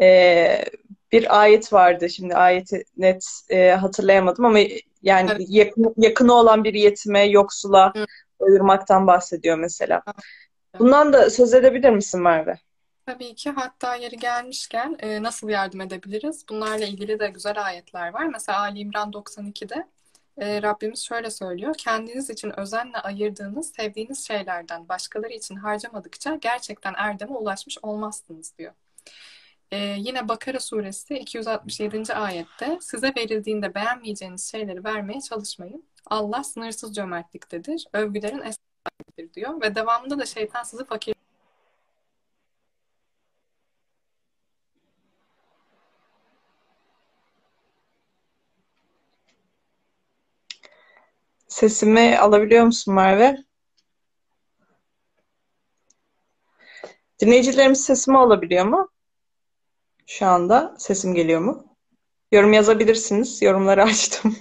e, 0.00 0.64
bir 1.12 1.40
ayet 1.40 1.72
vardı. 1.72 2.10
Şimdi 2.10 2.34
ayeti 2.34 2.84
net 2.96 3.24
e, 3.50 3.70
hatırlayamadım 3.70 4.44
ama 4.44 4.58
yani 5.02 5.30
Evet. 5.36 5.46
yakın, 5.48 5.94
yakını 5.96 6.32
olan 6.34 6.64
bir 6.64 6.74
yetime, 6.74 7.24
yoksula 7.24 7.92
Evet. 7.96 8.08
Doyurmaktan 8.42 9.06
bahsediyor 9.06 9.58
mesela. 9.58 10.02
Bundan 10.78 11.12
da 11.12 11.30
söz 11.30 11.54
edebilir 11.54 11.90
misin 11.90 12.22
Merve? 12.22 12.58
Tabii 13.06 13.34
ki 13.34 13.50
hatta 13.50 13.96
yeri 13.96 14.16
gelmişken 14.16 14.96
e, 14.98 15.22
nasıl 15.22 15.48
yardım 15.48 15.80
edebiliriz? 15.80 16.44
Bunlarla 16.48 16.84
ilgili 16.84 17.18
de 17.20 17.28
güzel 17.28 17.64
ayetler 17.64 18.12
var. 18.12 18.26
Mesela 18.26 18.60
Ali 18.60 18.78
İmran 18.78 19.10
92'de 19.10 19.86
e, 20.38 20.62
Rabbimiz 20.62 21.04
şöyle 21.04 21.30
söylüyor. 21.30 21.74
Kendiniz 21.78 22.30
için 22.30 22.60
özenle 22.60 22.98
ayırdığınız, 22.98 23.72
sevdiğiniz 23.72 24.26
şeylerden 24.26 24.88
başkaları 24.88 25.32
için 25.32 25.56
harcamadıkça 25.56 26.34
gerçekten 26.34 26.94
erdeme 26.96 27.32
ulaşmış 27.32 27.78
olmazsınız 27.82 28.58
diyor. 28.58 28.72
E, 29.70 29.76
yine 29.98 30.28
Bakara 30.28 30.60
suresi 30.60 31.14
267. 31.14 32.14
ayette 32.14 32.78
size 32.80 33.12
verildiğinde 33.16 33.74
beğenmeyeceğiniz 33.74 34.50
şeyleri 34.50 34.84
vermeye 34.84 35.20
çalışmayın. 35.20 35.84
Allah 36.06 36.44
sınırsız 36.44 36.94
cömertliktedir, 36.94 37.86
övgülerin 37.92 38.40
eseridir 38.40 39.34
diyor. 39.34 39.60
Ve 39.60 39.74
devamında 39.74 40.18
da 40.18 40.26
şeytan 40.26 40.62
sizi 40.62 40.84
fakir 40.84 41.14
Sesimi 51.48 52.18
alabiliyor 52.18 52.64
musun 52.64 52.94
Merve? 52.94 53.36
Dinleyicilerimiz 57.20 57.84
sesimi 57.84 58.18
alabiliyor 58.18 58.64
mu? 58.64 58.88
Şu 60.06 60.26
anda 60.26 60.74
sesim 60.78 61.14
geliyor 61.14 61.40
mu? 61.40 61.76
Yorum 62.32 62.52
yazabilirsiniz. 62.52 63.42
Yorumları 63.42 63.82
açtım. 63.92 64.36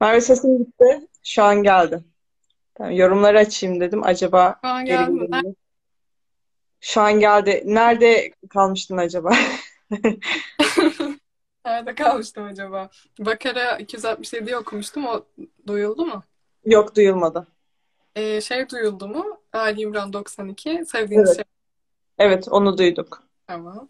Merve 0.00 0.20
sesim 0.20 0.58
gitti. 0.58 1.08
Şu 1.22 1.42
an 1.42 1.62
geldi. 1.62 2.04
Tamam, 2.74 2.92
yorumları 2.92 3.38
açayım 3.38 3.80
dedim. 3.80 4.02
Acaba 4.02 4.58
Şu 4.62 4.68
an 4.68 4.84
geldi 4.84 5.10
mi? 5.10 5.54
Şu 6.80 7.00
an 7.00 7.20
geldi. 7.20 7.62
Nerede 7.66 8.32
kalmıştın 8.50 8.96
acaba? 8.96 9.32
Nerede 11.66 11.94
kalmıştım 11.94 12.44
acaba? 12.44 12.90
Bakara 13.18 13.78
267'yi 13.80 14.56
okumuştum. 14.56 15.06
O 15.06 15.26
duyuldu 15.66 16.06
mu? 16.06 16.22
Yok 16.64 16.96
duyulmadı. 16.96 17.46
Ee, 18.16 18.40
şey 18.40 18.68
duyuldu 18.68 19.08
mu? 19.08 19.40
Ali 19.52 19.80
İmran 19.80 20.12
92. 20.12 20.84
Sevdiğiniz 20.86 21.28
Evet. 21.28 21.36
şey. 21.36 21.44
Evet 22.18 22.48
onu 22.50 22.78
duyduk. 22.78 23.22
Tamam. 23.46 23.88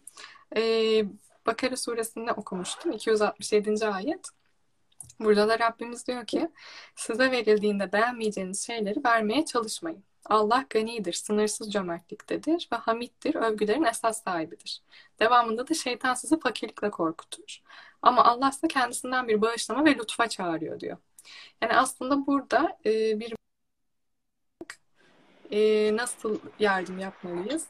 Ee, 0.57 1.05
Bakara 1.45 1.77
suresinde 1.77 2.31
okumuştum. 2.31 2.91
267. 2.91 3.87
ayet. 3.87 4.29
Burada 5.19 5.49
da 5.49 5.59
Rabbimiz 5.59 6.07
diyor 6.07 6.25
ki 6.25 6.49
size 6.95 7.31
verildiğinde 7.31 7.91
beğenmeyeceğiniz 7.91 8.65
şeyleri 8.65 9.03
vermeye 9.05 9.45
çalışmayın. 9.45 10.03
Allah 10.25 10.65
ganidir, 10.69 11.13
sınırsız 11.13 11.73
cömertliktedir 11.73 12.69
ve 12.73 12.75
hamittir, 12.75 13.35
övgülerin 13.35 13.83
esas 13.83 14.23
sahibidir. 14.23 14.81
Devamında 15.19 15.67
da 15.67 15.73
şeytan 15.73 16.13
sizi 16.13 16.39
fakirlikle 16.39 16.89
korkutur. 16.91 17.61
Ama 18.01 18.23
Allah 18.23 18.49
ise 18.49 18.67
kendisinden 18.67 19.27
bir 19.27 19.41
bağışlama 19.41 19.85
ve 19.85 19.95
lütfa 19.95 20.29
çağırıyor 20.29 20.79
diyor. 20.79 20.97
Yani 21.61 21.73
aslında 21.77 22.27
burada 22.27 22.77
e, 22.85 23.19
bir 23.19 23.35
e, 25.51 25.95
nasıl 25.95 26.39
yardım 26.59 26.99
yapmalıyız? 26.99 27.67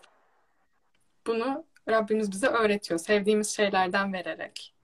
Bunu 1.28 1.66
Rabbimiz 1.89 2.32
bize 2.32 2.48
öğretiyor. 2.48 3.00
Sevdiğimiz 3.00 3.56
şeylerden 3.56 4.14
vererek. 4.14 4.74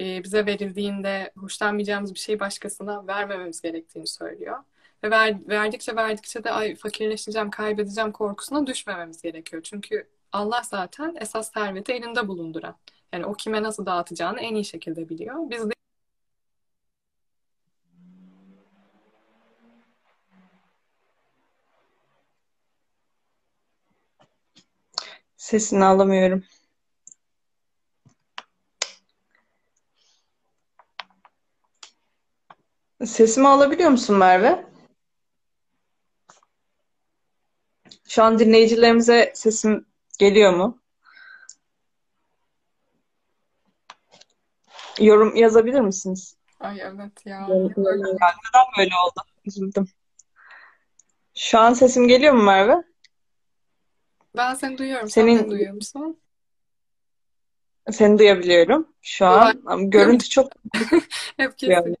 E, 0.00 0.24
bize 0.24 0.46
verildiğinde 0.46 1.32
hoşlanmayacağımız 1.36 2.14
bir 2.14 2.18
şeyi 2.18 2.40
başkasına 2.40 3.06
vermememiz 3.06 3.60
gerektiğini 3.60 4.06
söylüyor. 4.06 4.58
Ve 5.04 5.10
ver, 5.10 5.36
verdikçe 5.48 5.96
verdikçe 5.96 6.44
de 6.44 6.50
ay 6.50 6.76
fakirleşeceğim, 6.76 7.50
kaybedeceğim 7.50 8.12
korkusuna 8.12 8.66
düşmememiz 8.66 9.22
gerekiyor. 9.22 9.62
Çünkü 9.62 10.08
Allah 10.32 10.62
zaten 10.64 11.16
esas 11.20 11.52
serveti 11.52 11.92
elinde 11.92 12.28
bulunduran. 12.28 12.76
Yani 13.12 13.26
o 13.26 13.32
kime 13.34 13.62
nasıl 13.62 13.86
dağıtacağını 13.86 14.40
en 14.40 14.54
iyi 14.54 14.64
şekilde 14.64 15.08
biliyor. 15.08 15.50
Biz 15.50 15.70
de 15.70 15.74
Sesini 25.36 25.84
alamıyorum. 25.84 26.44
Sesimi 33.06 33.48
alabiliyor 33.48 33.90
musun 33.90 34.16
Merve? 34.16 34.66
Şu 38.08 38.22
an 38.22 38.38
dinleyicilerimize 38.38 39.32
sesim 39.34 39.86
geliyor 40.18 40.52
mu? 40.52 40.82
Yorum 45.00 45.36
yazabilir 45.36 45.80
misiniz? 45.80 46.36
ay 46.60 46.80
evet 46.80 47.26
ya. 47.26 47.48
Neden 47.48 47.76
böyle 48.78 48.94
oldu? 49.06 49.20
Üzüldüm. 49.44 49.88
Şu 51.34 51.58
an 51.58 51.72
sesim 51.72 52.08
geliyor 52.08 52.34
mu 52.34 52.42
Merve? 52.42 52.84
Ben 54.36 54.54
seni 54.54 54.78
duyuyorum. 54.78 55.08
Sen 55.08 55.22
Senin 55.22 55.38
beni 55.38 55.50
duyuyor 55.50 55.74
musun? 55.74 56.20
seni 57.92 58.18
duyabiliyorum 58.18 58.88
şu 59.02 59.26
an. 59.26 59.62
Ama 59.66 59.82
görüntü 59.82 60.28
çok 60.28 60.52
Hep 61.36 61.58
kesin. 61.58 61.96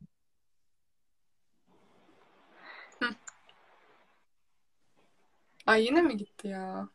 Ay 5.66 5.84
yine 5.84 6.02
mi 6.02 6.16
gitti 6.16 6.48
ya? 6.48 6.88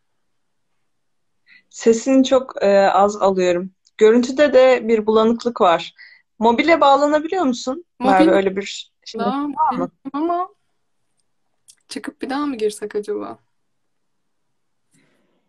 Sesini 1.69 2.23
çok 2.23 2.63
e, 2.63 2.89
az 2.91 3.15
alıyorum. 3.15 3.71
Görüntüde 3.97 4.53
de 4.53 4.87
bir 4.87 5.05
bulanıklık 5.05 5.61
var. 5.61 5.93
Mobile 6.39 6.81
bağlanabiliyor 6.81 7.43
musun? 7.43 7.85
Merve 7.99 8.23
Mobil 8.23 8.31
öyle 8.31 8.55
bir 8.55 8.91
şey 9.05 9.21
var 9.21 9.45
mı? 9.71 9.91
ama 10.13 10.49
çıkıp 11.87 12.21
bir 12.21 12.29
daha 12.29 12.45
mı 12.45 12.55
girsek 12.57 12.95
acaba? 12.95 13.39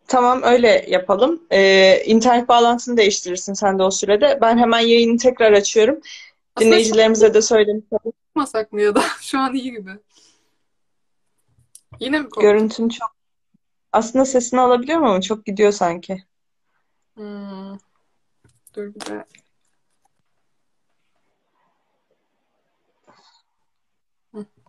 Tamam 0.06 0.42
öyle 0.42 0.84
yapalım. 0.88 1.42
E, 1.50 2.02
internet 2.04 2.48
bağlantısını 2.48 2.96
değiştirirsin 2.96 3.52
sen 3.52 3.78
de 3.78 3.82
o 3.82 3.90
sürede. 3.90 4.38
Ben 4.40 4.58
hemen 4.58 4.80
yayını 4.80 5.18
tekrar 5.18 5.52
açıyorum. 5.52 6.00
Aslında 6.56 6.70
Dinleyicilerimize 6.70 7.34
de 7.34 7.42
söylemiş 7.42 7.84
olayım. 7.90 8.12
yapmasak 8.28 8.72
mı 8.72 8.82
ya 8.82 8.94
da 8.94 9.02
şu 9.20 9.38
an 9.38 9.54
iyi 9.54 9.72
gibi. 9.72 9.90
Yine 12.00 12.18
mi 12.18 12.24
koptu? 12.24 12.40
Görüntün 12.40 12.88
çok 12.88 13.16
aslında 13.92 14.24
sesini 14.24 14.60
alabiliyorum 14.60 15.04
ama 15.04 15.20
çok 15.20 15.46
gidiyor 15.46 15.72
sanki. 15.72 16.24
Hmm, 17.14 17.78
dur 18.74 18.94
bir 18.94 19.00
de. 19.00 19.24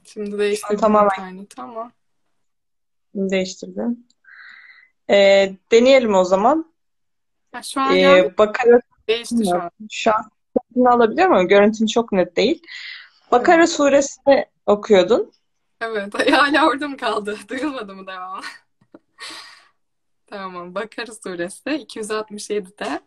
Şimdi 0.03 0.38
değiştirdim 0.38 0.77
tamamen 0.77 1.09
interneti 1.09 1.61
ama. 1.61 1.91
değiştirdim. 3.15 4.07
E, 5.09 5.15
deneyelim 5.71 6.15
o 6.15 6.23
zaman. 6.23 6.73
Ha, 7.51 7.63
şu 7.63 7.82
an 7.82 7.95
geldi. 7.95 8.32
E, 8.34 8.38
Bakara 8.38 8.82
Değişti 9.07 9.45
şu 9.49 9.55
an. 9.55 9.71
şu 9.91 10.11
an 10.15 10.32
sesini 10.57 10.89
alabiliyor 10.89 11.27
muyum? 11.27 11.47
Görüntün 11.47 11.86
çok 11.86 12.11
net 12.11 12.36
değil. 12.38 12.61
Evet. 12.63 13.32
Bakara 13.32 13.67
suresini 13.67 14.45
okuyordun. 14.65 15.32
Evet. 15.82 16.13
Hala 16.32 16.67
orada 16.67 16.88
mı 16.88 16.97
kaldı? 16.97 17.38
Duyulmadı 17.49 17.95
mı 17.95 18.07
devam? 18.07 18.41
Tamam. 20.27 20.75
Bakara 20.75 21.13
suresi 21.13 21.69
267'de 21.69 23.01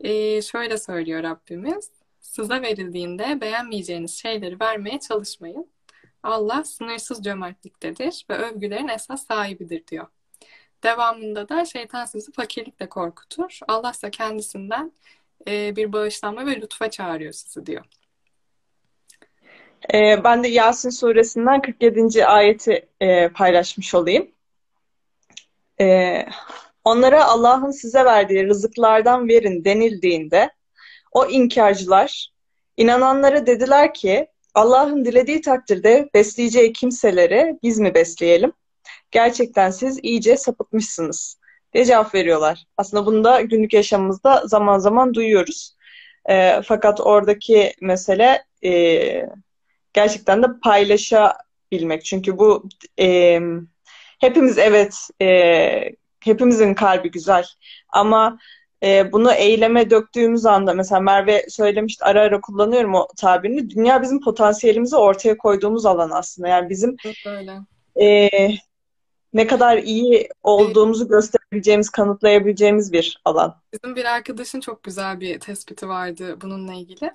e, 0.00 0.42
şöyle 0.42 0.78
söylüyor 0.78 1.22
Rabbimiz. 1.22 1.90
Size 2.20 2.62
verildiğinde 2.62 3.40
beğenmeyeceğiniz 3.40 4.14
şeyleri 4.14 4.60
vermeye 4.60 5.00
çalışmayın. 5.00 5.70
Allah 6.22 6.64
sınırsız 6.64 7.24
cömertliktedir 7.24 8.26
ve 8.30 8.34
övgülerin 8.36 8.88
esas 8.88 9.26
sahibidir 9.26 9.86
diyor. 9.86 10.06
Devamında 10.84 11.48
da 11.48 11.64
şeytan 11.64 12.04
sizi 12.04 12.32
fakirlikle 12.32 12.88
korkutur. 12.88 13.58
Allah 13.68 13.90
ise 13.90 14.10
kendisinden 14.10 14.92
e, 15.48 15.76
bir 15.76 15.92
bağışlanma 15.92 16.46
ve 16.46 16.60
lütfa 16.60 16.90
çağırıyor 16.90 17.32
sizi 17.32 17.66
diyor. 17.66 17.84
Ee, 19.94 20.24
ben 20.24 20.44
de 20.44 20.48
Yasin 20.48 20.90
suresinden 20.90 21.62
47. 21.62 22.26
ayeti 22.26 22.88
e, 23.00 23.28
paylaşmış 23.28 23.94
olayım. 23.94 24.30
Ee, 25.80 26.26
onlara 26.84 27.24
Allah'ın 27.24 27.70
size 27.70 28.04
verdiği 28.04 28.46
rızıklardan 28.46 29.28
verin 29.28 29.64
denildiğinde 29.64 30.50
o 31.12 31.26
inkarcılar 31.26 32.32
inananlara 32.76 33.46
dediler 33.46 33.94
ki 33.94 34.26
Allah'ın 34.54 35.04
dilediği 35.04 35.40
takdirde 35.40 36.08
besleyeceği 36.14 36.72
kimseleri 36.72 37.58
biz 37.62 37.78
mi 37.78 37.94
besleyelim? 37.94 38.52
Gerçekten 39.10 39.70
siz 39.70 39.98
iyice 40.02 40.36
sapıtmışsınız. 40.36 41.38
diye 41.74 41.84
cevap 41.84 42.14
veriyorlar. 42.14 42.64
Aslında 42.76 43.06
bunu 43.06 43.24
da 43.24 43.40
günlük 43.40 43.74
yaşamımızda 43.74 44.42
zaman 44.46 44.78
zaman 44.78 45.14
duyuyoruz. 45.14 45.76
E, 46.28 46.62
fakat 46.64 47.00
oradaki 47.00 47.72
mesele 47.80 48.44
e, 48.64 48.72
gerçekten 49.92 50.42
de 50.42 50.46
paylaşabilmek. 50.62 52.04
Çünkü 52.04 52.38
bu 52.38 52.68
e, 52.98 53.40
hepimiz 54.18 54.58
evet 54.58 55.08
e, 55.22 55.28
hepimizin 56.20 56.74
kalbi 56.74 57.10
güzel 57.10 57.44
ama 57.88 58.38
e, 58.82 59.12
bunu 59.12 59.32
eyleme 59.32 59.90
döktüğümüz 59.90 60.46
anda 60.46 60.74
mesela 60.74 61.00
Merve 61.00 61.46
söylemişti 61.48 62.04
ara 62.04 62.20
ara 62.20 62.40
kullanıyorum 62.40 62.94
o 62.94 63.08
tabirini. 63.16 63.70
Dünya 63.70 64.02
bizim 64.02 64.20
potansiyelimizi 64.20 64.96
ortaya 64.96 65.38
koyduğumuz 65.38 65.86
alan 65.86 66.10
aslında. 66.10 66.48
Yani 66.48 66.70
bizim 66.70 66.96
Öyle. 67.26 67.60
e, 68.00 68.28
ne 69.32 69.46
kadar 69.46 69.78
iyi 69.78 70.28
olduğumuzu 70.42 71.08
gösterebileceğimiz, 71.08 71.90
kanıtlayabileceğimiz 71.90 72.92
bir 72.92 73.20
alan. 73.24 73.60
Bizim 73.72 73.96
bir 73.96 74.04
arkadaşın 74.04 74.60
çok 74.60 74.82
güzel 74.82 75.20
bir 75.20 75.40
tespiti 75.40 75.88
vardı 75.88 76.38
bununla 76.40 76.74
ilgili. 76.74 77.10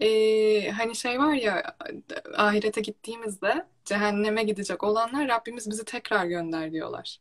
Ee, 0.00 0.70
hani 0.70 0.96
şey 0.96 1.18
var 1.18 1.32
ya 1.32 1.76
ahirete 2.36 2.80
gittiğimizde 2.80 3.66
cehenneme 3.84 4.42
gidecek 4.42 4.82
olanlar 4.82 5.28
Rabbimiz 5.28 5.70
bizi 5.70 5.84
tekrar 5.84 6.26
gönder 6.26 6.72
diyorlar. 6.72 7.18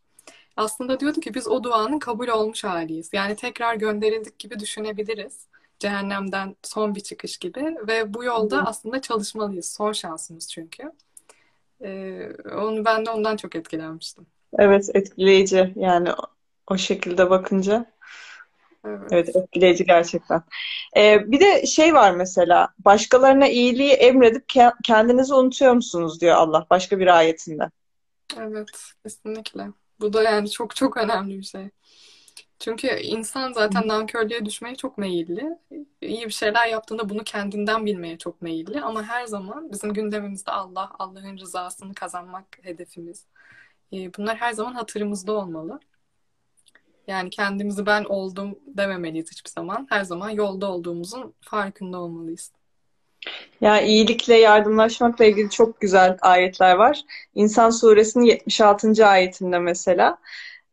Aslında 0.58 1.00
diyordu 1.00 1.20
ki 1.20 1.34
biz 1.34 1.48
o 1.48 1.64
duanın 1.64 2.00
kabul 2.00 2.28
olmuş 2.28 2.64
haliyiz. 2.64 3.10
Yani 3.14 3.36
tekrar 3.36 3.76
gönderildik 3.76 4.40
gibi 4.40 4.60
düşünebiliriz. 4.60 5.48
Cehennemden 5.80 6.56
son 6.64 6.96
bir 6.96 7.02
çıkış 7.02 7.38
gibi 7.38 7.76
ve 7.88 8.14
bu 8.14 8.24
yolda 8.24 8.66
aslında 8.66 9.02
çalışmalıyız. 9.02 9.74
Son 9.74 9.92
şansımız 9.92 10.50
çünkü. 10.52 10.92
Ee, 11.82 12.30
onu 12.56 12.86
ben 12.86 13.06
de 13.06 13.10
ondan 13.10 13.36
çok 13.38 13.56
etkilenmiştim. 13.56 14.26
Evet, 14.60 14.90
etkileyici 14.94 15.74
yani 15.76 16.10
o 16.68 16.78
şekilde 16.78 17.30
bakınca. 17.30 17.93
Evet. 18.86 19.12
Evet, 19.12 19.36
etkileyici 19.36 19.86
gerçekten. 19.86 20.44
Ee, 20.98 21.32
bir 21.32 21.40
de 21.40 21.66
şey 21.66 21.94
var 21.94 22.12
mesela, 22.12 22.70
başkalarına 22.86 23.48
iyiliği 23.48 23.92
emredip 23.92 24.50
ke- 24.50 24.74
kendinizi 24.84 25.34
unutuyor 25.34 25.74
musunuz 25.74 26.22
diyor 26.22 26.36
Allah 26.36 26.68
başka 26.70 27.00
bir 27.00 27.08
ayetinde. 27.18 27.70
Evet, 28.40 28.68
kesinlikle. 29.04 29.68
Bu 30.00 30.14
da 30.14 30.24
yani 30.24 30.52
çok 30.52 30.76
çok 30.76 30.98
önemli 30.98 31.38
bir 31.38 31.44
şey. 31.44 31.70
Çünkü 32.60 32.88
insan 32.88 33.54
zaten 33.54 33.88
nankörlüğe 33.88 34.46
düşmeye 34.46 34.76
çok 34.76 34.98
meyilli. 34.98 35.58
İyi 36.02 36.26
bir 36.26 36.32
şeyler 36.32 36.68
yaptığında 36.68 37.10
bunu 37.10 37.24
kendinden 37.24 37.86
bilmeye 37.86 38.18
çok 38.18 38.42
meyilli. 38.42 38.82
Ama 38.82 39.04
her 39.04 39.26
zaman 39.26 39.72
bizim 39.72 39.94
gündemimizde 39.94 40.52
Allah, 40.52 40.92
Allah'ın 41.00 41.38
rızasını 41.38 41.94
kazanmak 41.96 42.46
hedefimiz. 42.62 43.26
Ee, 43.94 44.14
Bunlar 44.18 44.38
her 44.38 44.54
zaman 44.54 44.74
hatırımızda 44.74 45.32
olmalı. 45.34 45.80
Yani 47.08 47.30
kendimizi 47.30 47.86
ben 47.86 48.04
oldum 48.04 48.60
dememeliyiz 48.68 49.32
hiçbir 49.32 49.50
zaman. 49.50 49.88
Her 49.90 50.04
zaman 50.04 50.30
yolda 50.30 50.72
olduğumuzun 50.72 51.34
farkında 51.42 51.98
olmalıyız. 51.98 52.52
Ya 53.62 53.82
iyilikle 53.82 54.36
yardımlaşmakla 54.36 55.26
ilgili 55.26 55.50
çok 55.50 55.82
güzel 55.82 56.18
ayetler 56.22 56.76
var. 56.76 57.02
İnsan 57.36 57.70
suresinin 57.70 58.26
76. 58.26 59.08
ayetinde 59.08 59.60
mesela 59.60 60.18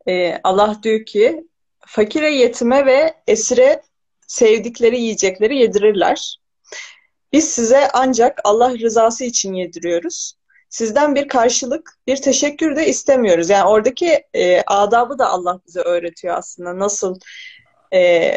e, 0.07 0.39
Allah 0.43 0.79
diyor 0.83 1.05
ki 1.05 1.47
fakire, 1.79 2.31
yetime 2.35 2.85
ve 2.85 3.13
esire 3.27 3.81
sevdikleri 4.27 4.99
yiyecekleri 5.01 5.57
yedirirler. 5.57 6.39
Biz 7.33 7.49
size 7.49 7.89
ancak 7.93 8.39
Allah 8.43 8.79
rızası 8.79 9.23
için 9.23 9.53
yediriyoruz. 9.53 10.33
Sizden 10.71 11.15
bir 11.15 11.27
karşılık, 11.27 11.97
bir 12.07 12.17
teşekkür 12.17 12.75
de 12.75 12.87
istemiyoruz. 12.87 13.49
Yani 13.49 13.69
oradaki 13.69 14.23
e, 14.33 14.61
adabı 14.61 15.19
da 15.19 15.29
Allah 15.29 15.59
bize 15.67 15.79
öğretiyor 15.79 16.37
aslında. 16.37 16.79
Nasıl 16.79 17.19
e, 17.93 18.31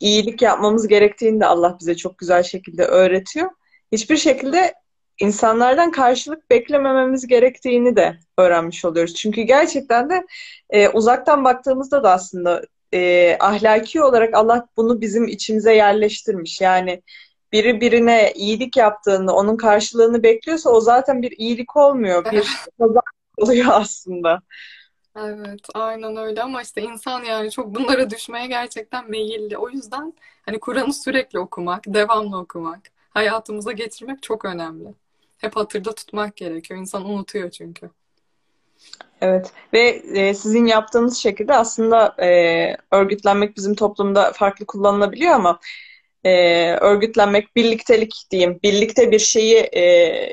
iyilik 0.00 0.42
yapmamız 0.42 0.88
gerektiğini 0.88 1.40
de 1.40 1.46
Allah 1.46 1.76
bize 1.80 1.96
çok 1.96 2.18
güzel 2.18 2.42
şekilde 2.42 2.84
öğretiyor. 2.84 3.50
Hiçbir 3.92 4.16
şekilde 4.16 4.74
insanlardan 5.20 5.90
karşılık 5.90 6.50
beklemememiz 6.50 7.26
gerektiğini 7.26 7.96
de 7.96 8.18
öğrenmiş 8.38 8.84
oluyoruz. 8.84 9.14
Çünkü 9.14 9.42
gerçekten 9.42 10.10
de 10.10 10.26
e, 10.70 10.88
uzaktan 10.88 11.44
baktığımızda 11.44 12.02
da 12.02 12.12
aslında 12.12 12.62
e, 12.94 13.36
ahlaki 13.40 14.02
olarak 14.02 14.34
Allah 14.34 14.68
bunu 14.76 15.00
bizim 15.00 15.28
içimize 15.28 15.74
yerleştirmiş. 15.74 16.60
Yani 16.60 17.02
biri 17.52 17.80
birine 17.80 18.32
iyilik 18.34 18.76
yaptığında 18.76 19.34
onun 19.34 19.56
karşılığını 19.56 20.22
bekliyorsa 20.22 20.70
o 20.70 20.80
zaten 20.80 21.22
bir 21.22 21.34
iyilik 21.38 21.76
olmuyor. 21.76 22.24
Bir 22.24 22.44
kazanç 22.78 23.04
oluyor 23.38 23.66
aslında. 23.70 24.40
Evet, 25.18 25.60
aynen 25.74 26.16
öyle 26.16 26.42
ama 26.42 26.62
işte 26.62 26.82
insan 26.82 27.24
yani 27.24 27.50
çok 27.50 27.74
bunlara 27.74 28.10
düşmeye 28.10 28.46
gerçekten 28.46 29.10
meyilli. 29.10 29.58
O 29.58 29.70
yüzden 29.70 30.14
hani 30.42 30.60
Kur'an'ı 30.60 30.92
sürekli 30.92 31.38
okumak, 31.38 31.84
devamlı 31.86 32.38
okumak, 32.38 32.80
hayatımıza 33.10 33.72
getirmek 33.72 34.22
çok 34.22 34.44
önemli. 34.44 34.94
Hep 35.38 35.56
hatırda 35.56 35.94
tutmak 35.94 36.36
gerekiyor. 36.36 36.80
İnsan 36.80 37.04
unutuyor 37.04 37.50
çünkü. 37.50 37.90
Evet 39.20 39.52
ve 39.72 39.88
e, 40.14 40.34
sizin 40.34 40.66
yaptığınız 40.66 41.16
şekilde 41.16 41.54
aslında 41.54 42.14
e, 42.24 42.76
örgütlenmek 42.90 43.56
bizim 43.56 43.74
toplumda 43.74 44.32
farklı 44.32 44.66
kullanılabiliyor 44.66 45.32
ama 45.32 45.60
e, 46.24 46.70
örgütlenmek, 46.72 47.56
birliktelik 47.56 48.14
diyeyim, 48.30 48.60
birlikte 48.62 49.10
bir 49.10 49.18
şeyi 49.18 49.56
e, 49.56 49.82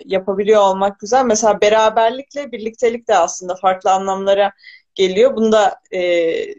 yapabiliyor 0.06 0.62
olmak 0.62 1.00
güzel. 1.00 1.26
Mesela 1.26 1.62
beraberlikle 1.62 2.52
birliktelik 2.52 3.08
de 3.08 3.18
aslında 3.18 3.56
farklı 3.56 3.92
anlamlara 3.92 4.52
geliyor. 4.96 5.36
Bunu 5.36 5.52
da 5.52 5.80
e, 5.92 6.00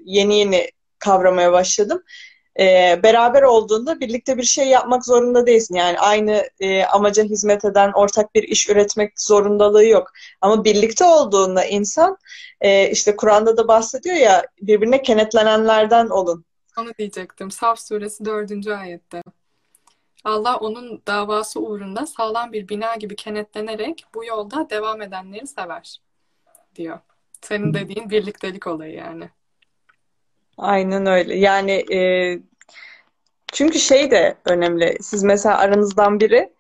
yeni 0.04 0.38
yeni 0.38 0.70
kavramaya 0.98 1.52
başladım. 1.52 2.02
E, 2.60 3.00
beraber 3.02 3.42
olduğunda 3.42 4.00
birlikte 4.00 4.38
bir 4.38 4.42
şey 4.42 4.68
yapmak 4.68 5.04
zorunda 5.04 5.46
değilsin. 5.46 5.74
Yani 5.74 5.98
aynı 5.98 6.48
e, 6.60 6.84
amaca 6.84 7.24
hizmet 7.24 7.64
eden 7.64 7.92
ortak 7.92 8.34
bir 8.34 8.42
iş 8.42 8.68
üretmek 8.68 9.20
zorundalığı 9.20 9.86
yok. 9.86 10.12
Ama 10.40 10.64
birlikte 10.64 11.04
olduğunda 11.04 11.64
insan 11.64 12.16
e, 12.60 12.90
işte 12.90 13.16
Kur'an'da 13.16 13.56
da 13.56 13.68
bahsediyor 13.68 14.16
ya 14.16 14.46
birbirine 14.62 15.02
kenetlenenlerden 15.02 16.08
olun. 16.08 16.44
Onu 16.78 16.94
diyecektim. 16.98 17.50
Saf 17.50 17.80
suresi 17.80 18.24
4. 18.24 18.66
ayette. 18.66 19.22
Allah 20.24 20.56
onun 20.56 21.02
davası 21.06 21.60
uğrunda 21.60 22.06
sağlam 22.06 22.52
bir 22.52 22.68
bina 22.68 22.94
gibi 22.96 23.16
kenetlenerek 23.16 24.04
bu 24.14 24.24
yolda 24.24 24.70
devam 24.70 25.02
edenleri 25.02 25.46
sever 25.46 26.00
diyor. 26.76 26.98
Senin 27.42 27.74
dediğin 27.74 28.10
birliktelik 28.10 28.66
olayı 28.66 28.94
yani. 28.94 29.30
Aynen 30.58 31.06
öyle. 31.06 31.36
Yani 31.36 31.72
e, 31.94 32.00
çünkü 33.52 33.78
şey 33.78 34.10
de 34.10 34.36
önemli. 34.44 34.96
Siz 35.00 35.22
mesela 35.22 35.58
aranızdan 35.58 36.20
biri 36.20 36.52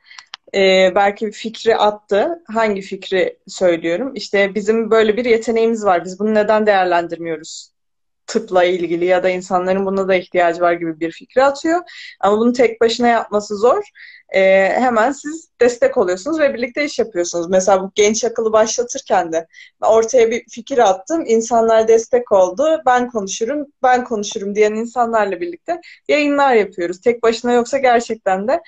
e, 0.54 0.92
belki 0.94 1.26
bir 1.26 1.32
fikri 1.32 1.76
attı. 1.76 2.42
Hangi 2.52 2.80
fikri 2.80 3.38
söylüyorum? 3.46 4.12
İşte 4.14 4.54
bizim 4.54 4.90
böyle 4.90 5.16
bir 5.16 5.24
yeteneğimiz 5.24 5.84
var. 5.84 6.04
Biz 6.04 6.20
bunu 6.20 6.34
neden 6.34 6.66
değerlendirmiyoruz? 6.66 7.73
Tıpla 8.26 8.64
ilgili 8.64 9.04
ya 9.04 9.22
da 9.22 9.28
insanların 9.28 9.86
buna 9.86 10.08
da 10.08 10.14
ihtiyacı 10.14 10.60
var 10.60 10.72
gibi 10.72 11.00
bir 11.00 11.12
fikri 11.12 11.44
atıyor. 11.44 11.80
Ama 12.20 12.38
bunu 12.38 12.52
tek 12.52 12.80
başına 12.80 13.08
yapması 13.08 13.56
zor. 13.56 13.82
E, 14.34 14.40
hemen 14.80 15.12
siz 15.12 15.48
destek 15.60 15.96
oluyorsunuz 15.96 16.38
ve 16.38 16.54
birlikte 16.54 16.84
iş 16.84 16.98
yapıyorsunuz. 16.98 17.50
Mesela 17.50 17.82
bu 17.82 17.92
genç 17.94 18.24
akıllı 18.24 18.52
başlatırken 18.52 19.32
de 19.32 19.46
ortaya 19.82 20.30
bir 20.30 20.44
fikir 20.50 20.78
attım. 20.78 21.24
İnsanlar 21.26 21.88
destek 21.88 22.32
oldu. 22.32 22.82
Ben 22.86 23.10
konuşurum, 23.10 23.66
ben 23.82 24.04
konuşurum 24.04 24.54
diyen 24.54 24.74
insanlarla 24.74 25.40
birlikte 25.40 25.80
yayınlar 26.08 26.54
yapıyoruz. 26.54 27.00
Tek 27.00 27.22
başına 27.22 27.52
yoksa 27.52 27.78
gerçekten 27.78 28.48
de 28.48 28.62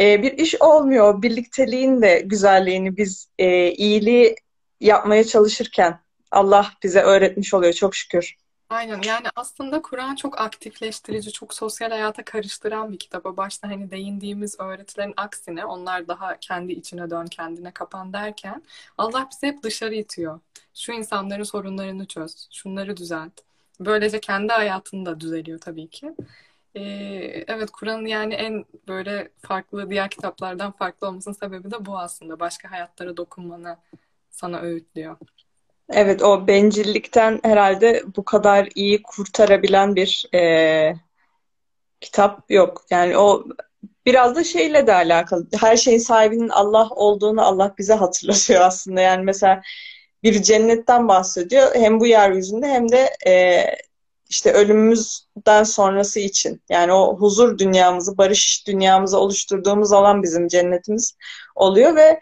e, 0.00 0.22
bir 0.22 0.32
iş 0.32 0.62
olmuyor. 0.62 1.22
Birlikteliğin 1.22 2.02
de 2.02 2.22
güzelliğini 2.26 2.96
biz 2.96 3.28
e, 3.38 3.70
iyiliği 3.70 4.36
yapmaya 4.80 5.24
çalışırken 5.24 6.00
Allah 6.30 6.72
bize 6.82 7.00
öğretmiş 7.00 7.54
oluyor 7.54 7.72
çok 7.72 7.94
şükür. 7.94 8.34
Aynen 8.72 9.02
yani 9.02 9.26
aslında 9.36 9.82
Kur'an 9.82 10.14
çok 10.14 10.40
aktifleştirici, 10.40 11.32
çok 11.32 11.54
sosyal 11.54 11.90
hayata 11.90 12.24
karıştıran 12.24 12.92
bir 12.92 12.98
kitap. 12.98 13.26
O 13.26 13.36
başta 13.36 13.68
hani 13.68 13.90
değindiğimiz 13.90 14.60
öğretilerin 14.60 15.14
aksine 15.16 15.64
onlar 15.64 16.08
daha 16.08 16.36
kendi 16.40 16.72
içine 16.72 17.10
dön, 17.10 17.26
kendine 17.26 17.70
kapan 17.70 18.12
derken 18.12 18.62
Allah 18.98 19.28
bizi 19.30 19.46
hep 19.46 19.62
dışarı 19.62 19.94
itiyor. 19.94 20.40
Şu 20.74 20.92
insanların 20.92 21.42
sorunlarını 21.42 22.06
çöz, 22.06 22.48
şunları 22.52 22.96
düzelt. 22.96 23.32
Böylece 23.80 24.20
kendi 24.20 24.52
hayatın 24.52 25.06
da 25.06 25.20
düzeliyor 25.20 25.58
tabii 25.60 25.88
ki. 25.90 26.14
Ee, 26.74 26.82
evet 27.48 27.70
Kur'an'ın 27.70 28.06
yani 28.06 28.34
en 28.34 28.64
böyle 28.88 29.30
farklı 29.42 29.90
diğer 29.90 30.10
kitaplardan 30.10 30.72
farklı 30.72 31.08
olmasının 31.08 31.34
sebebi 31.34 31.70
de 31.70 31.86
bu 31.86 31.98
aslında. 31.98 32.40
Başka 32.40 32.70
hayatlara 32.70 33.16
dokunmanı 33.16 33.76
sana 34.30 34.60
öğütlüyor. 34.60 35.16
Evet, 35.92 36.22
o 36.22 36.46
bencillikten 36.46 37.40
herhalde 37.42 38.02
bu 38.16 38.24
kadar 38.24 38.68
iyi 38.74 39.02
kurtarabilen 39.02 39.96
bir 39.96 40.26
e, 40.34 40.94
kitap 42.00 42.50
yok. 42.50 42.84
Yani 42.90 43.16
o 43.16 43.44
biraz 44.06 44.36
da 44.36 44.44
şeyle 44.44 44.86
de 44.86 44.94
alakalı. 44.94 45.46
Her 45.60 45.76
şeyin 45.76 45.98
sahibinin 45.98 46.48
Allah 46.48 46.88
olduğunu 46.90 47.42
Allah 47.42 47.74
bize 47.78 47.94
hatırlatıyor 47.94 48.60
aslında. 48.64 49.00
Yani 49.00 49.24
mesela 49.24 49.62
bir 50.22 50.42
cennetten 50.42 51.08
bahsediyor. 51.08 51.74
Hem 51.74 52.00
bu 52.00 52.06
yeryüzünde 52.06 52.68
hem 52.68 52.92
de 52.92 53.10
e, 53.26 53.64
işte 54.28 54.52
ölümümüzden 54.52 55.62
sonrası 55.62 56.20
için 56.20 56.62
yani 56.70 56.92
o 56.92 57.16
huzur 57.16 57.58
dünyamızı, 57.58 58.18
barış 58.18 58.66
dünyamızı 58.66 59.18
oluşturduğumuz 59.18 59.92
alan 59.92 60.22
bizim 60.22 60.48
cennetimiz 60.48 61.16
oluyor 61.54 61.96
ve 61.96 62.20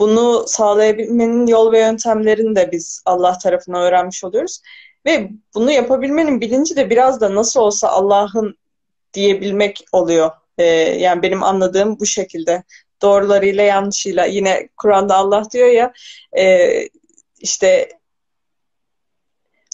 bunu 0.00 0.44
sağlayabilmenin 0.46 1.46
yol 1.46 1.72
ve 1.72 1.78
yöntemlerini 1.78 2.56
de 2.56 2.72
biz 2.72 3.02
Allah 3.06 3.38
tarafından 3.38 3.82
öğrenmiş 3.82 4.24
oluyoruz. 4.24 4.62
Ve 5.06 5.30
bunu 5.54 5.70
yapabilmenin 5.70 6.40
bilinci 6.40 6.76
de 6.76 6.90
biraz 6.90 7.20
da 7.20 7.34
nasıl 7.34 7.60
olsa 7.60 7.88
Allah'ın 7.88 8.58
diyebilmek 9.14 9.84
oluyor. 9.92 10.30
Ee, 10.58 10.64
yani 10.98 11.22
benim 11.22 11.42
anladığım 11.42 12.00
bu 12.00 12.06
şekilde. 12.06 12.62
Doğrularıyla 13.02 13.62
yanlışıyla. 13.62 14.24
Yine 14.24 14.68
Kur'an'da 14.76 15.16
Allah 15.16 15.50
diyor 15.52 15.68
ya 15.68 15.92
e, 16.38 16.68
işte 17.40 17.88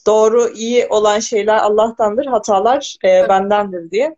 doğru 0.06 0.48
iyi 0.48 0.86
olan 0.86 1.18
şeyler 1.18 1.56
Allah'tandır, 1.56 2.26
hatalar 2.26 2.96
e, 3.04 3.28
bendendir 3.28 3.90
diye. 3.90 4.16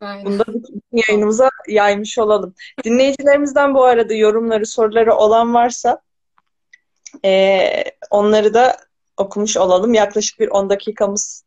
Aynen. 0.00 0.24
Bunu 0.24 0.38
da 0.38 0.44
bütün 0.46 0.82
yayınımıza 0.92 1.50
yaymış 1.68 2.18
olalım. 2.18 2.54
Dinleyicilerimizden 2.84 3.74
bu 3.74 3.84
arada 3.84 4.14
yorumları, 4.14 4.66
soruları 4.66 5.14
olan 5.14 5.54
varsa 5.54 6.00
e, 7.24 7.84
onları 8.10 8.54
da 8.54 8.76
okumuş 9.16 9.56
olalım. 9.56 9.94
Yaklaşık 9.94 10.40
bir 10.40 10.48
10 10.48 10.70
dakikamız 10.70 11.44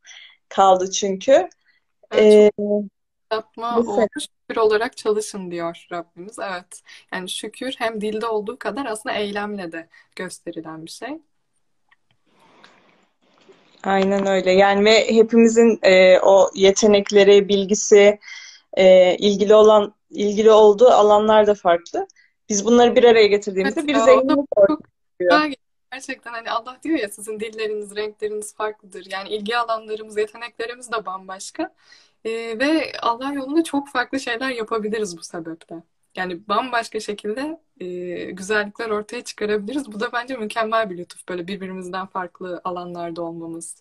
kaldı 0.49 0.91
çünkü. 0.91 1.49
Evet, 2.11 2.53
ee, 2.59 2.63
yapma 3.31 3.79
olmuş 3.79 4.05
şükür 4.13 4.61
olarak 4.61 4.97
çalışın 4.97 5.51
diyor 5.51 5.87
Rabbimiz. 5.91 6.39
Evet. 6.39 6.83
Yani 7.13 7.29
şükür 7.29 7.73
hem 7.77 8.01
dilde 8.01 8.25
olduğu 8.25 8.59
kadar 8.59 8.85
aslında 8.85 9.15
eylemle 9.15 9.71
de 9.71 9.89
gösterilen 10.15 10.85
bir 10.85 10.91
şey. 10.91 11.17
Aynen 13.87 14.27
öyle. 14.27 14.51
Yani 14.51 14.85
ve 14.85 15.11
hepimizin 15.11 15.79
e, 15.83 16.19
o 16.19 16.49
yetenekleri, 16.55 17.49
bilgisi, 17.49 18.19
e, 18.73 19.15
ilgili 19.17 19.55
olan 19.55 19.93
ilgili 20.09 20.51
olduğu 20.51 20.87
alanlar 20.87 21.47
da 21.47 21.55
farklı. 21.55 22.07
Biz 22.49 22.65
bunları 22.65 22.95
bir 22.95 23.03
araya 23.03 23.27
getirdiğimizde 23.27 23.79
evet, 23.79 23.89
bir 23.89 23.95
zenginlik 23.95 24.47
ortaya 24.55 25.51
Gerçekten 25.91 26.31
hani 26.31 26.51
Allah 26.51 26.77
diyor 26.83 26.99
ya 26.99 27.09
sizin 27.09 27.39
dilleriniz, 27.39 27.95
renkleriniz 27.95 28.55
farklıdır. 28.55 29.07
Yani 29.11 29.29
ilgi 29.29 29.57
alanlarımız, 29.57 30.17
yeteneklerimiz 30.17 30.91
de 30.91 31.05
bambaşka. 31.05 31.73
Ee, 32.25 32.59
ve 32.59 32.91
Allah 33.01 33.33
yolunda 33.33 33.63
çok 33.63 33.89
farklı 33.89 34.19
şeyler 34.19 34.49
yapabiliriz 34.49 35.17
bu 35.17 35.23
sebeple. 35.23 35.75
Yani 36.17 36.47
bambaşka 36.47 36.99
şekilde 36.99 37.59
e, 37.79 37.85
güzellikler 38.31 38.89
ortaya 38.89 39.23
çıkarabiliriz. 39.23 39.91
Bu 39.91 39.99
da 39.99 40.11
bence 40.13 40.35
mükemmel 40.35 40.89
bir 40.89 40.97
lütuf. 40.97 41.27
Böyle 41.29 41.47
birbirimizden 41.47 42.07
farklı 42.07 42.61
alanlarda 42.63 43.21
olmamız. 43.21 43.75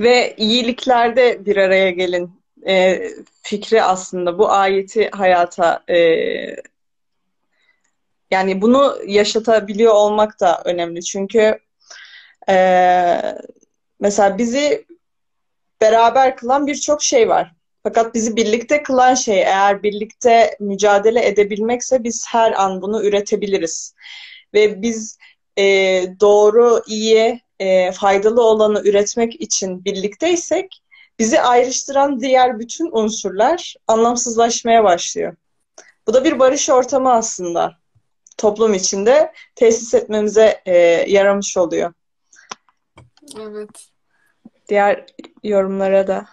Ve 0.00 0.34
iyiliklerde 0.36 1.46
bir 1.46 1.56
araya 1.56 1.90
gelin 1.90 2.30
e, 2.66 3.08
fikri 3.42 3.82
aslında 3.82 4.38
bu 4.38 4.50
ayeti 4.50 5.10
hayata 5.10 5.84
e, 5.88 5.96
yani 8.30 8.62
bunu 8.62 8.98
yaşatabiliyor 9.06 9.94
olmak 9.94 10.40
da 10.40 10.62
önemli. 10.64 11.02
Çünkü 11.02 11.58
e, 12.48 12.56
mesela 14.00 14.38
bizi 14.38 14.86
beraber 15.80 16.36
kılan 16.36 16.66
birçok 16.66 17.02
şey 17.02 17.28
var. 17.28 17.52
Fakat 17.82 18.14
bizi 18.14 18.36
birlikte 18.36 18.82
kılan 18.82 19.14
şey 19.14 19.42
eğer 19.42 19.82
birlikte 19.82 20.56
mücadele 20.60 21.26
edebilmekse 21.26 22.04
biz 22.04 22.26
her 22.28 22.52
an 22.52 22.82
bunu 22.82 23.04
üretebiliriz. 23.04 23.94
Ve 24.54 24.82
biz 24.82 25.18
e, 25.58 25.64
doğru, 26.20 26.82
iyi, 26.86 27.40
e, 27.58 27.92
faydalı 27.92 28.42
olanı 28.42 28.80
üretmek 28.88 29.40
için 29.40 29.84
birlikteysek 29.84 30.82
bizi 31.18 31.40
ayrıştıran 31.40 32.20
diğer 32.20 32.58
bütün 32.58 32.90
unsurlar 32.92 33.74
anlamsızlaşmaya 33.88 34.84
başlıyor. 34.84 35.36
Bu 36.06 36.14
da 36.14 36.24
bir 36.24 36.38
barış 36.38 36.70
ortamı 36.70 37.12
aslında. 37.12 37.72
Toplum 38.36 38.74
içinde 38.74 39.32
tesis 39.54 39.94
etmemize 39.94 40.62
e, 40.66 40.76
yaramış 41.08 41.56
oluyor. 41.56 41.92
Evet. 43.40 43.88
Diğer 44.68 45.06
yorumlara 45.42 46.06
da 46.06 46.26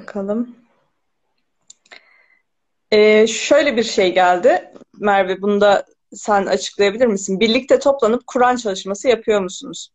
bakalım. 0.00 0.56
Ee, 2.90 3.26
şöyle 3.26 3.76
bir 3.76 3.82
şey 3.82 4.14
geldi. 4.14 4.72
Merve 4.98 5.42
bunu 5.42 5.60
da 5.60 5.84
sen 6.12 6.46
açıklayabilir 6.46 7.06
misin? 7.06 7.40
Birlikte 7.40 7.78
toplanıp 7.78 8.26
Kur'an 8.26 8.56
çalışması 8.56 9.08
yapıyor 9.08 9.40
musunuz? 9.40 9.90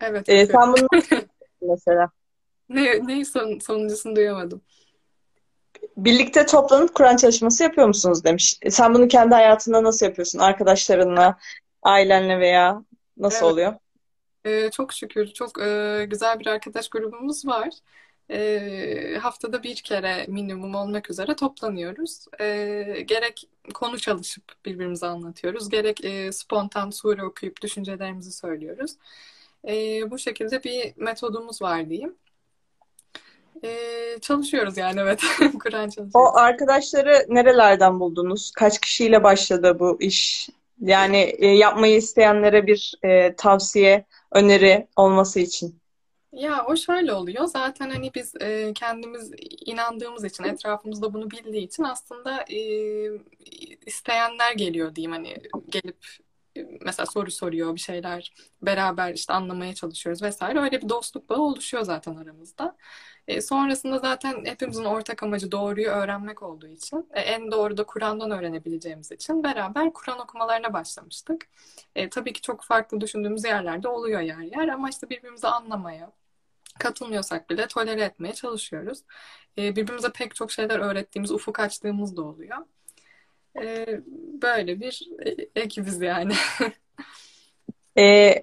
Evet. 0.00 0.28
Ee, 0.28 0.46
sen 0.46 0.72
bunu 0.72 0.88
mesela? 1.62 2.10
Ne, 2.68 3.06
neyi 3.06 3.24
son, 3.24 3.58
sonuncusunu 3.58 4.16
duyamadım. 4.16 4.62
Birlikte 5.96 6.46
toplanıp 6.46 6.94
Kur'an 6.94 7.16
çalışması 7.16 7.62
yapıyor 7.62 7.86
musunuz 7.86 8.24
demiş. 8.24 8.58
E, 8.62 8.70
sen 8.70 8.94
bunu 8.94 9.08
kendi 9.08 9.34
hayatında 9.34 9.82
nasıl 9.82 10.06
yapıyorsun? 10.06 10.38
Arkadaşlarınla, 10.38 11.38
ailenle 11.82 12.40
veya 12.40 12.84
nasıl 13.16 13.46
evet. 13.46 13.52
oluyor? 13.52 13.74
Ee, 14.44 14.70
çok 14.70 14.92
şükür. 14.92 15.26
Çok 15.26 15.60
e, 15.62 16.06
güzel 16.10 16.40
bir 16.40 16.46
arkadaş 16.46 16.88
grubumuz 16.88 17.46
var. 17.46 17.68
E, 18.30 19.18
haftada 19.22 19.62
bir 19.62 19.76
kere 19.76 20.26
minimum 20.28 20.74
olmak 20.74 21.10
üzere 21.10 21.36
toplanıyoruz. 21.36 22.26
E, 22.40 22.44
gerek 23.06 23.48
konu 23.74 23.98
çalışıp 23.98 24.44
birbirimize 24.64 25.06
anlatıyoruz, 25.06 25.68
gerek 25.68 26.04
e, 26.04 26.32
spontan 26.32 26.90
sure 26.90 27.24
okuyup 27.24 27.62
düşüncelerimizi 27.62 28.32
söylüyoruz. 28.32 28.92
E, 29.68 29.72
bu 30.10 30.18
şekilde 30.18 30.64
bir 30.64 30.92
metodumuz 30.96 31.62
var 31.62 31.90
diyeyim. 31.90 32.14
E, 33.64 33.70
çalışıyoruz 34.20 34.76
yani 34.76 35.00
evet. 35.00 35.22
Kur'an 35.62 35.88
çalışıyoruz. 35.88 36.14
O 36.14 36.36
arkadaşları 36.36 37.26
nerelerden 37.28 38.00
buldunuz? 38.00 38.52
Kaç 38.56 38.80
kişiyle 38.80 39.22
başladı 39.22 39.76
bu 39.80 39.96
iş? 40.00 40.48
Yani 40.80 41.16
e, 41.16 41.46
yapmayı 41.46 41.96
isteyenlere 41.96 42.66
bir 42.66 42.94
e, 43.02 43.34
tavsiye, 43.36 44.04
öneri 44.32 44.86
olması 44.96 45.40
için. 45.40 45.79
Ya 46.32 46.64
o 46.66 46.76
şöyle 46.76 47.12
oluyor. 47.12 47.44
Zaten 47.46 47.90
hani 47.90 48.10
biz 48.14 48.34
e, 48.40 48.72
kendimiz 48.74 49.30
inandığımız 49.66 50.24
için, 50.24 50.44
etrafımızda 50.44 51.14
bunu 51.14 51.30
bildiği 51.30 51.62
için 51.66 51.82
aslında 51.82 52.44
e, 52.50 52.56
isteyenler 53.86 54.52
geliyor 54.52 54.94
diyeyim 54.94 55.12
hani 55.12 55.36
gelip 55.68 55.96
mesela 56.80 57.06
soru 57.06 57.30
soruyor 57.30 57.74
bir 57.74 57.80
şeyler 57.80 58.34
beraber 58.62 59.14
işte 59.14 59.32
anlamaya 59.32 59.74
çalışıyoruz 59.74 60.22
vesaire. 60.22 60.60
Öyle 60.60 60.82
bir 60.82 60.88
dostluk 60.88 61.28
bağı 61.30 61.40
oluşuyor 61.42 61.82
zaten 61.82 62.16
aramızda. 62.16 62.76
E, 63.28 63.40
sonrasında 63.40 63.98
zaten 63.98 64.44
hepimizin 64.44 64.84
ortak 64.84 65.22
amacı 65.22 65.52
doğruyu 65.52 65.88
öğrenmek 65.88 66.42
olduğu 66.42 66.66
için 66.68 67.08
e, 67.14 67.20
en 67.20 67.50
doğru 67.52 67.76
da 67.76 67.84
Kur'an'dan 67.84 68.30
öğrenebileceğimiz 68.30 69.12
için 69.12 69.44
beraber 69.44 69.92
Kur'an 69.92 70.18
okumalarına 70.20 70.72
başlamıştık. 70.72 71.48
E, 71.96 72.08
tabii 72.10 72.32
ki 72.32 72.40
çok 72.40 72.64
farklı 72.64 73.00
düşündüğümüz 73.00 73.44
yerlerde 73.44 73.88
oluyor 73.88 74.20
yer 74.20 74.40
yer 74.40 74.68
ama 74.68 74.88
işte 74.90 75.10
birbirimizi 75.10 75.48
anlamaya, 75.48 76.12
katılmıyorsak 76.78 77.50
bile 77.50 77.66
tolere 77.66 78.02
etmeye 78.02 78.34
çalışıyoruz. 78.34 78.98
E, 79.58 79.76
birbirimize 79.76 80.12
pek 80.12 80.34
çok 80.34 80.52
şeyler 80.52 80.78
öğrettiğimiz, 80.78 81.30
ufuk 81.30 81.60
açtığımız 81.60 82.16
da 82.16 82.22
oluyor. 82.22 82.56
E, 83.56 83.86
böyle 84.42 84.80
bir 84.80 85.08
e, 85.26 85.60
ekibiz 85.60 86.00
yani. 86.00 86.32
e, 87.98 88.34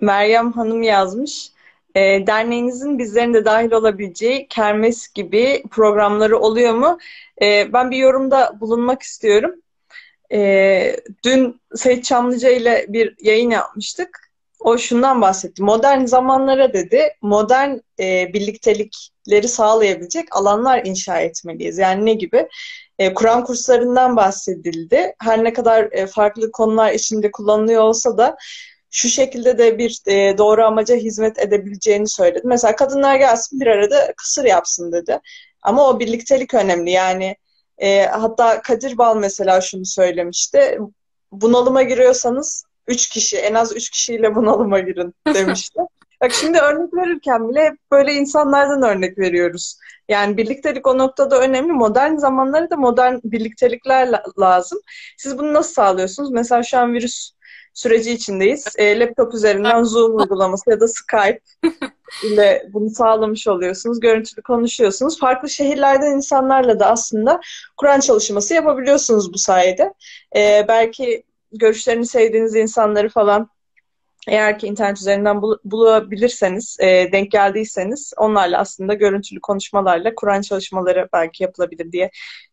Meryem 0.00 0.52
Hanım 0.52 0.82
yazmış. 0.82 1.50
E, 1.94 2.26
derneğinizin 2.26 2.98
bizlerin 2.98 3.34
de 3.34 3.44
dahil 3.44 3.72
olabileceği 3.72 4.48
kermes 4.48 5.12
gibi 5.12 5.62
programları 5.70 6.38
oluyor 6.38 6.74
mu? 6.74 6.98
E, 7.42 7.72
ben 7.72 7.90
bir 7.90 7.96
yorumda 7.96 8.60
bulunmak 8.60 9.02
istiyorum. 9.02 9.54
E, 10.32 10.96
dün 11.24 11.60
Seyit 11.74 12.04
Çamlıca 12.04 12.50
ile 12.50 12.86
bir 12.88 13.14
yayın 13.22 13.50
yapmıştık 13.50 14.27
o 14.60 14.78
şundan 14.78 15.22
bahsetti. 15.22 15.62
Modern 15.62 16.04
zamanlara 16.04 16.72
dedi, 16.72 17.08
modern 17.22 17.78
e, 18.00 18.32
birliktelikleri 18.32 19.48
sağlayabilecek 19.48 20.36
alanlar 20.36 20.82
inşa 20.84 21.20
etmeliyiz. 21.20 21.78
Yani 21.78 22.06
ne 22.06 22.14
gibi? 22.14 22.48
E, 22.98 23.14
Kur'an 23.14 23.44
kurslarından 23.44 24.16
bahsedildi. 24.16 25.14
Her 25.20 25.44
ne 25.44 25.52
kadar 25.52 25.88
e, 25.92 26.06
farklı 26.06 26.52
konular 26.52 26.92
içinde 26.92 27.30
kullanılıyor 27.30 27.82
olsa 27.82 28.18
da 28.18 28.36
şu 28.90 29.08
şekilde 29.08 29.58
de 29.58 29.78
bir 29.78 30.00
e, 30.06 30.38
doğru 30.38 30.64
amaca 30.64 30.96
hizmet 30.96 31.38
edebileceğini 31.38 32.08
söyledi. 32.08 32.42
Mesela 32.44 32.76
kadınlar 32.76 33.16
gelsin 33.16 33.60
bir 33.60 33.66
arada 33.66 34.12
kısır 34.16 34.44
yapsın 34.44 34.92
dedi. 34.92 35.20
Ama 35.62 35.88
o 35.88 36.00
birliktelik 36.00 36.54
önemli. 36.54 36.90
Yani 36.90 37.36
e, 37.78 38.06
hatta 38.06 38.62
Kadir 38.62 38.98
Bal 38.98 39.16
mesela 39.16 39.60
şunu 39.60 39.86
söylemişti. 39.86 40.78
Bunalıma 41.32 41.82
giriyorsanız 41.82 42.64
üç 42.88 43.08
kişi, 43.08 43.36
en 43.36 43.54
az 43.54 43.76
üç 43.76 43.90
kişiyle 43.90 44.34
bunalıma 44.34 44.78
girin 44.78 45.14
demişti. 45.34 45.80
Bak 46.20 46.32
şimdi 46.32 46.58
örnek 46.58 46.94
verirken 46.94 47.48
bile 47.48 47.64
hep 47.64 47.76
böyle 47.92 48.12
insanlardan 48.12 48.82
örnek 48.82 49.18
veriyoruz. 49.18 49.78
Yani 50.08 50.36
birliktelik 50.36 50.86
o 50.86 50.98
noktada 50.98 51.40
önemli. 51.40 51.72
Modern 51.72 52.16
zamanlarda 52.16 52.70
da 52.70 52.76
modern 52.76 53.18
birliktelikler 53.24 54.22
lazım. 54.38 54.78
Siz 55.16 55.38
bunu 55.38 55.54
nasıl 55.54 55.72
sağlıyorsunuz? 55.72 56.30
Mesela 56.30 56.62
şu 56.62 56.78
an 56.78 56.94
virüs 56.94 57.32
süreci 57.74 58.12
içindeyiz. 58.12 58.64
E, 58.78 59.00
laptop 59.00 59.34
üzerinden 59.34 59.82
Zoom 59.82 60.16
uygulaması 60.16 60.70
ya 60.70 60.80
da 60.80 60.88
Skype 60.88 61.40
ile 62.24 62.68
bunu 62.72 62.90
sağlamış 62.90 63.48
oluyorsunuz. 63.48 64.00
Görüntülü 64.00 64.42
konuşuyorsunuz. 64.42 65.20
Farklı 65.20 65.48
şehirlerden 65.48 66.10
insanlarla 66.10 66.80
da 66.80 66.86
aslında 66.86 67.40
Kur'an 67.76 68.00
çalışması 68.00 68.54
yapabiliyorsunuz 68.54 69.32
bu 69.32 69.38
sayede. 69.38 69.94
E, 70.36 70.64
belki 70.68 71.22
görüşlerini 71.52 72.06
sevdiğiniz 72.06 72.54
insanları 72.54 73.08
falan 73.08 73.50
eğer 74.28 74.58
ki 74.58 74.66
internet 74.66 74.98
üzerinden 74.98 75.42
bul- 75.42 75.58
bulabilirseniz, 75.64 76.76
e, 76.80 77.12
denk 77.12 77.30
geldiyseniz 77.30 78.12
onlarla 78.16 78.58
aslında 78.58 78.94
görüntülü 78.94 79.40
konuşmalarla 79.40 80.14
Kur'an 80.14 80.40
çalışmaları 80.40 81.08
belki 81.12 81.42
yapılabilir 81.42 81.92
diye 81.92 82.10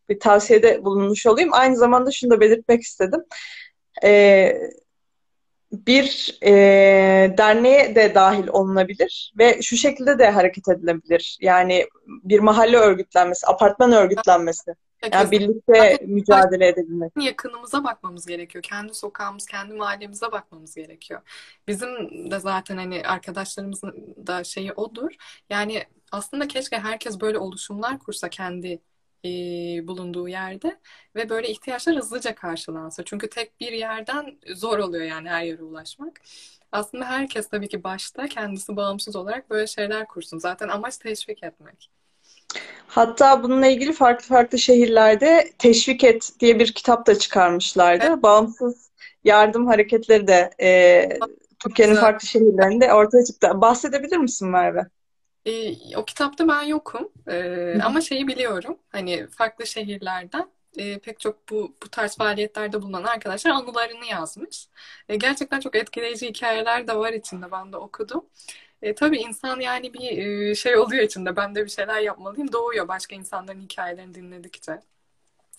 bir 0.08 0.20
tavsiyede 0.20 0.84
bulunmuş 0.84 1.26
olayım. 1.26 1.50
Aynı 1.52 1.76
zamanda 1.76 2.10
şunu 2.10 2.30
da 2.30 2.40
belirtmek 2.40 2.82
istedim. 2.82 3.20
E, 4.04 4.52
bir 5.72 6.38
e, 6.42 6.52
derneğe 7.38 7.94
de 7.94 8.14
dahil 8.14 8.48
olunabilir 8.48 9.32
ve 9.38 9.62
şu 9.62 9.76
şekilde 9.76 10.18
de 10.18 10.30
hareket 10.30 10.68
edilebilir. 10.68 11.38
Yani 11.40 11.86
bir 12.06 12.38
mahalle 12.38 12.76
örgütlenmesi, 12.76 13.46
apartman 13.46 13.92
örgütlenmesi. 13.92 14.74
Yani 15.12 15.30
birlikte 15.30 15.98
mücadele 16.06 16.68
edebilmek. 16.68 17.12
Yakınımıza 17.20 17.84
bakmamız 17.84 18.26
gerekiyor. 18.26 18.62
Kendi 18.62 18.94
sokağımız, 18.94 19.46
kendi 19.46 19.74
mahallemize 19.74 20.32
bakmamız 20.32 20.74
gerekiyor. 20.74 21.20
Bizim 21.68 22.30
de 22.30 22.40
zaten 22.40 22.76
hani 22.76 23.02
arkadaşlarımızın 23.06 24.14
da 24.26 24.44
şeyi 24.44 24.72
odur. 24.72 25.10
Yani 25.50 25.84
aslında 26.12 26.48
keşke 26.48 26.78
herkes 26.78 27.20
böyle 27.20 27.38
oluşumlar 27.38 27.98
kursa 27.98 28.28
kendi 28.28 28.80
e, 29.24 29.28
bulunduğu 29.88 30.28
yerde 30.28 30.78
ve 31.14 31.28
böyle 31.28 31.48
ihtiyaçlar 31.48 31.96
hızlıca 31.96 32.34
karşılansa. 32.34 33.04
Çünkü 33.04 33.30
tek 33.30 33.60
bir 33.60 33.72
yerden 33.72 34.38
zor 34.54 34.78
oluyor 34.78 35.04
yani 35.04 35.28
her 35.28 35.44
yere 35.44 35.62
ulaşmak. 35.62 36.20
Aslında 36.72 37.04
herkes 37.04 37.48
tabii 37.48 37.68
ki 37.68 37.84
başta 37.84 38.28
kendisi 38.28 38.76
bağımsız 38.76 39.16
olarak 39.16 39.50
böyle 39.50 39.66
şeyler 39.66 40.06
kursun. 40.06 40.38
Zaten 40.38 40.68
amaç 40.68 40.98
teşvik 40.98 41.42
etmek. 41.42 41.90
Hatta 42.88 43.42
bununla 43.42 43.66
ilgili 43.66 43.92
farklı 43.92 44.26
farklı 44.26 44.58
şehirlerde 44.58 45.52
Teşvik 45.58 46.04
Et 46.04 46.30
diye 46.40 46.58
bir 46.58 46.72
kitap 46.72 47.06
da 47.06 47.18
çıkarmışlardı. 47.18 48.04
Evet. 48.06 48.22
Bağımsız 48.22 48.90
yardım 49.24 49.66
hareketleri 49.66 50.26
de 50.26 50.50
e, 50.60 51.08
Türkiye'nin 51.58 51.94
farklı 51.94 52.28
şehirlerinde 52.28 52.92
ortaya 52.92 53.24
çıktı. 53.24 53.50
Bahsedebilir 53.54 54.16
misin 54.16 54.48
Merve? 54.48 54.86
E, 55.46 55.74
o 55.96 56.04
kitapta 56.04 56.48
ben 56.48 56.62
yokum 56.62 57.08
e, 57.28 57.78
ama 57.84 58.00
şeyi 58.00 58.28
biliyorum 58.28 58.78
hani 58.88 59.26
farklı 59.30 59.66
şehirlerden 59.66 60.48
e, 60.76 60.98
pek 60.98 61.20
çok 61.20 61.48
bu 61.50 61.76
bu 61.82 61.88
tarz 61.88 62.16
faaliyetlerde 62.16 62.82
bulunan 62.82 63.04
arkadaşlar 63.04 63.50
anılarını 63.50 64.06
yazmış. 64.10 64.68
E, 65.08 65.16
gerçekten 65.16 65.60
çok 65.60 65.76
etkileyici 65.76 66.28
hikayeler 66.28 66.88
de 66.88 66.96
var 66.96 67.12
içinde 67.12 67.52
ben 67.52 67.72
de 67.72 67.76
okudum. 67.76 68.24
E, 68.82 68.94
tabii 68.94 69.18
insan 69.18 69.60
yani 69.60 69.94
bir 69.94 70.18
e, 70.18 70.54
şey 70.54 70.76
oluyor 70.76 71.02
içinde 71.02 71.36
ben 71.36 71.54
de 71.54 71.64
bir 71.64 71.70
şeyler 71.70 72.00
yapmalıyım 72.00 72.52
doğuyor 72.52 72.88
başka 72.88 73.16
insanların 73.16 73.60
hikayelerini 73.60 74.14
dinledikçe. 74.14 74.80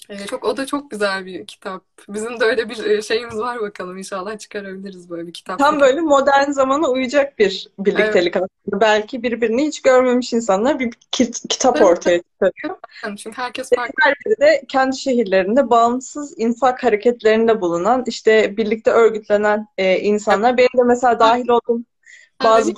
Ee, 0.09 0.25
çok 0.25 0.43
o 0.43 0.57
da 0.57 0.65
çok 0.65 0.91
güzel 0.91 1.25
bir 1.25 1.45
kitap. 1.45 1.83
Bizim 2.09 2.39
de 2.39 2.43
öyle 2.43 2.69
bir 2.69 2.85
e, 2.85 3.01
şeyimiz 3.01 3.37
var 3.37 3.61
bakalım 3.61 3.97
inşallah 3.97 4.37
çıkarabiliriz 4.37 5.09
böyle 5.09 5.27
bir 5.27 5.33
kitap. 5.33 5.59
Tam 5.59 5.79
böyle 5.79 6.01
modern 6.01 6.51
zamana 6.51 6.89
uyacak 6.89 7.39
bir 7.39 7.67
birliktelik 7.79 8.35
evet. 8.35 8.49
aslında. 8.65 8.81
Belki 8.81 9.23
birbirini 9.23 9.67
hiç 9.67 9.81
görmemiş 9.81 10.33
insanlar 10.33 10.79
bir 10.79 10.91
kitap 11.49 11.77
evet. 11.77 11.87
ortaya 11.87 12.21
çıkarıyor. 12.21 12.77
çünkü 13.17 13.37
herkes 13.37 13.69
farklı. 13.75 13.93
Her 14.01 14.13
biri 14.25 14.41
de 14.41 14.63
kendi 14.67 14.97
şehirlerinde 14.97 15.69
bağımsız 15.69 16.39
infak 16.39 16.83
hareketlerinde 16.83 17.61
bulunan 17.61 18.03
işte 18.07 18.57
birlikte 18.57 18.91
örgütlenen 18.91 19.67
e, 19.77 19.99
insanlar. 19.99 20.49
Evet. 20.49 20.57
Benim 20.57 20.83
de 20.83 20.87
mesela 20.87 21.19
dahil 21.19 21.49
olduğum 21.49 21.83
bazı. 22.43 22.73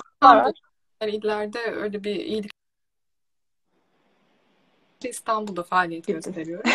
Yani 1.00 1.12
ileride 1.12 1.58
öyle 1.58 2.04
bir 2.04 2.14
iyilik 2.14 2.50
İstanbul'da 5.04 5.62
faaliyet 5.62 6.06
gösteriyor. 6.06 6.64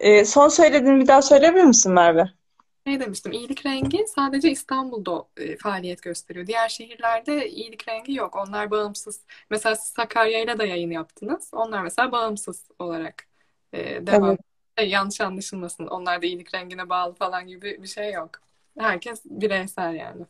E, 0.00 0.24
son 0.24 0.48
söylediğini 0.48 1.00
bir 1.00 1.06
daha 1.06 1.22
söyleyebilir 1.22 1.64
misin 1.64 1.92
Merve? 1.92 2.30
Ne 2.86 3.00
demiştim? 3.00 3.32
İyilik 3.32 3.66
rengi 3.66 4.04
sadece 4.06 4.50
İstanbul'da 4.50 5.24
e, 5.36 5.56
faaliyet 5.56 6.02
gösteriyor. 6.02 6.46
Diğer 6.46 6.68
şehirlerde 6.68 7.48
iyilik 7.50 7.88
rengi 7.88 8.14
yok. 8.14 8.36
Onlar 8.36 8.70
bağımsız. 8.70 9.20
Mesela 9.50 9.76
siz 9.76 9.92
Sakarya'yla 9.92 10.58
da 10.58 10.64
yayın 10.64 10.90
yaptınız. 10.90 11.50
Onlar 11.52 11.82
mesela 11.82 12.12
bağımsız 12.12 12.64
olarak 12.78 13.26
e, 13.72 14.06
devam. 14.06 14.36
Evet. 14.78 14.90
Yanlış 14.92 15.20
anlaşılmasın. 15.20 15.86
Onlar 15.86 16.22
da 16.22 16.26
iyilik 16.26 16.54
rengine 16.54 16.88
bağlı 16.88 17.14
falan 17.14 17.46
gibi 17.46 17.82
bir 17.82 17.88
şey 17.88 18.12
yok. 18.12 18.30
Herkes 18.78 19.20
bireysel 19.24 19.94
yani. 19.94 20.22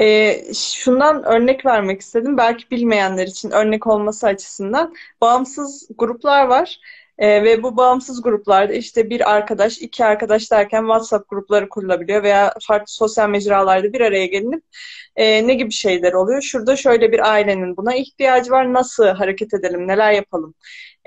E, 0.00 0.40
şundan 0.54 1.24
örnek 1.24 1.66
vermek 1.66 2.00
istedim. 2.00 2.36
Belki 2.36 2.70
bilmeyenler 2.70 3.26
için 3.26 3.50
örnek 3.50 3.86
olması 3.86 4.26
açısından. 4.26 4.94
Bağımsız 5.20 5.88
gruplar 5.98 6.46
var. 6.46 6.80
E, 7.18 7.44
ve 7.44 7.62
bu 7.62 7.76
bağımsız 7.76 8.22
gruplarda 8.22 8.72
işte 8.72 9.10
bir 9.10 9.30
arkadaş, 9.30 9.78
iki 9.78 10.04
arkadaş 10.04 10.50
derken 10.50 10.80
WhatsApp 10.80 11.30
grupları 11.30 11.68
kurulabiliyor 11.68 12.22
veya 12.22 12.54
farklı 12.68 12.92
sosyal 12.92 13.28
mecralarda 13.28 13.92
bir 13.92 14.00
araya 14.00 14.26
gelinip 14.26 14.62
e, 15.16 15.46
ne 15.46 15.54
gibi 15.54 15.72
şeyler 15.72 16.12
oluyor? 16.12 16.42
Şurada 16.42 16.76
şöyle 16.76 17.12
bir 17.12 17.30
ailenin 17.30 17.76
buna 17.76 17.94
ihtiyacı 17.94 18.50
var, 18.50 18.72
nasıl 18.72 19.04
hareket 19.06 19.54
edelim, 19.54 19.88
neler 19.88 20.12
yapalım 20.12 20.54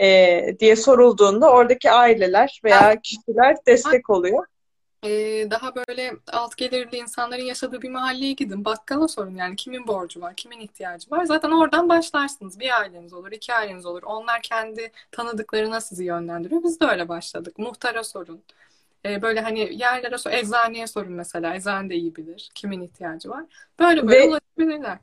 e, 0.01 0.39
diye 0.59 0.75
sorulduğunda 0.75 1.51
oradaki 1.51 1.91
aileler 1.91 2.61
veya 2.63 3.01
kişiler 3.03 3.55
destek 3.67 4.09
oluyor 4.09 4.45
e, 5.03 5.09
daha 5.51 5.75
böyle 5.75 6.13
alt 6.31 6.57
gelirli 6.57 6.97
insanların 6.97 7.43
yaşadığı 7.43 7.81
bir 7.81 7.89
mahalleye 7.89 8.33
gidin. 8.33 8.65
Bakkala 8.65 9.07
sorun 9.07 9.35
yani 9.35 9.55
kimin 9.55 9.87
borcu 9.87 10.21
var, 10.21 10.35
kimin 10.35 10.59
ihtiyacı 10.59 11.11
var. 11.11 11.25
Zaten 11.25 11.51
oradan 11.51 11.89
başlarsınız. 11.89 12.59
Bir 12.59 12.79
aileniz 12.79 13.13
olur, 13.13 13.31
iki 13.31 13.53
aileniz 13.53 13.85
olur. 13.85 14.03
Onlar 14.03 14.41
kendi 14.41 14.91
tanıdıklarına 15.11 15.81
sizi 15.81 16.05
yönlendiriyor. 16.05 16.63
Biz 16.63 16.79
de 16.79 16.85
öyle 16.85 17.09
başladık. 17.09 17.59
Muhtara 17.59 18.03
sorun. 18.03 18.43
E, 19.05 19.21
böyle 19.21 19.41
hani 19.41 19.77
yerlere 19.77 20.17
sor, 20.17 20.31
eczaneye 20.31 20.87
sorun 20.87 21.13
mesela. 21.13 21.55
Eczane 21.55 21.89
de 21.89 21.95
iyi 21.95 22.15
bilir 22.15 22.49
kimin 22.55 22.81
ihtiyacı 22.81 23.29
var. 23.29 23.43
Böyle 23.79 24.07
böyle 24.07 24.19
Ve... 24.19 24.27
ulaşabilirler. 24.27 24.97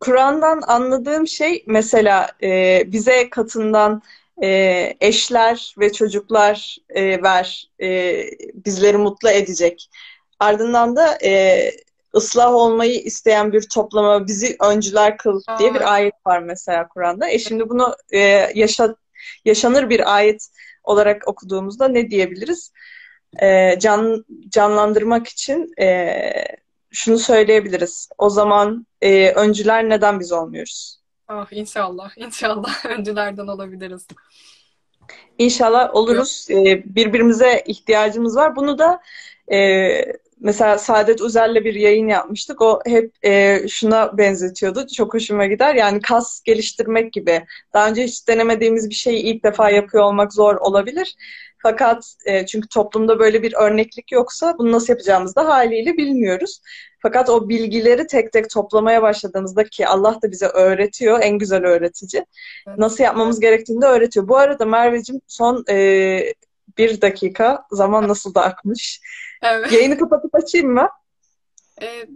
Kur'an'dan 0.00 0.62
anladığım 0.66 1.26
şey 1.26 1.64
mesela 1.66 2.30
e, 2.42 2.82
bize 2.92 3.30
katından 3.30 4.02
e, 4.42 4.94
eşler 5.00 5.74
ve 5.78 5.92
çocuklar 5.92 6.76
e, 6.88 7.22
ver 7.22 7.70
e, 7.82 8.22
bizleri 8.54 8.96
mutlu 8.96 9.28
edecek. 9.28 9.90
Ardından 10.40 10.96
da 10.96 11.18
e, 11.24 11.70
ıslah 12.14 12.54
olmayı 12.54 13.00
isteyen 13.00 13.52
bir 13.52 13.68
toplama 13.68 14.26
bizi 14.26 14.56
öncüler 14.60 15.16
kıl 15.16 15.40
diye 15.58 15.74
bir 15.74 15.94
ayet 15.94 16.14
var 16.26 16.38
mesela 16.38 16.88
Kur'an'da. 16.88 17.28
E 17.28 17.38
şimdi 17.38 17.68
bunu 17.68 17.96
e, 18.12 18.18
yaşa, 18.54 18.94
yaşanır 19.44 19.90
bir 19.90 20.14
ayet 20.14 20.48
olarak 20.84 21.28
okuduğumuzda 21.28 21.88
ne 21.88 22.10
diyebiliriz? 22.10 22.72
E, 23.42 23.78
can 23.78 24.24
canlandırmak 24.48 25.26
için 25.26 25.74
e, 25.80 26.22
şunu 26.90 27.18
söyleyebiliriz. 27.18 28.08
O 28.18 28.30
zaman 28.30 28.86
e, 29.00 29.30
öncüler 29.30 29.88
neden 29.88 30.20
biz 30.20 30.32
olmuyoruz? 30.32 31.05
Ah 31.28 31.46
inşallah, 31.50 32.10
inşallah 32.16 32.84
öncülerden 32.98 33.46
olabiliriz. 33.46 34.06
İnşallah 35.38 35.94
oluruz. 35.94 36.46
Ee, 36.50 36.82
birbirimize 36.96 37.62
ihtiyacımız 37.66 38.36
var. 38.36 38.56
Bunu 38.56 38.78
da 38.78 39.00
e, 39.52 39.88
mesela 40.40 40.78
Saadet 40.78 41.20
Uzer'le 41.20 41.54
bir 41.54 41.74
yayın 41.74 42.08
yapmıştık. 42.08 42.62
O 42.62 42.80
hep 42.86 43.14
e, 43.24 43.60
şuna 43.68 44.18
benzetiyordu. 44.18 44.86
Çok 44.86 45.14
hoşuma 45.14 45.46
gider. 45.46 45.74
Yani 45.74 46.00
kas 46.00 46.42
geliştirmek 46.42 47.12
gibi. 47.12 47.46
Daha 47.72 47.88
önce 47.88 48.04
hiç 48.04 48.28
denemediğimiz 48.28 48.90
bir 48.90 48.94
şeyi 48.94 49.22
ilk 49.22 49.44
defa 49.44 49.70
yapıyor 49.70 50.04
olmak 50.04 50.32
zor 50.32 50.56
olabilir. 50.56 51.16
Fakat 51.58 52.14
e, 52.26 52.46
çünkü 52.46 52.68
toplumda 52.68 53.18
böyle 53.18 53.42
bir 53.42 53.54
örneklik 53.54 54.12
yoksa 54.12 54.58
bunu 54.58 54.72
nasıl 54.72 54.92
yapacağımızı 54.92 55.36
da 55.36 55.48
haliyle 55.48 55.96
bilmiyoruz. 55.96 56.60
Fakat 57.02 57.30
o 57.30 57.48
bilgileri 57.48 58.06
tek 58.06 58.32
tek 58.32 58.50
toplamaya 58.50 59.02
başladığımızda 59.02 59.64
ki 59.64 59.86
Allah 59.86 60.18
da 60.22 60.30
bize 60.30 60.46
öğretiyor, 60.46 61.20
en 61.22 61.38
güzel 61.38 61.64
öğretici. 61.64 62.24
Nasıl 62.76 63.04
yapmamız 63.04 63.40
gerektiğini 63.40 63.82
de 63.82 63.86
öğretiyor. 63.86 64.28
Bu 64.28 64.36
arada 64.36 64.64
Merveciğim 64.64 65.22
son 65.26 65.64
e, 65.70 66.34
bir 66.78 67.00
dakika 67.00 67.66
zaman 67.70 68.08
nasıl 68.08 68.34
da 68.34 68.42
akmış. 68.42 69.00
Evet. 69.42 69.72
Yayını 69.72 69.98
kapatıp 69.98 70.34
açayım 70.34 70.72
mı? 70.72 70.88
Ee, 71.82 72.06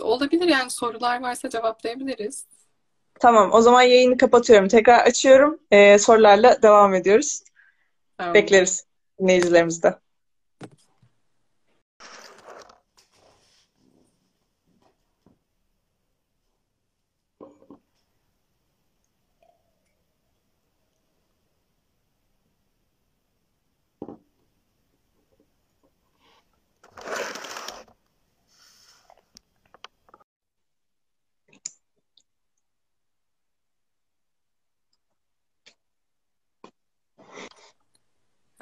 olabilir 0.00 0.48
yani 0.48 0.70
sorular 0.70 1.22
varsa 1.22 1.50
cevaplayabiliriz. 1.50 2.46
Tamam 3.20 3.50
o 3.52 3.60
zaman 3.60 3.82
yayını 3.82 4.16
kapatıyorum. 4.16 4.68
Tekrar 4.68 4.98
açıyorum. 5.06 5.58
Ee, 5.70 5.98
sorularla 5.98 6.62
devam 6.62 6.94
ediyoruz. 6.94 7.42
Tamam. 8.18 8.34
Bekleriz 8.34 8.89
dinleyicilerimizde. 9.20 9.98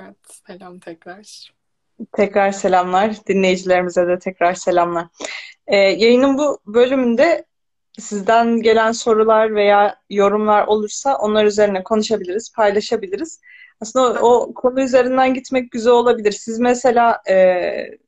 Evet, 0.03 0.17
selam 0.47 0.79
tekrar. 0.79 1.53
Tekrar 2.13 2.53
selamlar. 2.53 3.17
Dinleyicilerimize 3.27 4.09
de 4.09 4.19
tekrar 4.19 4.55
selamlar. 4.55 5.07
Ee, 5.67 5.77
yayının 5.77 6.39
bu 6.39 6.59
bölümünde 6.67 7.45
sizden 7.99 8.61
gelen 8.61 8.93
sorular 8.93 9.55
veya 9.55 10.01
yorumlar 10.11 10.67
olursa 10.67 11.17
onlar 11.19 11.45
üzerine 11.45 11.85
konuşabiliriz, 11.85 12.53
paylaşabiliriz. 12.53 13.41
Aslında 13.81 14.21
o, 14.21 14.29
o 14.29 14.55
konu 14.55 14.81
üzerinden 14.81 15.35
gitmek 15.35 15.71
güzel 15.71 15.93
olabilir. 15.93 16.33
Siz 16.33 16.59
mesela 16.59 17.23
e, 17.29 17.99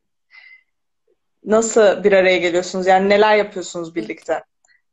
nasıl 1.44 2.04
bir 2.04 2.12
araya 2.12 2.38
geliyorsunuz? 2.38 2.86
Yani 2.86 3.08
neler 3.08 3.36
yapıyorsunuz 3.36 3.94
birlikte? 3.94 4.44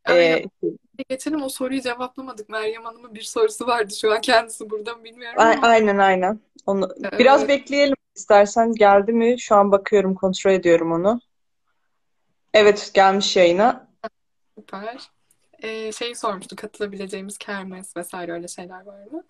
Ee, 0.10 0.44
geçelim 1.04 1.44
o 1.44 1.50
soruyu 1.50 1.82
cevaplamadık. 1.82 2.50
Meryem 2.50 2.86
Hanım'ın 2.86 3.16
bir 3.16 3.22
sorusu 3.22 3.68
vardı. 3.68 3.96
Şu 3.96 4.14
an 4.14 4.22
kendisi 4.22 4.70
burada 4.70 4.96
mı 4.96 5.04
bilmiyorum 5.04 5.40
ama. 5.40 5.68
Aynen 5.68 5.98
aynen. 5.98 6.40
Onu 6.66 6.90
evet. 7.00 7.20
biraz 7.20 7.48
bekleyelim 7.48 7.96
istersen. 8.16 8.74
Geldi 8.74 9.14
mi? 9.14 9.40
Şu 9.40 9.56
an 9.56 9.72
bakıyorum, 9.72 10.16
kontrol 10.16 10.52
ediyorum 10.52 10.92
onu. 10.92 11.22
Evet, 12.54 12.92
gelmiş 12.94 13.36
yayına. 13.36 13.88
Süper. 14.58 15.10
Ee, 15.64 15.92
şeyi 15.92 16.16
sormuştu, 16.16 16.56
katılabileceğimiz 16.56 17.38
kermes 17.38 17.98
vesaire 17.98 18.32
öyle 18.32 18.48
şeyler 18.48 18.86
var 18.86 19.04
mı? 19.12 19.24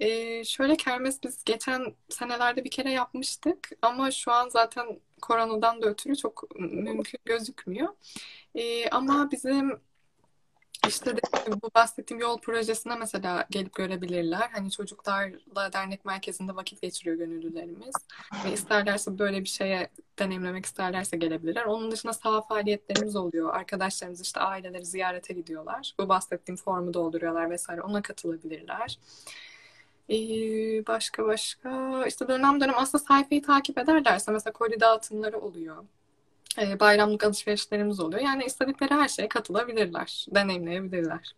Ee, 0.00 0.44
şöyle 0.44 0.76
kermes 0.76 1.22
biz 1.22 1.44
geçen 1.44 1.94
senelerde 2.08 2.64
bir 2.64 2.70
kere 2.70 2.90
yapmıştık 2.90 3.70
ama 3.82 4.10
şu 4.10 4.32
an 4.32 4.48
zaten 4.48 4.86
koronadan 5.22 5.82
da 5.82 5.86
ötürü 5.86 6.16
çok 6.16 6.60
mümkün 6.60 7.20
gözükmüyor. 7.24 7.88
Ee, 8.54 8.88
ama 8.90 9.30
bizim 9.30 9.80
işte 10.88 11.16
de, 11.16 11.20
bu 11.62 11.70
bahsettiğim 11.74 12.20
yol 12.20 12.38
projesine 12.38 12.96
mesela 12.96 13.46
gelip 13.50 13.74
görebilirler. 13.74 14.48
Hani 14.52 14.70
çocuklarla 14.70 15.72
dernek 15.72 16.04
merkezinde 16.04 16.56
vakit 16.56 16.82
geçiriyor 16.82 17.16
gönüllülerimiz. 17.16 17.94
Ve 18.44 18.52
isterlerse 18.52 19.18
böyle 19.18 19.40
bir 19.40 19.48
şeye 19.48 19.88
deneyimlemek 20.18 20.66
isterlerse 20.66 21.16
gelebilirler. 21.16 21.64
Onun 21.64 21.90
dışında 21.90 22.12
sağ 22.12 22.40
faaliyetlerimiz 22.40 23.16
oluyor. 23.16 23.54
Arkadaşlarımız 23.54 24.20
işte 24.20 24.40
aileleri 24.40 24.84
ziyarete 24.84 25.34
gidiyorlar. 25.34 25.94
Bu 26.00 26.08
bahsettiğim 26.08 26.56
formu 26.56 26.94
dolduruyorlar 26.94 27.50
vesaire. 27.50 27.82
Ona 27.82 28.02
katılabilirler. 28.02 28.98
Ee, 30.10 30.16
başka 30.86 31.26
başka 31.26 32.02
işte 32.06 32.28
dönem 32.28 32.60
dönem 32.60 32.74
aslında 32.76 33.04
sayfayı 33.04 33.42
takip 33.42 33.78
ederlerse 33.78 34.32
mesela 34.32 34.52
koli 34.52 34.80
dağıtımları 34.80 35.40
oluyor. 35.40 35.84
Ee, 36.58 36.80
bayramlık 36.80 37.24
alışverişlerimiz 37.24 38.00
oluyor. 38.00 38.22
Yani 38.22 38.44
istedikleri 38.44 38.94
her 38.94 39.08
şeye 39.08 39.28
katılabilirler, 39.28 40.26
deneyimleyebilirler. 40.34 41.34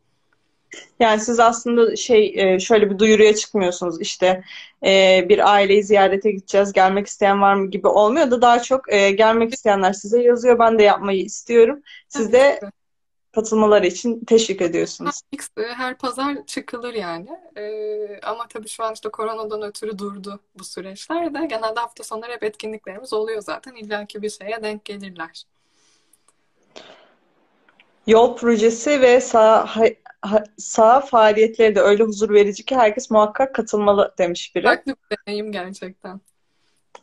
Yani 1.00 1.20
siz 1.20 1.40
aslında 1.40 1.96
şey 1.96 2.34
e, 2.36 2.60
şöyle 2.60 2.90
bir 2.90 2.98
duyuruya 2.98 3.34
çıkmıyorsunuz 3.34 4.00
işte 4.00 4.44
e, 4.86 5.24
bir 5.28 5.52
aileyi 5.54 5.84
ziyarete 5.84 6.30
gideceğiz 6.30 6.72
gelmek 6.72 7.06
isteyen 7.06 7.42
var 7.42 7.54
mı 7.54 7.70
gibi 7.70 7.88
olmuyor 7.88 8.30
da 8.30 8.42
daha 8.42 8.62
çok 8.62 8.92
e, 8.92 9.10
gelmek 9.10 9.54
isteyenler 9.54 9.92
size 9.92 10.22
yazıyor 10.22 10.58
ben 10.58 10.78
de 10.78 10.82
yapmayı 10.82 11.22
istiyorum. 11.22 11.82
Siz 12.08 12.32
de 12.32 12.60
katılmaları 13.36 13.86
için 13.86 14.24
teşvik 14.24 14.62
ediyorsunuz. 14.62 15.20
Her 15.56 15.98
pazar 15.98 16.46
çıkılır 16.46 16.94
yani. 16.94 17.28
Ee, 17.56 18.20
ama 18.22 18.48
tabii 18.48 18.68
şu 18.68 18.84
an 18.84 18.94
işte 18.94 19.08
koronadan 19.08 19.62
ötürü 19.62 19.98
durdu 19.98 20.40
bu 20.58 20.64
süreçler 20.64 21.34
de. 21.34 21.46
Genelde 21.46 21.80
hafta 21.80 22.04
sonları 22.04 22.32
hep 22.32 22.42
etkinliklerimiz 22.42 23.12
oluyor 23.12 23.42
zaten. 23.42 23.74
İlla 23.74 24.06
ki 24.06 24.22
bir 24.22 24.30
şeye 24.30 24.62
denk 24.62 24.84
gelirler. 24.84 25.44
Yol 28.06 28.36
projesi 28.36 29.00
ve 29.00 29.20
sağ, 29.20 29.68
sağ 30.58 31.00
faaliyetleri 31.00 31.74
de 31.74 31.80
öyle 31.80 32.04
huzur 32.04 32.30
verici 32.30 32.64
ki 32.64 32.76
herkes 32.76 33.10
muhakkak 33.10 33.54
katılmalı 33.54 34.14
demiş 34.18 34.56
biri. 34.56 34.64
Farklı 34.64 34.96
bir 35.10 35.16
deneyim 35.26 35.52
gerçekten. 35.52 36.20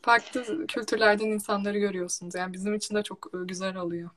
Farklı 0.02 0.68
kültürlerden 0.68 1.26
insanları 1.26 1.80
görüyorsunuz. 1.80 2.36
Yani 2.36 2.54
bizim 2.54 2.74
için 2.74 2.96
de 2.96 3.04
çok 3.04 3.32
e, 3.34 3.38
güzel 3.46 3.76
oluyor. 3.76 4.10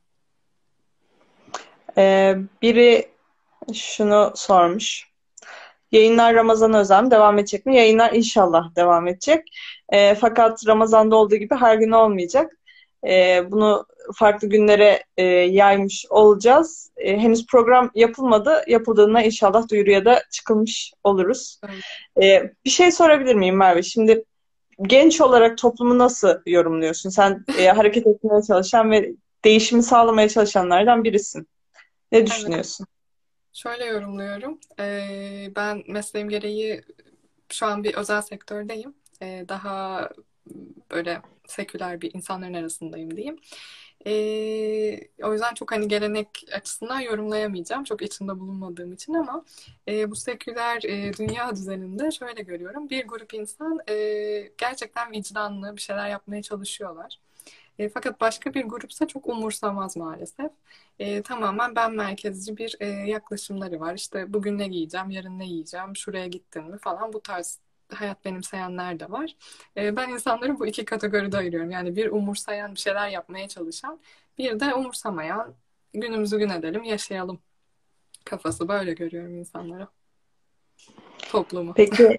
Ee, 1.98 2.36
biri 2.62 3.08
şunu 3.74 4.32
sormuş. 4.34 5.06
Yayınlar 5.92 6.34
Ramazan 6.34 6.74
özel 6.74 7.10
devam 7.10 7.38
edecek 7.38 7.66
mi? 7.66 7.76
Yayınlar 7.76 8.12
inşallah 8.12 8.76
devam 8.76 9.08
edecek. 9.08 9.48
E, 9.88 10.14
fakat 10.14 10.66
Ramazan'da 10.66 11.16
olduğu 11.16 11.36
gibi 11.36 11.54
her 11.54 11.74
gün 11.76 11.90
olmayacak. 11.90 12.52
E, 13.06 13.42
bunu 13.50 13.86
farklı 14.14 14.48
günlere 14.48 15.04
e, 15.16 15.24
yaymış 15.24 16.06
olacağız. 16.10 16.90
E, 16.96 17.18
henüz 17.18 17.46
program 17.46 17.90
yapılmadı. 17.94 18.64
Yapıldığında 18.66 19.22
inşallah 19.22 19.68
duyuruya 19.68 20.04
da 20.04 20.22
çıkılmış 20.30 20.92
oluruz. 21.04 21.60
E, 22.22 22.52
bir 22.64 22.70
şey 22.70 22.92
sorabilir 22.92 23.34
miyim 23.34 23.56
Merve? 23.56 23.82
Şimdi 23.82 24.24
genç 24.82 25.20
olarak 25.20 25.58
toplumu 25.58 25.98
nasıl 25.98 26.34
yorumluyorsun? 26.46 27.10
Sen 27.10 27.44
e, 27.58 27.68
hareket 27.68 28.06
etmeye 28.06 28.42
çalışan 28.42 28.90
ve 28.90 29.12
değişimi 29.44 29.82
sağlamaya 29.82 30.28
çalışanlardan 30.28 31.04
birisin. 31.04 31.48
Ne 32.12 32.26
düşünüyorsun? 32.26 32.86
Şöyle 33.52 33.84
yorumluyorum. 33.84 34.60
Ee, 34.80 35.52
ben 35.56 35.82
mesleğim 35.88 36.28
gereği 36.28 36.82
şu 37.48 37.66
an 37.66 37.84
bir 37.84 37.94
özel 37.94 38.22
sektördeyim. 38.22 38.94
Ee, 39.22 39.44
daha 39.48 40.08
böyle 40.90 41.22
seküler 41.46 42.00
bir 42.00 42.14
insanların 42.14 42.54
arasındayım 42.54 43.16
diyeyim. 43.16 43.40
Ee, 44.06 45.00
o 45.22 45.32
yüzden 45.32 45.54
çok 45.54 45.72
hani 45.72 45.88
gelenek 45.88 46.28
açısından 46.52 47.00
yorumlayamayacağım. 47.00 47.84
Çok 47.84 48.02
içinde 48.02 48.40
bulunmadığım 48.40 48.92
için 48.92 49.14
ama 49.14 49.44
e, 49.88 50.10
bu 50.10 50.16
seküler 50.16 50.82
e, 50.84 51.12
dünya 51.18 51.56
düzeninde 51.56 52.10
şöyle 52.10 52.42
görüyorum. 52.42 52.90
Bir 52.90 53.06
grup 53.06 53.34
insan 53.34 53.78
e, 53.88 53.94
gerçekten 54.58 55.12
vicdanlı 55.12 55.76
bir 55.76 55.80
şeyler 55.80 56.08
yapmaya 56.08 56.42
çalışıyorlar. 56.42 57.20
E, 57.78 57.88
fakat 57.88 58.20
başka 58.20 58.54
bir 58.54 58.64
grupsa 58.64 59.06
çok 59.06 59.26
umursamaz 59.26 59.96
maalesef. 59.96 60.50
E, 60.98 61.22
tamamen 61.22 61.76
ben 61.76 61.92
merkezci 61.92 62.56
bir 62.56 62.76
e, 62.80 62.86
yaklaşımları 62.86 63.80
var. 63.80 63.94
İşte 63.94 64.32
bugün 64.32 64.58
ne 64.58 64.68
giyeceğim, 64.68 65.10
yarın 65.10 65.38
ne 65.38 65.46
yiyeceğim, 65.46 65.96
şuraya 65.96 66.26
gittin 66.26 66.64
mi 66.64 66.78
falan 66.78 67.12
bu 67.12 67.20
tarz 67.20 67.58
hayat 67.94 68.24
benimseyenler 68.24 69.00
de 69.00 69.10
var. 69.10 69.36
E, 69.76 69.96
ben 69.96 70.08
insanları 70.08 70.58
bu 70.58 70.66
iki 70.66 70.84
kategoride 70.84 71.36
ayırıyorum. 71.36 71.70
Yani 71.70 71.96
bir 71.96 72.10
umursayan 72.10 72.74
bir 72.74 72.80
şeyler 72.80 73.08
yapmaya 73.08 73.48
çalışan, 73.48 74.00
bir 74.38 74.60
de 74.60 74.74
umursamayan 74.74 75.54
günümüzü 75.94 76.38
gün 76.38 76.48
edelim, 76.48 76.84
yaşayalım 76.84 77.38
kafası 78.24 78.68
böyle 78.68 78.92
görüyorum 78.92 79.38
insanları. 79.38 79.86
Toplumu. 81.18 81.74
Peki 81.74 82.18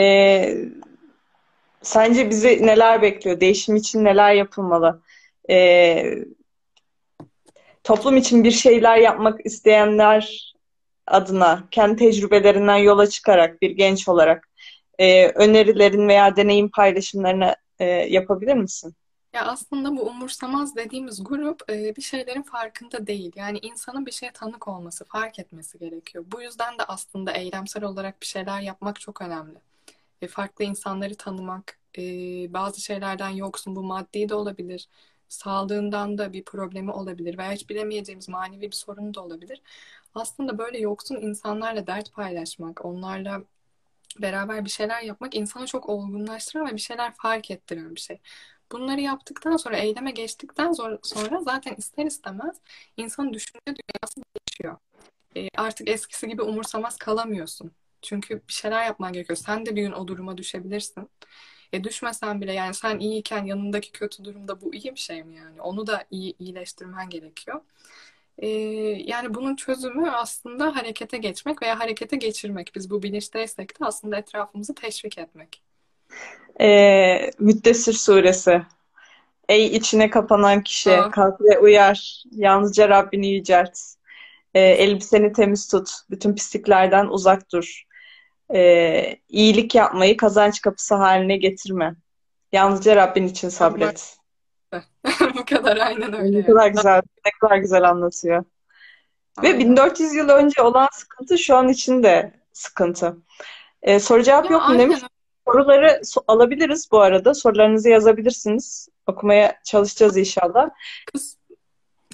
e, 0.00 0.68
Sence 1.82 2.30
bizi 2.30 2.66
neler 2.66 3.02
bekliyor? 3.02 3.40
Değişim 3.40 3.76
için 3.76 4.04
neler 4.04 4.34
yapılmalı? 4.34 5.02
Ee, 5.50 6.14
toplum 7.84 8.16
için 8.16 8.44
bir 8.44 8.50
şeyler 8.50 8.96
yapmak 8.96 9.46
isteyenler 9.46 10.54
adına 11.06 11.64
kendi 11.70 11.96
tecrübelerinden 11.96 12.76
yola 12.76 13.06
çıkarak 13.06 13.62
bir 13.62 13.70
genç 13.70 14.08
olarak 14.08 14.48
e, 14.98 15.28
önerilerin 15.28 16.08
veya 16.08 16.36
deneyim 16.36 16.70
paylaşımlarını 16.70 17.56
e, 17.78 17.84
yapabilir 17.84 18.54
misin? 18.54 18.94
Ya 19.32 19.46
aslında 19.46 19.96
bu 19.96 20.02
umursamaz 20.02 20.76
dediğimiz 20.76 21.24
grup 21.24 21.70
e, 21.70 21.96
bir 21.96 22.02
şeylerin 22.02 22.42
farkında 22.42 23.06
değil. 23.06 23.32
Yani 23.36 23.58
insanın 23.58 24.06
bir 24.06 24.12
şeye 24.12 24.32
tanık 24.32 24.68
olması, 24.68 25.04
fark 25.04 25.38
etmesi 25.38 25.78
gerekiyor. 25.78 26.24
Bu 26.32 26.42
yüzden 26.42 26.78
de 26.78 26.84
aslında 26.88 27.32
eylemsel 27.32 27.84
olarak 27.84 28.20
bir 28.20 28.26
şeyler 28.26 28.60
yapmak 28.60 29.00
çok 29.00 29.22
önemli 29.22 29.58
e, 30.22 30.28
farklı 30.28 30.64
insanları 30.64 31.14
tanımak, 31.16 31.78
e, 31.98 32.02
bazı 32.52 32.80
şeylerden 32.80 33.28
yoksun, 33.30 33.76
bu 33.76 33.82
maddi 33.82 34.28
de 34.28 34.34
olabilir, 34.34 34.88
sağlığından 35.28 36.18
da 36.18 36.32
bir 36.32 36.44
problemi 36.44 36.90
olabilir 36.92 37.38
veya 37.38 37.52
hiç 37.52 37.70
bilemeyeceğimiz 37.70 38.28
manevi 38.28 38.62
bir 38.62 38.76
sorunu 38.76 39.14
da 39.14 39.24
olabilir. 39.24 39.62
Aslında 40.14 40.58
böyle 40.58 40.78
yoksun 40.78 41.16
insanlarla 41.16 41.86
dert 41.86 42.12
paylaşmak, 42.12 42.84
onlarla 42.84 43.42
beraber 44.18 44.64
bir 44.64 44.70
şeyler 44.70 45.02
yapmak 45.02 45.34
insanı 45.34 45.66
çok 45.66 45.88
olgunlaştıran 45.88 46.66
ve 46.66 46.72
bir 46.74 46.80
şeyler 46.80 47.14
fark 47.14 47.50
ettiren 47.50 47.94
bir 47.94 48.00
şey. 48.00 48.20
Bunları 48.72 49.00
yaptıktan 49.00 49.56
sonra, 49.56 49.76
eyleme 49.76 50.10
geçtikten 50.10 50.72
sonra 50.72 51.40
zaten 51.44 51.74
ister 51.74 52.06
istemez 52.06 52.56
insanın 52.96 53.32
düşünce 53.32 53.60
dünyası 53.66 54.20
değişiyor. 54.36 54.76
E, 55.36 55.48
artık 55.56 55.88
eskisi 55.88 56.28
gibi 56.28 56.42
umursamaz 56.42 56.96
kalamıyorsun. 56.96 57.72
Çünkü 58.02 58.42
bir 58.48 58.52
şeyler 58.52 58.86
yapman 58.86 59.12
gerekiyor. 59.12 59.36
Sen 59.36 59.66
de 59.66 59.76
bir 59.76 59.82
gün 59.82 59.92
o 59.92 60.08
duruma 60.08 60.38
düşebilirsin. 60.38 61.10
E 61.72 61.84
düşmesen 61.84 62.40
bile 62.40 62.52
yani 62.52 62.74
sen 62.74 62.98
iyiyken 62.98 63.44
yanındaki 63.44 63.92
kötü 63.92 64.24
durumda 64.24 64.60
bu 64.60 64.74
iyi 64.74 64.94
bir 64.94 65.00
şey 65.00 65.24
mi 65.24 65.36
yani? 65.36 65.60
Onu 65.62 65.86
da 65.86 66.04
iyi 66.10 66.34
iyileştirmen 66.38 67.10
gerekiyor. 67.10 67.60
E, 68.38 68.48
yani 69.06 69.34
bunun 69.34 69.56
çözümü 69.56 70.10
aslında 70.10 70.76
harekete 70.76 71.18
geçmek 71.18 71.62
veya 71.62 71.80
harekete 71.80 72.16
geçirmek. 72.16 72.72
Biz 72.74 72.90
bu 72.90 73.02
bilinçteysek 73.02 73.80
de 73.80 73.84
aslında 73.84 74.16
etrafımızı 74.16 74.74
teşvik 74.74 75.18
etmek. 75.18 75.62
E, 76.60 77.30
Müddessir 77.38 77.92
suresi. 77.92 78.62
Ey 79.48 79.66
içine 79.66 80.10
kapanan 80.10 80.62
kişi, 80.62 80.92
Aa. 80.92 81.10
kalk 81.10 81.40
ve 81.40 81.58
uyar. 81.58 82.22
Yalnızca 82.30 82.88
Rabbini 82.88 83.32
yücelt. 83.34 83.78
E, 84.54 84.60
elbiseni 84.60 85.32
temiz 85.32 85.68
tut. 85.68 85.90
Bütün 86.10 86.34
pisliklerden 86.34 87.06
uzak 87.06 87.52
dur. 87.52 87.84
Ee, 88.54 89.16
iyilik 89.28 89.74
yapmayı 89.74 90.16
kazanç 90.16 90.60
kapısı 90.60 90.94
haline 90.94 91.36
getirme. 91.36 91.94
Yalnızca 92.52 92.96
Rabbin 92.96 93.26
için 93.26 93.48
sabret. 93.48 94.16
Bu 95.34 95.44
kadar 95.44 95.76
aynen 95.76 96.14
öyle. 96.14 96.38
Ne 96.38 96.46
kadar 96.46 96.68
güzel, 96.68 97.02
ne 97.26 97.30
kadar 97.40 97.56
güzel 97.56 97.88
anlatıyor. 97.88 98.44
Ve 99.42 99.46
Aynen. 99.46 99.60
1400 99.60 100.14
yıl 100.14 100.28
önce 100.28 100.62
olan 100.62 100.88
sıkıntı 100.92 101.38
şu 101.38 101.56
an 101.56 101.68
için 101.68 102.02
de 102.02 102.32
sıkıntı. 102.52 103.16
Ee, 103.82 104.00
soru 104.00 104.22
cevap 104.22 104.44
Ya 104.44 104.50
yok 104.50 104.68
mu 104.68 104.78
demiş. 104.78 104.98
Soruları 105.48 105.86
so- 105.86 106.24
alabiliriz 106.28 106.88
bu 106.92 107.00
arada. 107.00 107.34
Sorularınızı 107.34 107.88
yazabilirsiniz. 107.88 108.88
Okumaya 109.06 109.60
çalışacağız 109.64 110.16
inşallah. 110.16 110.70
Kıs, 111.12 111.36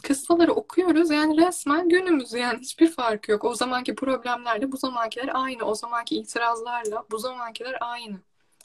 kıssaları 0.01 0.53
okuyoruz 0.53 1.11
yani 1.11 1.47
resmen 1.47 1.89
günümüz 1.89 2.33
yani 2.33 2.59
hiçbir 2.59 2.91
farkı 2.91 3.33
yok. 3.33 3.45
O 3.45 3.55
zamanki 3.55 3.95
problemlerle 3.95 4.73
bu 4.73 4.77
zamankiler 4.77 5.31
aynı. 5.35 5.65
O 5.65 5.75
zamanki 5.75 6.17
itirazlarla 6.17 7.05
bu 7.11 7.19
zamankiler 7.19 7.79
aynı. 7.81 8.17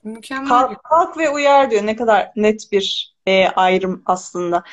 Mükemmel 0.03 0.49
Kalk, 0.49 0.83
kalk 0.83 1.17
ve 1.17 1.29
uyar 1.29 1.71
diyor. 1.71 1.85
Ne 1.85 1.95
kadar 1.95 2.31
net 2.35 2.71
bir 2.71 3.15
e, 3.25 3.47
ayrım 3.47 4.03
aslında. 4.05 4.63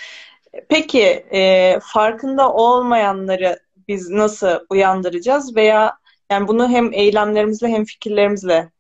Peki 0.68 1.02
e, 1.32 1.78
farkında 1.82 2.52
olmayanları 2.52 3.60
biz 3.88 4.10
nasıl 4.10 4.58
uyandıracağız 4.70 5.56
veya 5.56 5.98
yani 6.30 6.48
bunu 6.48 6.68
hem 6.68 6.92
eylemlerimizle 6.92 7.68
hem 7.68 7.84
fikirlerimizle 7.84 8.70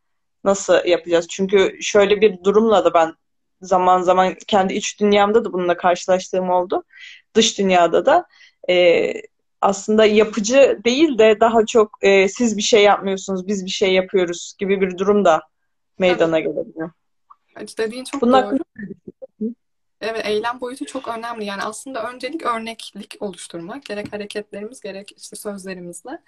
nasıl 0.44 0.84
yapacağız? 0.84 1.28
Çünkü 1.28 1.78
şöyle 1.82 2.20
bir 2.20 2.44
durumla 2.44 2.84
da 2.84 2.94
ben 2.94 3.14
zaman 3.60 4.02
zaman 4.02 4.34
kendi 4.46 4.74
iç 4.74 5.00
dünyamda 5.00 5.44
da 5.44 5.52
bununla 5.52 5.76
karşılaştığım 5.76 6.50
oldu. 6.50 6.84
Dış 7.34 7.58
dünyada 7.58 8.06
da 8.06 8.26
e, 8.68 9.12
aslında 9.60 10.04
yapıcı 10.04 10.80
değil 10.84 11.18
de 11.18 11.40
daha 11.40 11.66
çok 11.66 11.98
e, 12.02 12.28
siz 12.28 12.56
bir 12.56 12.62
şey 12.62 12.82
yapmıyorsunuz, 12.82 13.46
biz 13.46 13.64
bir 13.64 13.70
şey 13.70 13.92
yapıyoruz 13.92 14.54
gibi 14.58 14.80
bir 14.80 14.98
durum 14.98 15.24
da 15.24 15.42
meydana 15.98 16.40
gelebiliyor. 16.40 16.90
Evet, 17.56 17.74
dediğin 17.78 18.04
çok 18.04 18.22
Bunun 18.22 18.42
doğru. 18.42 18.58
Evet, 20.00 20.26
eylem 20.26 20.60
boyutu 20.60 20.86
çok 20.86 21.08
önemli. 21.08 21.44
Yani 21.44 21.62
aslında 21.62 22.10
öncelik 22.10 22.46
örneklik 22.46 23.16
oluşturmak. 23.20 23.84
Gerek 23.84 24.12
hareketlerimiz, 24.12 24.80
gerek 24.80 25.12
işte 25.16 25.36
sözlerimizle. 25.36 26.18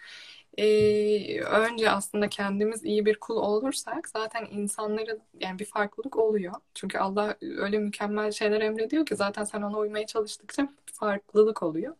Ee, 0.58 1.40
önce 1.40 1.90
aslında 1.90 2.28
kendimiz 2.28 2.84
iyi 2.84 3.06
bir 3.06 3.20
kul 3.20 3.36
olursak 3.36 4.08
zaten 4.08 4.46
insanların 4.50 5.22
yani 5.40 5.58
bir 5.58 5.64
farklılık 5.64 6.16
oluyor. 6.16 6.54
Çünkü 6.74 6.98
Allah 6.98 7.36
öyle 7.40 7.78
mükemmel 7.78 8.32
şeyler 8.32 8.60
emrediyor 8.60 9.06
ki 9.06 9.16
zaten 9.16 9.44
sen 9.44 9.62
ona 9.62 9.78
uymaya 9.78 10.06
çalıştıkça 10.06 10.68
farklılık 10.92 11.62
oluyor. 11.62 11.96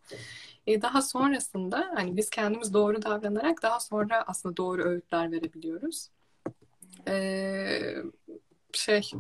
Ee, 0.66 0.82
daha 0.82 1.02
sonrasında 1.02 1.90
hani 1.94 2.16
biz 2.16 2.30
kendimiz 2.30 2.74
doğru 2.74 3.02
davranarak 3.02 3.62
daha 3.62 3.80
sonra 3.80 4.24
aslında 4.26 4.56
doğru 4.56 4.84
öğütler 4.84 5.32
verebiliyoruz. 5.32 6.08
Ee, 7.08 7.94
şey 8.72 9.10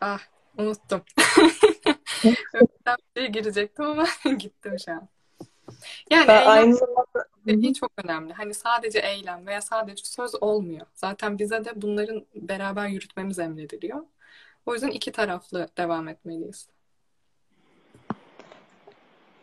ah 0.00 0.20
unuttum. 0.58 1.02
Öğütten 2.54 2.96
bir 3.16 3.20
şey 3.20 3.32
girecektim 3.32 3.84
ama 3.84 4.06
gittim 4.38 4.76
şu 4.84 4.92
an. 4.92 5.13
Yani 6.10 6.28
ben 6.28 6.40
eylem 6.40 6.48
aynı 6.52 6.74
zamanda 6.74 7.28
dediği 7.46 7.74
çok 7.74 7.92
önemli. 8.04 8.32
Hani 8.32 8.54
sadece 8.54 8.98
eylem 8.98 9.46
veya 9.46 9.60
sadece 9.60 10.04
söz 10.04 10.42
olmuyor. 10.42 10.86
Zaten 10.94 11.38
bize 11.38 11.64
de 11.64 11.72
bunların 11.76 12.26
beraber 12.34 12.88
yürütmemiz 12.88 13.38
emrediliyor. 13.38 14.00
O 14.66 14.74
yüzden 14.74 14.90
iki 14.90 15.12
taraflı 15.12 15.68
devam 15.78 16.08
etmeliyiz. 16.08 16.68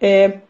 e, 0.03 0.41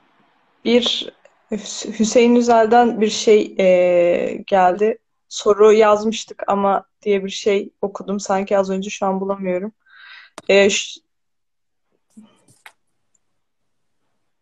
bir 0.65 1.13
Hüs- 1.51 1.99
Hüseyin 1.99 2.35
Üzel'den 2.35 3.01
bir 3.01 3.09
şey 3.09 3.55
e, 3.59 4.43
geldi. 4.47 4.97
Soru 5.29 5.73
yazmıştık 5.73 6.43
ama 6.47 6.85
diye 7.01 7.25
bir 7.25 7.29
şey 7.29 7.69
okudum. 7.81 8.19
Sanki 8.19 8.57
az 8.57 8.69
önce 8.69 8.89
şu 8.89 9.05
an 9.05 9.21
bulamıyorum. 9.21 9.71
E, 10.49 10.69
ş- 10.69 11.01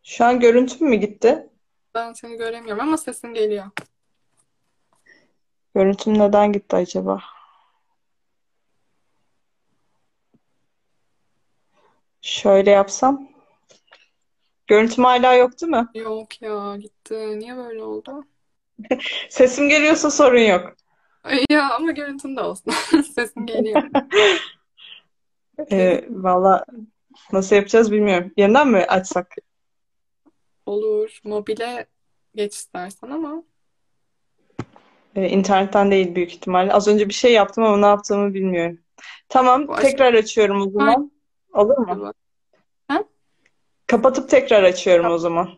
şu 0.10 0.26
an 0.26 0.40
görüntüm 0.40 0.90
mü 0.90 0.96
gitti? 0.96 1.50
Ben 1.96 2.14
seni 2.14 2.38
göremiyorum 2.38 2.84
ama 2.84 2.98
sesin 2.98 3.34
geliyor. 3.34 3.66
Görüntüm 5.76 6.20
neden 6.20 6.52
gitti 6.52 6.76
acaba? 6.76 7.20
Şöyle 12.22 12.72
yapsam. 12.72 13.30
Görüntüm 14.68 15.04
hala 15.04 15.34
yok 15.34 15.62
değil 15.62 15.72
mi? 15.72 15.88
Yok 15.94 16.42
ya 16.42 16.76
gitti. 16.78 17.40
Niye 17.40 17.58
böyle 17.58 17.84
oldu? 17.84 18.24
Sesim 19.30 19.70
geliyorsa 19.70 20.12
sorun 20.12 20.40
yok. 20.40 20.76
Ya 21.50 21.74
ama 21.74 21.92
görüntün 21.92 22.36
de 22.36 22.42
olsun. 22.42 22.74
Sesin 23.16 23.46
geliyor. 23.46 23.84
E, 25.72 26.06
valla 26.10 26.66
nasıl 27.32 27.56
yapacağız 27.56 27.92
bilmiyorum. 27.92 28.32
Yeniden 28.38 28.68
mi 28.68 28.78
açsak? 28.78 29.36
Olur. 30.70 31.20
Mobile 31.24 31.88
geç 32.36 32.56
istersen 32.56 33.10
ama 33.10 33.44
E, 35.16 35.30
internetten 35.30 35.92
değil 35.92 36.16
büyük 36.16 36.32
ihtimalle. 36.32 36.74
Az 36.74 36.88
önce 36.88 37.10
bir 37.10 37.14
şey 37.14 37.34
yaptım 37.34 37.64
ama 37.64 37.78
ne 37.78 37.86
yaptığımı 37.86 38.34
bilmiyorum. 38.34 38.80
Tamam, 39.30 39.68
bu 39.68 39.76
tekrar 39.76 40.14
açıyorum 40.14 40.62
o 40.62 40.70
zaman. 40.70 41.12
Olur 41.54 41.78
mu? 41.78 42.14
Ha? 42.88 43.04
Kapatıp 43.88 44.30
tekrar 44.30 44.64
açıyorum 44.64 45.12
o 45.12 45.18
zaman. 45.18 45.50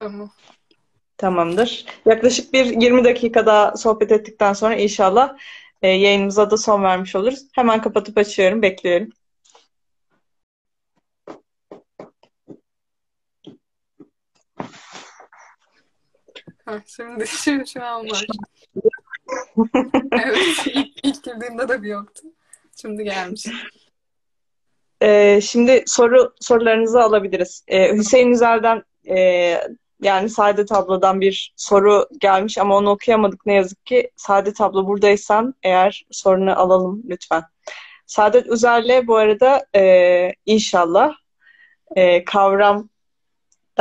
Tamam. 0.00 0.30
Tamamdır. 1.16 1.86
Yaklaşık 2.06 2.52
bir 2.52 2.64
20 2.82 3.04
dakika 3.04 3.46
daha 3.46 3.76
sohbet 3.76 4.12
ettikten 4.12 4.52
sonra 4.52 4.74
inşallah 4.74 5.36
e, 5.82 5.88
yayınımıza 5.88 6.50
da 6.50 6.56
son 6.56 6.82
vermiş 6.82 7.16
oluruz. 7.16 7.46
Hemen 7.54 7.82
kapatıp 7.82 8.18
açıyorum. 8.18 8.62
Bekliyorum. 8.62 9.10
Ha, 16.72 16.80
şimdi 16.86 17.26
şu, 17.44 17.66
şu 17.66 17.84
an 17.84 18.10
var. 18.10 18.26
Evet. 20.12 20.66
ilk, 20.66 20.88
ilk 21.02 21.24
girdiğimde 21.24 21.68
de 21.68 21.82
bir 21.82 21.88
yoktu. 21.88 22.22
Şimdi 22.80 23.04
gelmiş. 23.04 23.46
E, 25.00 25.40
şimdi 25.40 25.84
soru 25.86 26.34
sorularınızı 26.40 27.02
alabiliriz. 27.02 27.64
E, 27.68 27.96
Hüseyin 27.96 28.30
Üzel'den 28.30 28.82
e, 29.08 29.16
yani 30.02 30.28
Saadet 30.28 30.72
abladan 30.72 31.20
bir 31.20 31.52
soru 31.56 32.08
gelmiş 32.20 32.58
ama 32.58 32.76
onu 32.76 32.90
okuyamadık 32.90 33.46
ne 33.46 33.54
yazık 33.54 33.86
ki. 33.86 34.10
Saadet 34.16 34.60
abla 34.60 34.86
buradaysan 34.86 35.54
eğer 35.62 36.06
sorunu 36.10 36.60
alalım 36.60 37.02
lütfen. 37.08 37.42
Saadet 38.06 38.46
Üzer'le 38.46 39.06
bu 39.06 39.16
arada 39.16 39.66
e, 39.76 40.32
inşallah 40.46 41.14
e, 41.96 42.24
kavram 42.24 42.88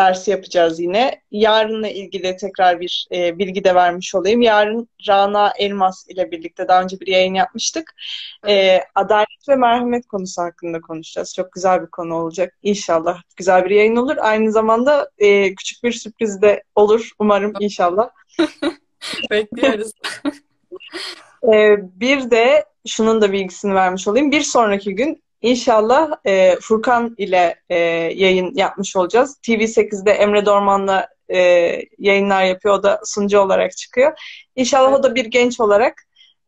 dersi 0.02 0.32
yapacağız 0.32 0.80
yine. 0.80 1.22
Yarınla 1.32 1.88
ilgili 1.88 2.38
tekrar 2.38 2.80
bir 2.80 3.08
e, 3.12 3.40
bilgi 3.40 3.64
de 3.64 3.76
vermiş 3.76 4.16
olayım. 4.16 4.42
Yarın 4.42 4.90
Rana 5.08 5.54
Elmas 5.58 6.08
ile 6.10 6.32
birlikte 6.32 6.68
daha 6.68 6.84
önce 6.84 7.00
bir 7.00 7.08
yayın 7.08 7.34
yapmıştık. 7.34 7.94
E, 8.48 8.80
adalet 8.96 9.50
ve 9.50 9.56
merhamet 9.56 10.08
konusu 10.08 10.42
hakkında 10.42 10.82
konuşacağız. 10.82 11.34
Çok 11.36 11.52
güzel 11.52 11.82
bir 11.82 11.88
konu 11.88 12.16
olacak. 12.16 12.58
İnşallah 12.64 13.22
güzel 13.38 13.66
bir 13.66 13.70
yayın 13.70 13.96
olur. 13.96 14.16
Aynı 14.20 14.52
zamanda 14.52 15.10
e, 15.18 15.56
küçük 15.56 15.84
bir 15.84 15.92
sürpriz 15.92 16.42
de 16.42 16.64
olur 16.76 17.10
umarım 17.20 17.54
inşallah. 17.60 18.10
Bekliyoruz. 19.32 19.92
E, 21.54 21.78
bir 22.00 22.32
de 22.32 22.66
şunun 22.88 23.22
da 23.22 23.32
bilgisini 23.32 23.76
vermiş 23.76 24.08
olayım. 24.08 24.32
Bir 24.32 24.42
sonraki 24.42 24.96
gün 24.96 25.24
İnşallah 25.42 26.12
e, 26.26 26.56
Furkan 26.62 27.16
ile 27.18 27.56
e, 27.70 27.76
yayın 28.16 28.56
yapmış 28.56 28.96
olacağız. 28.96 29.40
TV8'de 29.48 30.12
Emre 30.12 30.46
Dorman'la 30.46 31.08
e, 31.30 31.38
yayınlar 31.98 32.44
yapıyor. 32.44 32.76
O 32.76 32.84
da 32.84 33.02
sunucu 33.06 33.40
olarak 33.40 33.78
çıkıyor. 33.78 34.12
İnşallah 34.56 34.94
o 34.94 35.04
da 35.04 35.16
bir 35.16 35.26
genç 35.26 35.60
olarak 35.60 36.04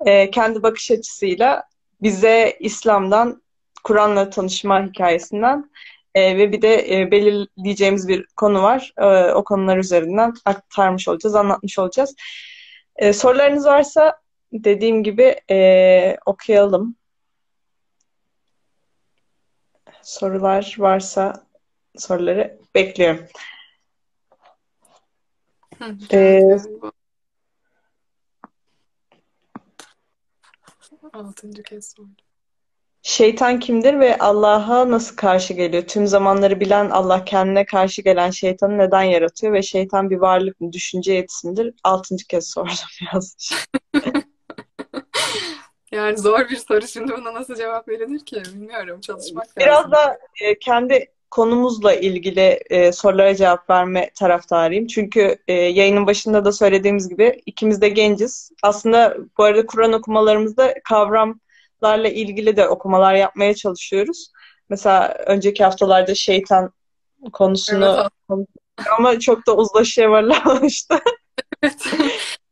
e, 0.06 0.32
kendi 0.32 0.64
bakış 0.64 0.91
açısıyla 0.91 1.64
bize 2.02 2.57
İslam'dan, 2.60 3.44
Kur'an'la 3.84 4.30
tanışma 4.30 4.86
hikayesinden 4.86 5.72
e, 6.15 6.38
ve 6.38 6.52
bir 6.52 6.61
de 6.61 6.99
e, 6.99 7.11
belirleyeceğimiz 7.11 8.07
bir 8.07 8.26
konu 8.36 8.64
var. 8.64 8.94
E, 8.98 9.34
o 9.34 9.44
konular 9.44 9.78
üzerinden 9.78 10.34
aktarmış 10.45 11.07
olacağız, 11.07 11.36
anlatmış 11.36 11.80
olacağız. 11.80 12.15
E, 12.95 13.14
sorularınız 13.14 13.65
varsa 13.65 14.18
dediğim 14.53 15.03
gibi 15.03 15.36
e, 15.52 16.18
okuyalım. 16.26 16.95
Sorular 20.03 20.75
varsa 20.77 21.47
soruları 21.97 22.57
bekliyorum. 22.75 23.25
Ee. 26.11 26.41
Altıncı 31.13 31.63
kez 31.63 31.91
sordum. 31.91 32.15
Şeytan 33.01 33.59
kimdir 33.59 33.99
ve 33.99 34.17
Allah'a 34.17 34.91
nasıl 34.91 35.15
karşı 35.15 35.53
geliyor? 35.53 35.84
Tüm 35.84 36.07
zamanları 36.07 36.59
bilen 36.59 36.89
Allah 36.89 37.25
kendine 37.25 37.65
karşı 37.65 38.01
gelen 38.01 38.30
şeytanı 38.30 38.77
neden 38.77 39.03
yaratıyor 39.03 39.53
ve 39.53 39.61
şeytan 39.61 40.09
bir 40.09 40.17
varlık 40.17 40.61
mı, 40.61 40.73
düşünce 40.73 41.13
yetisi 41.13 41.47
midir? 41.47 41.73
Altıncı 41.84 42.27
kez 42.27 42.49
sordum 42.49 42.73
yazmış. 43.13 43.67
Yani 45.94 46.18
zor 46.18 46.49
bir 46.49 46.57
soru. 46.57 46.88
Şimdi 46.88 47.14
buna 47.18 47.34
nasıl 47.34 47.56
cevap 47.56 47.88
verilir 47.88 48.20
ki? 48.20 48.41
Bilmiyorum. 48.53 49.02
Çalışmak 49.02 49.45
lazım. 49.45 49.53
Biraz 49.57 49.91
da 49.91 50.20
e, 50.41 50.60
kendi 50.60 51.14
konumuzla 51.32 51.94
ilgili 51.94 52.60
e, 52.70 52.91
sorulara 52.91 53.36
cevap 53.36 53.70
verme 53.70 54.10
taraftarıyım. 54.20 54.88
Çünkü 54.88 55.38
e, 55.48 55.53
yayının 55.53 56.07
başında 56.07 56.45
da 56.45 56.52
söylediğimiz 56.52 57.10
gibi 57.10 57.41
ikimiz 57.45 57.82
de 57.82 57.90
genciz. 57.90 58.52
Aslında 58.64 59.18
bu 59.38 59.44
arada 59.44 59.65
Kur'an 59.65 59.94
okumalarımızda 59.94 60.74
kavramlarla 60.84 62.07
ilgili 62.07 62.57
de 62.57 62.68
okumalar 62.68 63.15
yapmaya 63.15 63.53
çalışıyoruz. 63.53 64.32
Mesela 64.70 65.18
önceki 65.28 65.64
haftalarda 65.64 66.15
şeytan 66.15 66.74
konusunu 67.34 68.10
Evet. 68.32 68.48
ama 68.98 69.20
çok 69.20 69.48
da 69.48 69.56
uzlaşıya 69.56 70.11
varılamamıştı. 70.11 70.95
Evet. 71.64 71.88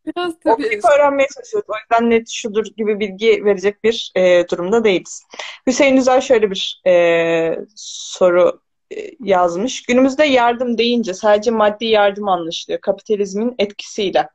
Biraz 0.05 0.39
tabii. 0.39 0.53
Okuyup 0.53 0.85
öğrenmeye 0.85 1.27
çalışıyoruz. 1.35 1.69
O 1.69 1.73
yüzden 1.77 2.09
net 2.09 2.29
şudur 2.29 2.65
gibi 2.65 2.99
bilgi 2.99 3.45
verecek 3.45 3.83
bir 3.83 4.11
e, 4.15 4.47
durumda 4.49 4.83
değiliz. 4.83 5.23
Hüseyin 5.67 5.97
Üzel 5.97 6.21
şöyle 6.21 6.51
bir 6.51 6.81
e, 6.87 7.59
soru 7.75 8.61
e, 8.95 9.11
yazmış. 9.19 9.83
Günümüzde 9.83 10.25
yardım 10.25 10.77
deyince 10.77 11.13
sadece 11.13 11.51
maddi 11.51 11.85
yardım 11.85 12.27
anlaşılıyor 12.27 12.81
kapitalizmin 12.81 13.55
etkisiyle. 13.59 14.29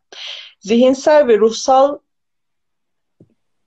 Zihinsel 0.61 1.29
ve 1.29 1.39
ruhsal 1.39 1.99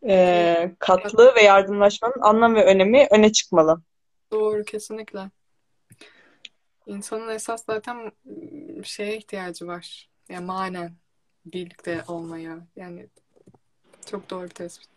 e, 0.08 0.76
katlı 0.80 1.36
ve 1.36 1.42
yardımlaşmanın 1.42 2.22
anlam 2.22 2.56
ve 2.56 2.66
önemi 2.66 3.08
öne 3.12 3.32
çıkmalı. 3.32 3.82
Doğru, 4.32 4.64
kesinlikle. 4.64 5.20
İnsanın 6.86 7.30
esas 7.30 7.66
zaten 7.66 7.96
ıı, 7.98 8.84
şeye 8.84 9.18
ihtiyacı 9.18 9.68
var. 9.68 10.10
Yani 10.30 10.46
manen 10.46 10.92
birlikte 11.54 12.04
olmaya. 12.08 12.58
Yani 12.76 13.08
çok 14.06 14.30
doğru 14.30 14.44
bir 14.44 14.50
tespit. 14.50 14.90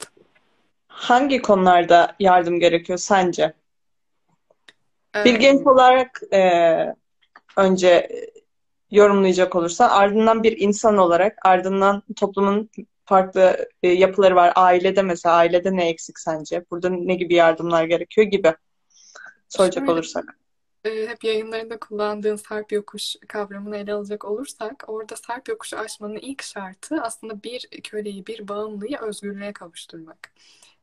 Hangi 0.89 1.43
konularda 1.43 2.17
yardım 2.21 2.61
gerekiyor 2.61 2.99
sence? 2.99 3.53
Bir 5.15 5.35
Ee, 5.35 5.39
genç 5.39 5.67
olarak 5.67 6.23
e, 6.33 6.43
önce 7.57 8.09
yorumlayacak 8.91 9.57
olursa 9.57 9.91
ardından 9.91 10.43
bir 10.43 10.59
insan 10.59 10.99
olarak 10.99 11.39
ardından 11.43 12.03
toplumun 12.17 12.71
farklı 13.05 13.69
e, 13.83 13.89
yapıları 13.89 14.37
var. 14.37 14.53
Ailede 14.57 15.03
mesela 15.03 15.35
ailede 15.35 15.77
ne 15.77 15.89
eksik 15.89 16.19
sence? 16.19 16.65
Burada 16.71 16.89
ne 16.89 17.15
gibi 17.15 17.35
yardımlar 17.35 17.85
gerekiyor 17.85 18.27
gibi 18.27 18.55
soracak 19.49 19.81
şöyle 19.81 19.93
olursak. 19.93 20.39
E, 20.85 21.07
hep 21.09 21.25
yayınlarında 21.25 21.79
kullandığın 21.81 22.37
sarp 22.37 22.73
yokuş 22.73 23.17
kavramını 23.29 23.77
ele 23.77 23.93
alacak 23.95 24.25
olursak 24.25 24.85
orada 24.89 25.17
sarp 25.17 25.49
yokuşu 25.49 25.79
aşmanın 25.79 26.17
ilk 26.17 26.43
şartı 26.43 26.97
aslında 27.03 27.43
bir 27.43 27.69
köleyi, 27.85 28.27
bir 28.27 28.49
bağımlıyı 28.49 28.99
özgürlüğe 28.99 29.53
kavuşturmak. 29.53 30.33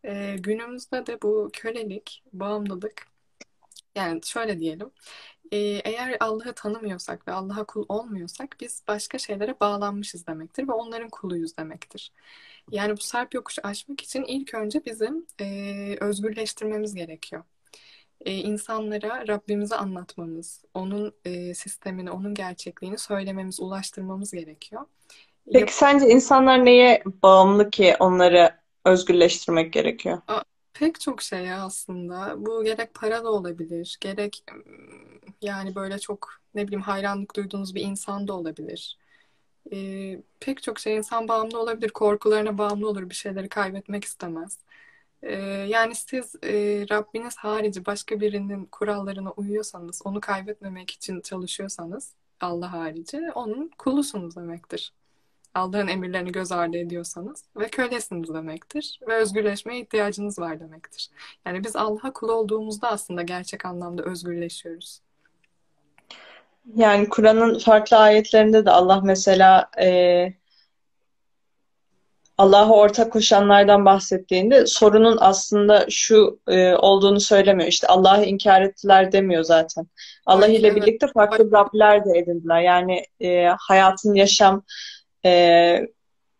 E, 0.04 0.36
günümüzde 0.40 1.06
de 1.08 1.22
bu 1.22 1.50
kölelik, 1.54 2.24
bağımlılık 2.34 3.08
yani 3.96 4.22
şöyle 4.26 4.60
diyelim. 4.60 4.92
e, 5.52 5.58
eğer 5.60 6.18
Allah'ı 6.20 6.54
tanımıyorsak 6.54 7.28
ve 7.28 7.32
Allah'a 7.32 7.66
kul 7.66 7.86
olmuyorsak 7.90 8.58
biz 8.62 8.84
başka 8.88 9.18
şeylere 9.20 9.60
bağlanmışız 9.60 10.28
demektir 10.28 10.68
ve 10.68 10.72
onların 10.74 11.10
kuluyuz 11.10 11.58
demektir. 11.58 12.14
Yani 12.72 12.94
bu 12.98 13.02
sarp 13.02 13.34
yokuşu 13.34 13.62
aşmak 13.64 14.02
için 14.02 14.24
ilk 14.26 14.54
önce 14.56 14.86
bizim 14.86 15.28
e, 15.42 15.98
özgürleştirmemiz 16.02 16.96
gerekiyor. 16.96 17.44
E, 18.26 18.34
insanlara 18.34 19.28
Rabbimizi 19.28 19.76
anlatmamız, 19.76 20.66
onun 20.74 21.14
e, 21.26 21.54
sistemini, 21.54 22.12
onun 22.12 22.34
gerçekliğini 22.34 22.98
söylememiz, 22.98 23.60
ulaştırmamız 23.60 24.32
gerekiyor. 24.32 24.86
Yap 25.48 25.70
Peki 25.70 25.76
sence 25.76 26.10
insanlar 26.10 26.66
neye 26.66 27.04
bağımlı 27.24 27.70
ki 27.70 27.96
onları 28.00 28.52
özgürleştirmek 28.86 29.74
gerekiyor? 29.74 30.22
A- 30.28 30.44
pek 30.74 31.00
çok 31.00 31.22
şey 31.22 31.54
aslında. 31.54 32.46
Bu 32.46 32.64
gerek 32.64 32.94
para 32.94 33.24
da 33.24 33.32
olabilir, 33.32 33.98
gerek 34.02 34.44
yani 35.42 35.76
böyle 35.76 36.00
çok 36.00 36.30
ne 36.56 36.68
bileyim 36.68 36.82
hayranlık 36.82 37.36
duyduğunuz 37.36 37.76
bir 37.76 37.82
insan 37.82 38.28
da 38.28 38.34
olabilir. 38.34 38.98
E, 39.74 39.78
pek 40.40 40.64
çok 40.64 40.80
şey 40.80 40.98
insan 40.98 41.28
bağımlı 41.28 41.60
olabilir, 41.60 41.90
korkularına 41.90 42.58
bağımlı 42.58 42.90
olur, 42.90 43.10
bir 43.10 43.16
şeyleri 43.16 43.50
kaybetmek 43.50 44.04
istemez. 44.06 44.60
Ee, 45.24 45.36
yani 45.68 45.96
siz 45.96 46.36
e, 46.44 46.86
Rabbiniz 46.92 47.38
harici 47.38 47.86
başka 47.86 48.20
birinin 48.20 48.66
kurallarına 48.66 49.32
uyuyorsanız, 49.32 50.02
onu 50.06 50.22
kaybetmemek 50.22 50.92
için 50.92 51.22
çalışıyorsanız, 51.22 52.14
Allah 52.42 52.72
harici, 52.72 53.22
onun 53.36 53.72
kulusunuz 53.78 54.36
demektir. 54.36 54.94
Allah'ın 55.54 55.88
emirlerini 55.88 56.32
göz 56.32 56.52
ardı 56.52 56.78
ediyorsanız 56.78 57.44
ve 57.56 57.68
kölesiniz 57.68 58.34
demektir. 58.34 59.00
Ve 59.08 59.16
özgürleşmeye 59.16 59.82
ihtiyacınız 59.82 60.40
var 60.40 60.60
demektir. 60.60 61.10
Yani 61.46 61.64
biz 61.64 61.76
Allah'a 61.76 62.14
kul 62.14 62.30
olduğumuzda 62.30 62.90
aslında 62.92 63.22
gerçek 63.22 63.66
anlamda 63.66 64.04
özgürleşiyoruz. 64.04 65.02
Yani 66.76 67.10
Kur'an'ın 67.10 67.60
farklı 67.60 67.98
ayetlerinde 67.98 68.66
de 68.66 68.72
Allah 68.72 69.02
mesela 69.02 69.72
e, 69.82 70.34
Allah'a 72.40 72.70
ortak 72.70 73.14
koşanlardan 73.14 73.86
bahsettiğinde 73.86 74.66
sorunun 74.66 75.18
aslında 75.22 75.86
şu 75.90 76.40
e, 76.48 76.74
olduğunu 76.74 77.20
söylemiyor. 77.20 77.70
İşte 77.70 77.88
Allah'ı 77.88 78.26
inkar 78.26 78.62
ettiler 78.62 79.12
demiyor 79.12 79.44
zaten. 79.44 79.88
Allah 80.26 80.48
ile 80.48 80.68
evet. 80.68 80.76
birlikte 80.76 81.08
farklı 81.14 81.52
Rabler 81.52 82.06
de 82.06 82.20
edindiler. 82.20 82.62
Yani 82.62 83.04
e, 83.22 83.46
hayatın 83.60 84.14
yaşam 84.14 84.64
e, 85.26 85.88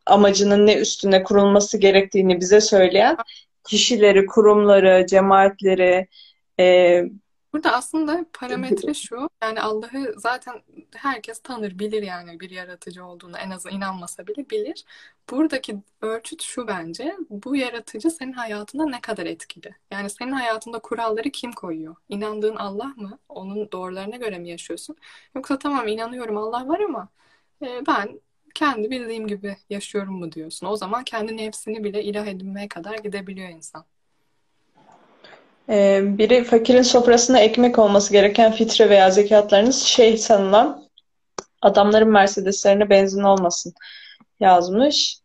amacının 0.06 0.68
ne 0.68 0.76
üstüne 0.76 1.24
kurulması 1.24 1.78
gerektiğini 1.78 2.40
bize 2.40 2.62
söyleyen 2.62 3.18
kişileri, 3.68 4.26
kurumları, 4.26 5.06
cemaatleri 5.06 6.08
e, 6.60 7.04
Burada 7.54 7.74
aslında 7.74 8.26
parametre 8.34 8.94
şu, 8.94 9.30
yani 9.44 9.62
Allah'ı 9.62 10.14
zaten 10.20 10.62
herkes 10.96 11.40
tanır, 11.42 11.80
bilir 11.80 12.04
yani 12.04 12.40
bir 12.40 12.50
yaratıcı 12.50 13.06
olduğunu 13.06 13.38
en 13.38 13.50
azından 13.52 13.76
inanmasa 13.76 14.28
bile 14.28 14.50
bilir. 14.50 14.86
Buradaki 15.30 15.78
ölçüt 16.02 16.42
şu 16.42 16.68
bence, 16.68 17.16
bu 17.30 17.56
yaratıcı 17.56 18.12
senin 18.12 18.34
hayatında 18.34 18.86
ne 18.86 19.02
kadar 19.02 19.26
etkili? 19.26 19.76
Yani 19.92 20.10
senin 20.10 20.32
hayatında 20.32 20.80
kuralları 20.80 21.30
kim 21.30 21.52
koyuyor? 21.52 21.96
İnandığın 22.10 22.56
Allah 22.56 22.94
mı? 22.98 23.20
Onun 23.30 23.72
doğrularına 23.72 24.16
göre 24.18 24.40
mi 24.40 24.50
yaşıyorsun? 24.50 24.98
Yoksa 25.36 25.60
tamam 25.60 25.88
inanıyorum 25.88 26.38
Allah 26.38 26.68
var 26.68 26.80
ama 26.80 27.10
e, 27.62 27.86
ben 27.88 28.22
kendi 28.56 28.92
bildiğim 28.92 29.28
gibi 29.28 29.58
yaşıyorum 29.70 30.14
mu 30.20 30.32
diyorsun? 30.32 30.68
O 30.68 30.76
zaman 30.76 31.04
kendi 31.04 31.38
nefsini 31.38 31.84
bile 31.84 32.04
ilah 32.04 32.28
edinmeye 32.28 32.68
kadar 32.68 32.98
gidebiliyor 32.98 33.50
insan. 33.50 33.86
E, 35.70 36.02
biri 36.18 36.44
fakirin 36.44 36.82
sofrasında 36.82 37.40
ekmek 37.40 37.80
olması 37.80 38.12
gereken 38.12 38.52
fitre 38.52 38.90
veya 38.90 39.12
zekatlarınız 39.12 39.82
şey 39.82 40.18
sanılan 40.18 40.84
adamların 41.62 42.10
Mercedeslerine 42.10 42.90
benzin 42.90 43.24
olmasın 43.24 43.74
yazmış. 44.40 45.20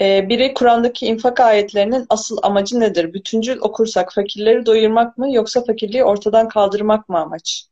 Ee, 0.00 0.28
biri 0.28 0.54
Kur'an'daki 0.54 1.06
infak 1.06 1.40
ayetlerinin 1.40 2.06
asıl 2.08 2.38
amacı 2.42 2.80
nedir? 2.80 3.14
Bütüncül 3.14 3.58
okursak 3.60 4.12
fakirleri 4.12 4.66
doyurmak 4.66 5.18
mı 5.18 5.32
yoksa 5.32 5.64
fakirliği 5.64 6.04
ortadan 6.04 6.48
kaldırmak 6.48 7.08
mı 7.08 7.18
amaç? 7.18 7.64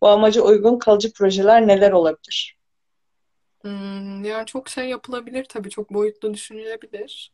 Bu 0.00 0.08
amaca 0.08 0.42
uygun 0.42 0.78
kalıcı 0.78 1.12
projeler 1.12 1.66
neler 1.66 1.92
olabilir? 1.92 2.56
Hmm, 3.62 4.24
yani 4.24 4.46
çok 4.46 4.68
şey 4.68 4.88
yapılabilir 4.88 5.44
tabii, 5.44 5.70
çok 5.70 5.90
boyutlu 5.90 6.34
düşünülebilir. 6.34 7.32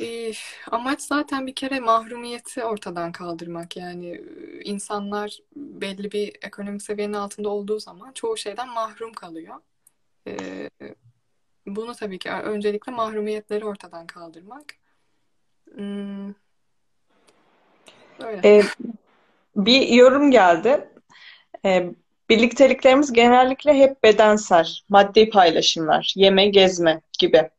Ee, 0.00 0.32
amaç 0.70 1.00
zaten 1.00 1.46
bir 1.46 1.54
kere 1.54 1.80
mahrumiyeti 1.80 2.64
ortadan 2.64 3.12
kaldırmak. 3.12 3.76
Yani 3.76 4.08
e, 4.08 4.60
insanlar 4.64 5.38
belli 5.56 6.12
bir 6.12 6.36
ekonomik 6.42 6.82
seviyenin 6.82 7.12
altında 7.12 7.48
olduğu 7.48 7.80
zaman 7.80 8.12
çoğu 8.12 8.36
şeyden 8.36 8.68
mahrum 8.68 9.12
kalıyor. 9.12 9.54
Bunu 11.66 11.94
tabii 11.94 12.18
ki 12.18 12.30
öncelikle 12.30 12.92
mahrumiyetleri 12.92 13.64
ortadan 13.64 14.06
kaldırmak. 14.06 14.64
Öyle. 18.18 18.62
Bir 19.56 19.88
yorum 19.88 20.30
geldi. 20.30 20.88
Birlikteliklerimiz 22.28 23.12
genellikle 23.12 23.74
hep 23.74 24.02
bedensel, 24.02 24.68
maddi 24.88 25.30
paylaşımlar, 25.30 26.12
yeme, 26.16 26.46
gezme 26.46 27.00
gibi. 27.18 27.50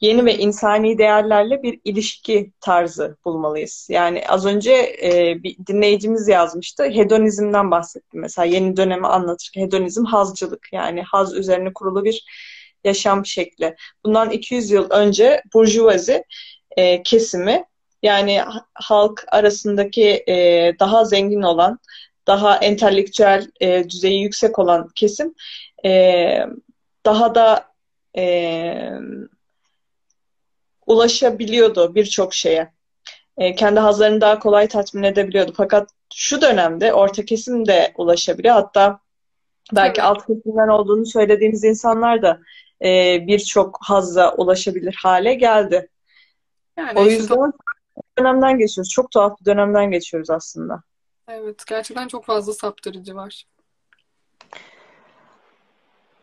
Yeni 0.00 0.24
ve 0.24 0.38
insani 0.38 0.98
değerlerle 0.98 1.62
bir 1.62 1.80
ilişki 1.84 2.52
tarzı 2.60 3.16
bulmalıyız. 3.24 3.86
Yani 3.90 4.24
az 4.28 4.46
önce 4.46 4.72
e, 5.02 5.42
bir 5.42 5.56
dinleyicimiz 5.66 6.28
yazmıştı. 6.28 6.84
Hedonizmden 6.84 7.70
bahsetti. 7.70 8.16
Mesela 8.18 8.46
yeni 8.46 8.76
dönemi 8.76 9.06
anlatırken 9.06 9.62
hedonizm 9.62 10.04
hazcılık. 10.04 10.68
Yani 10.72 11.02
haz 11.02 11.34
üzerine 11.34 11.72
kurulu 11.72 12.04
bir 12.04 12.24
yaşam 12.84 13.26
şekli. 13.26 13.76
Bundan 14.04 14.30
200 14.30 14.70
yıl 14.70 14.90
önce 14.90 15.42
burjuvazi 15.54 16.24
e, 16.76 17.02
kesimi 17.02 17.64
Yani 18.02 18.42
halk 18.74 19.24
arasındaki 19.28 20.24
e, 20.28 20.34
daha 20.80 21.04
zengin 21.04 21.42
olan, 21.42 21.78
daha 22.26 22.56
entelektüel 22.56 23.50
e, 23.60 23.90
düzeyi 23.90 24.22
yüksek 24.22 24.58
olan 24.58 24.88
kesim 24.94 25.34
e, 25.84 26.46
daha 27.06 27.34
da 27.34 27.64
e, 28.16 28.90
ulaşabiliyordu 30.86 31.94
birçok 31.94 32.34
şeye. 32.34 32.72
E, 33.38 33.54
kendi 33.54 33.80
hazlarını 33.80 34.20
daha 34.20 34.38
kolay 34.38 34.68
tatmin 34.68 35.02
edebiliyordu. 35.02 35.52
Fakat 35.56 35.90
şu 36.14 36.40
dönemde 36.40 36.92
orta 36.92 37.24
kesim 37.24 37.66
de 37.66 37.92
ulaşabiliyor. 37.96 38.54
Hatta 38.54 39.00
belki 39.72 40.00
evet. 40.00 40.10
alt 40.10 40.26
kesimden 40.26 40.68
olduğunu 40.68 41.06
söylediğimiz 41.06 41.64
insanlar 41.64 42.22
da 42.22 42.40
e, 42.84 43.18
birçok 43.26 43.78
hazza 43.82 44.34
ulaşabilir 44.34 44.96
hale 45.02 45.34
geldi. 45.34 45.88
Yani 46.76 46.98
o 46.98 47.04
yüzden 47.06 47.50
işte... 47.50 48.02
dönemden 48.18 48.58
geçiyoruz. 48.58 48.90
Çok 48.90 49.10
tuhaf 49.10 49.40
bir 49.40 49.44
dönemden 49.44 49.90
geçiyoruz 49.90 50.30
aslında. 50.30 50.82
Evet, 51.28 51.66
gerçekten 51.66 52.08
çok 52.08 52.24
fazla 52.24 52.52
saptırıcı 52.52 53.14
var. 53.14 53.44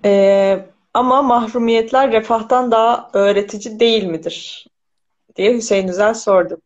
Ee, 0.06 0.66
ama 0.94 1.22
mahrumiyetler 1.22 2.12
refahtan 2.12 2.72
daha 2.72 3.10
öğretici 3.14 3.80
değil 3.80 4.04
midir? 4.04 4.68
diye 5.36 5.54
Hüseyin 5.54 5.88
Üzel 5.88 6.14
sordu. 6.14 6.62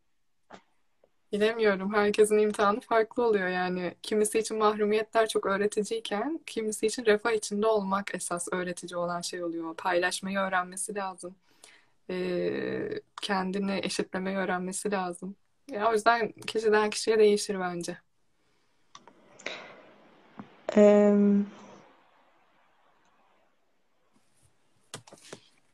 Bilemiyorum. 1.31 1.93
Herkesin 1.93 2.37
imtihanı 2.37 2.79
farklı 2.79 3.23
oluyor 3.23 3.47
yani. 3.47 3.93
Kimisi 4.03 4.39
için 4.39 4.57
mahrumiyetler 4.57 5.27
çok 5.27 5.45
öğreticiyken, 5.45 6.39
kimisi 6.45 6.87
için 6.87 7.05
refah 7.05 7.31
içinde 7.31 7.67
olmak 7.67 8.15
esas 8.15 8.47
öğretici 8.51 8.97
olan 8.97 9.21
şey 9.21 9.43
oluyor. 9.43 9.75
Paylaşmayı 9.75 10.37
öğrenmesi 10.37 10.95
lazım. 10.95 11.35
Ee, 12.09 12.89
kendini 13.21 13.79
eşitlemeyi 13.83 14.37
öğrenmesi 14.37 14.91
lazım. 14.91 15.35
Ya, 15.71 15.89
o 15.89 15.93
yüzden 15.93 16.31
kişiden 16.31 16.89
kişiye 16.89 17.19
değişir 17.19 17.59
bence. 17.59 17.97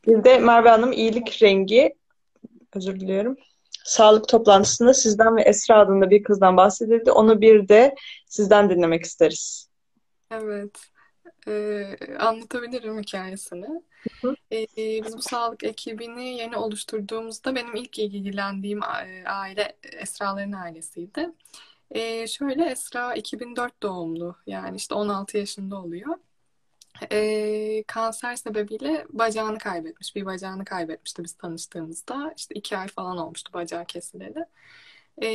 Bir 0.06 0.24
de 0.24 0.38
Merve 0.38 0.68
Hanım 0.68 0.92
iyilik 0.92 1.42
rengi 1.42 1.94
özür 2.74 3.00
diliyorum. 3.00 3.36
Sağlık 3.84 4.28
toplantısında 4.28 4.94
sizden 4.94 5.36
ve 5.36 5.42
Esra 5.42 5.78
adında 5.78 6.10
bir 6.10 6.22
kızdan 6.22 6.56
bahsedildi. 6.56 7.10
Onu 7.10 7.40
bir 7.40 7.68
de 7.68 7.94
sizden 8.26 8.70
dinlemek 8.70 9.04
isteriz. 9.04 9.68
Evet. 10.30 10.78
Ee, 11.48 11.96
anlatabilirim 12.18 12.98
hikayesini. 13.00 13.82
Hı 14.20 14.36
Ee, 14.52 14.66
biz 14.78 15.16
bu 15.16 15.22
sağlık 15.22 15.64
ekibini 15.64 16.36
yeni 16.36 16.56
oluşturduğumuzda 16.56 17.54
benim 17.54 17.76
ilk 17.76 17.98
ilgilendiğim 17.98 18.80
aile 19.26 19.76
Esra'ların 19.92 20.52
ailesiydi. 20.52 21.30
Ee, 21.90 22.26
şöyle 22.26 22.64
Esra 22.64 23.14
2004 23.14 23.82
doğumlu 23.82 24.36
yani 24.46 24.76
işte 24.76 24.94
16 24.94 25.38
yaşında 25.38 25.76
oluyor. 25.82 26.16
Ee, 27.12 27.84
kanser 27.86 28.36
sebebiyle 28.36 29.06
bacağını 29.10 29.58
kaybetmiş. 29.58 30.16
Bir 30.16 30.26
bacağını 30.26 30.64
kaybetmişti 30.64 31.24
biz 31.24 31.32
tanıştığımızda. 31.32 32.34
İşte 32.36 32.54
iki 32.54 32.76
ay 32.76 32.88
falan 32.88 33.18
olmuştu 33.18 33.52
bacağı 33.52 33.84
kesileli. 33.84 34.46
Ee, 35.22 35.28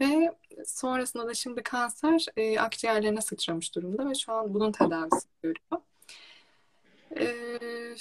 ve 0.00 0.34
sonrasında 0.66 1.26
da 1.26 1.34
şimdi 1.34 1.62
kanser 1.62 2.26
e, 2.36 2.58
akciğerlerine 2.60 3.20
sıçramış 3.20 3.74
durumda 3.74 4.10
ve 4.10 4.14
şu 4.14 4.32
an 4.32 4.54
bunun 4.54 4.72
tedavisi 4.72 5.28
görüyor. 5.42 5.82
Ee, 7.16 7.94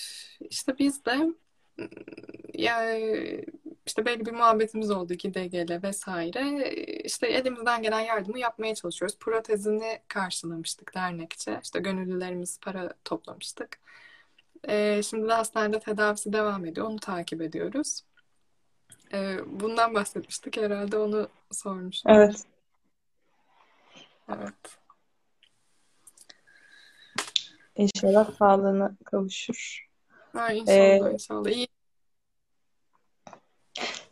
işte 0.49 0.77
biz 0.79 1.05
de 1.05 1.27
yani 2.53 3.45
işte 3.91 4.05
belli 4.05 4.26
bir 4.26 4.31
muhabbetimiz 4.31 4.91
oldu 4.91 5.13
gide 5.13 5.47
gele 5.47 5.84
vesaire. 5.84 6.72
İşte 7.03 7.27
elimizden 7.27 7.84
gelen 7.84 7.99
yardımı 7.99 8.39
yapmaya 8.39 8.76
çalışıyoruz. 8.76 9.18
Protezini 9.19 9.99
karşılamıştık 10.07 10.95
dernekçe. 10.95 11.59
İşte 11.63 11.80
gönüllülerimiz 11.80 12.59
para 12.59 12.93
toplamıştık. 13.05 13.80
Ee, 14.68 15.01
şimdi 15.03 15.27
de 15.27 15.34
hastanede 15.34 15.80
tedavisi 15.80 16.34
devam 16.34 16.65
ediyor. 16.65 16.88
Onu 16.88 16.99
takip 16.99 17.41
ediyoruz. 17.41 18.01
Ee, 19.13 19.38
bundan 19.45 19.93
bahsetmiştik 19.93 20.57
herhalde 20.57 20.97
onu 20.97 21.30
sormuştum. 21.51 22.11
Evet. 22.11 22.43
Evet. 24.30 24.77
İnşallah 27.76 28.31
sağlığına 28.38 28.95
kavuşur. 29.05 29.88
Ha, 30.34 30.51
inşallah 30.51 31.09
ee, 31.09 31.13
inşallah. 31.13 31.49
İyi. 31.49 31.68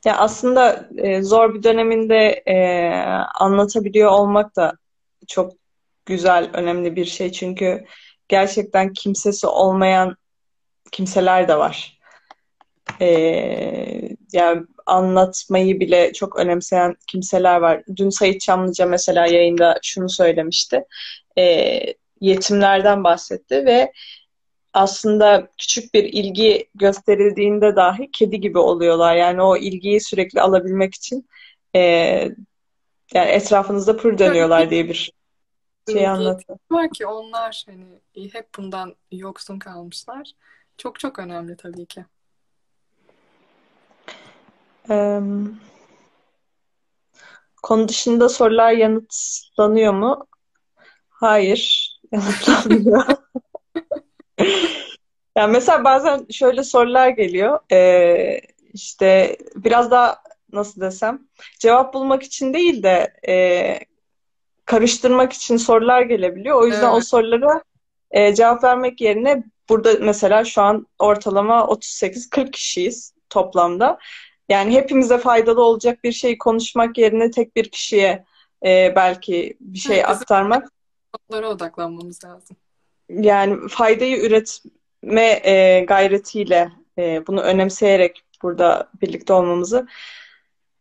Ya 0.05 0.17
aslında 0.17 0.89
e, 0.97 1.21
zor 1.21 1.53
bir 1.53 1.63
döneminde 1.63 2.43
e, 2.45 2.55
anlatabiliyor 3.39 4.11
olmak 4.11 4.55
da 4.55 4.73
çok 5.27 5.53
güzel, 6.05 6.49
önemli 6.53 6.95
bir 6.95 7.05
şey. 7.05 7.31
Çünkü 7.31 7.85
gerçekten 8.27 8.93
kimsesi 8.93 9.47
olmayan 9.47 10.17
kimseler 10.91 11.47
de 11.47 11.57
var. 11.57 11.99
E, 13.01 13.07
yani 14.33 14.63
anlatmayı 14.85 15.79
bile 15.79 16.13
çok 16.13 16.39
önemseyen 16.39 16.95
kimseler 17.07 17.57
var. 17.57 17.83
Dün 17.95 18.09
Sayit 18.09 18.41
Çamlıca 18.41 18.85
mesela 18.85 19.27
yayında 19.27 19.79
şunu 19.83 20.09
söylemişti. 20.09 20.83
E, 21.37 21.79
yetimlerden 22.21 23.03
bahsetti 23.03 23.65
ve 23.65 23.91
aslında 24.73 25.47
küçük 25.57 25.93
bir 25.93 26.03
ilgi 26.03 26.69
gösterildiğinde 26.75 27.75
dahi 27.75 28.11
kedi 28.11 28.39
gibi 28.39 28.57
oluyorlar. 28.57 29.15
Yani 29.15 29.41
o 29.41 29.57
ilgiyi 29.57 30.01
sürekli 30.01 30.41
alabilmek 30.41 30.95
için 30.95 31.29
e, 31.75 31.79
yani 33.13 33.29
etrafınızda 33.29 33.97
pır 33.97 34.17
dönüyorlar 34.17 34.69
diye 34.69 34.85
bir 34.89 35.13
şey 35.91 36.07
anlatıyor. 36.07 36.59
Var 36.71 36.89
ki 36.89 37.07
onlar 37.07 37.65
hani 37.65 37.85
hep 38.33 38.49
bundan 38.57 38.95
yoksun 39.11 39.59
kalmışlar. 39.59 40.31
Çok 40.77 40.99
çok 40.99 41.19
önemli 41.19 41.57
tabii 41.57 41.85
ki. 41.85 42.05
Ee, 44.89 45.21
konu 47.63 47.87
dışında 47.87 48.29
sorular 48.29 48.71
yanıtlanıyor 48.71 49.93
mu? 49.93 50.27
Hayır, 51.09 51.93
yanıtlanmıyor. 52.11 53.03
yani 55.37 55.51
mesela 55.51 55.83
bazen 55.83 56.25
şöyle 56.31 56.63
sorular 56.63 57.09
geliyor. 57.09 57.59
Ee, 57.71 58.41
işte 58.73 59.37
biraz 59.55 59.91
daha 59.91 60.23
nasıl 60.51 60.81
desem 60.81 61.19
cevap 61.59 61.93
bulmak 61.93 62.23
için 62.23 62.53
değil 62.53 62.83
de 62.83 63.13
e, 63.27 63.35
karıştırmak 64.65 65.33
için 65.33 65.57
sorular 65.57 66.01
gelebiliyor. 66.01 66.61
O 66.61 66.65
yüzden 66.65 66.89
evet. 66.89 66.97
o 66.97 67.01
sorulara 67.01 67.63
e, 68.11 68.35
cevap 68.35 68.63
vermek 68.63 69.01
yerine 69.01 69.43
burada 69.69 69.93
mesela 70.01 70.45
şu 70.45 70.61
an 70.61 70.87
ortalama 70.99 71.59
38-40 71.59 72.51
kişiyiz 72.51 73.13
toplamda. 73.29 73.99
Yani 74.49 74.73
hepimize 74.73 75.17
faydalı 75.17 75.63
olacak 75.63 76.03
bir 76.03 76.11
şey 76.11 76.37
konuşmak 76.37 76.97
yerine 76.97 77.31
tek 77.31 77.55
bir 77.55 77.69
kişiye 77.69 78.25
e, 78.65 78.93
belki 78.95 79.57
bir 79.59 79.79
şey 79.79 79.97
evet, 79.97 80.09
aktarmak. 80.09 80.71
Onlara 81.29 81.49
odaklanmamız 81.49 82.23
lazım 82.25 82.57
yani 83.09 83.67
faydayı 83.69 84.21
üretme 84.25 85.41
e, 85.43 85.85
gayretiyle 85.87 86.71
e, 86.97 87.27
bunu 87.27 87.41
önemseyerek 87.41 88.23
burada 88.41 88.89
birlikte 89.01 89.33
olmamızı 89.33 89.87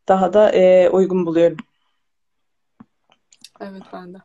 daha 0.08 0.32
da 0.32 0.52
e, 0.52 0.88
uygun 0.90 1.26
buluyorum. 1.26 1.56
Evet 3.60 3.82
ben 3.92 4.14
de. 4.14 4.18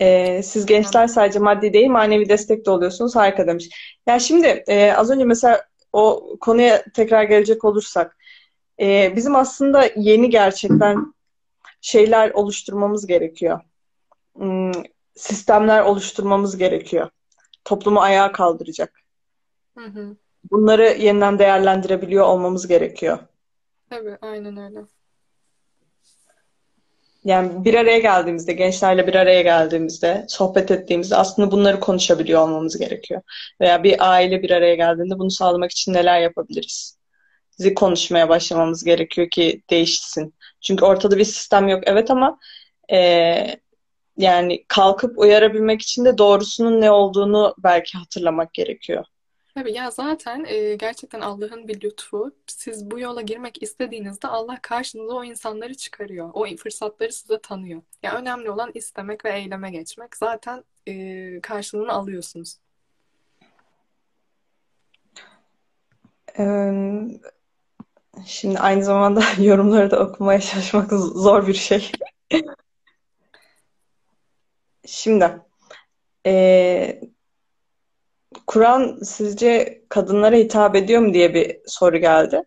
E, 0.00 0.42
siz 0.42 0.66
gençler 0.66 1.06
sadece 1.06 1.38
maddi 1.38 1.72
değil 1.72 1.90
manevi 1.90 2.28
destek 2.28 2.66
de 2.66 2.70
oluyorsunuz. 2.70 3.16
Harika 3.16 3.46
demiş. 3.46 3.68
Yani 4.06 4.20
şimdi 4.20 4.64
e, 4.66 4.92
az 4.92 5.10
önce 5.10 5.24
mesela 5.24 5.66
o 5.92 6.36
konuya 6.40 6.84
tekrar 6.94 7.24
gelecek 7.24 7.64
olursak 7.64 8.16
e, 8.80 9.16
bizim 9.16 9.36
aslında 9.36 9.88
yeni 9.96 10.30
gerçekten 10.30 11.14
şeyler 11.80 12.30
oluşturmamız 12.30 13.06
gerekiyor. 13.06 13.60
Sistemler 15.14 15.82
oluşturmamız 15.82 16.56
gerekiyor. 16.56 17.10
Toplumu 17.64 18.00
ayağa 18.00 18.32
kaldıracak. 18.32 19.00
Hı 19.78 19.84
hı. 19.84 20.16
Bunları 20.50 20.82
yeniden 20.82 21.38
değerlendirebiliyor 21.38 22.26
olmamız 22.26 22.68
gerekiyor. 22.68 23.18
Tabii, 23.90 24.18
aynen 24.22 24.56
öyle. 24.56 24.80
Yani 27.24 27.64
bir 27.64 27.74
araya 27.74 27.98
geldiğimizde, 27.98 28.52
gençlerle 28.52 29.06
bir 29.06 29.14
araya 29.14 29.42
geldiğimizde, 29.42 30.26
sohbet 30.28 30.70
ettiğimizde 30.70 31.16
aslında 31.16 31.50
bunları 31.50 31.80
konuşabiliyor 31.80 32.42
olmamız 32.42 32.78
gerekiyor. 32.78 33.22
Veya 33.60 33.82
bir 33.82 34.10
aile 34.10 34.42
bir 34.42 34.50
araya 34.50 34.74
geldiğinde 34.74 35.18
bunu 35.18 35.30
sağlamak 35.30 35.70
için 35.70 35.92
neler 35.92 36.20
yapabiliriz? 36.20 36.98
Bizi 37.58 37.74
konuşmaya 37.74 38.28
başlamamız 38.28 38.84
gerekiyor 38.84 39.30
ki 39.30 39.62
değişsin. 39.70 40.34
Çünkü 40.60 40.84
ortada 40.84 41.18
bir 41.18 41.24
sistem 41.24 41.68
yok, 41.68 41.82
evet 41.86 42.10
ama 42.10 42.38
e, 42.92 43.56
yani 44.16 44.64
kalkıp 44.68 45.18
uyarabilmek 45.18 45.82
için 45.82 46.04
de 46.04 46.18
doğrusunun 46.18 46.80
ne 46.80 46.90
olduğunu 46.90 47.54
belki 47.58 47.98
hatırlamak 47.98 48.54
gerekiyor. 48.54 49.04
Tabii 49.54 49.72
ya 49.72 49.90
zaten 49.90 50.44
e, 50.44 50.74
gerçekten 50.74 51.20
Allah'ın 51.20 51.68
bir 51.68 51.80
lütfu. 51.80 52.32
Siz 52.46 52.90
bu 52.90 52.98
yola 52.98 53.20
girmek 53.22 53.62
istediğinizde 53.62 54.28
Allah 54.28 54.58
karşınıza 54.62 55.14
o 55.14 55.24
insanları 55.24 55.74
çıkarıyor. 55.74 56.30
O 56.34 56.56
fırsatları 56.56 57.12
size 57.12 57.40
tanıyor. 57.40 57.82
Ya 58.02 58.18
önemli 58.18 58.50
olan 58.50 58.70
istemek 58.74 59.24
ve 59.24 59.32
eyleme 59.32 59.70
geçmek. 59.70 60.16
Zaten 60.16 60.64
e, 60.88 61.40
karşılığını 61.40 61.92
alıyorsunuz. 61.92 62.56
Şimdi 68.26 68.58
aynı 68.58 68.84
zamanda 68.84 69.22
yorumları 69.38 69.90
da 69.90 70.00
okumaya 70.00 70.40
çalışmak 70.40 70.90
zor 70.92 71.46
bir 71.46 71.54
şey. 71.54 71.92
Şimdi 74.86 75.38
e, 76.26 77.00
Kur'an 78.46 78.98
sizce 79.02 79.82
kadınlara 79.88 80.36
hitap 80.36 80.76
ediyor 80.76 81.00
mu 81.02 81.14
diye 81.14 81.34
bir 81.34 81.56
soru 81.66 81.98
geldi. 81.98 82.42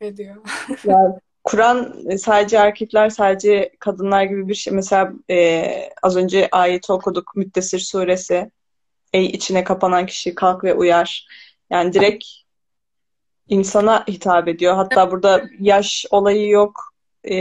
Ediyor. 0.00 0.36
Yani 0.84 1.14
Kur'an 1.44 2.06
sadece 2.16 2.56
erkekler, 2.56 3.10
sadece 3.10 3.72
kadınlar 3.78 4.22
gibi 4.22 4.48
bir 4.48 4.54
şey. 4.54 4.72
Mesela 4.72 5.12
e, 5.30 5.90
az 6.02 6.16
önce 6.16 6.48
ayeti 6.52 6.92
okuduk. 6.92 7.36
Müddessir 7.36 7.78
suresi. 7.78 8.50
Ey 9.12 9.26
içine 9.26 9.64
kapanan 9.64 10.06
kişi 10.06 10.34
kalk 10.34 10.64
ve 10.64 10.74
uyar. 10.74 11.26
Yani 11.70 11.92
direkt 11.92 12.24
insana 13.48 14.04
hitap 14.08 14.48
ediyor. 14.48 14.74
Hatta 14.74 15.10
burada 15.10 15.44
yaş 15.60 16.06
olayı 16.10 16.48
yok. 16.48 16.94
E, 17.24 17.36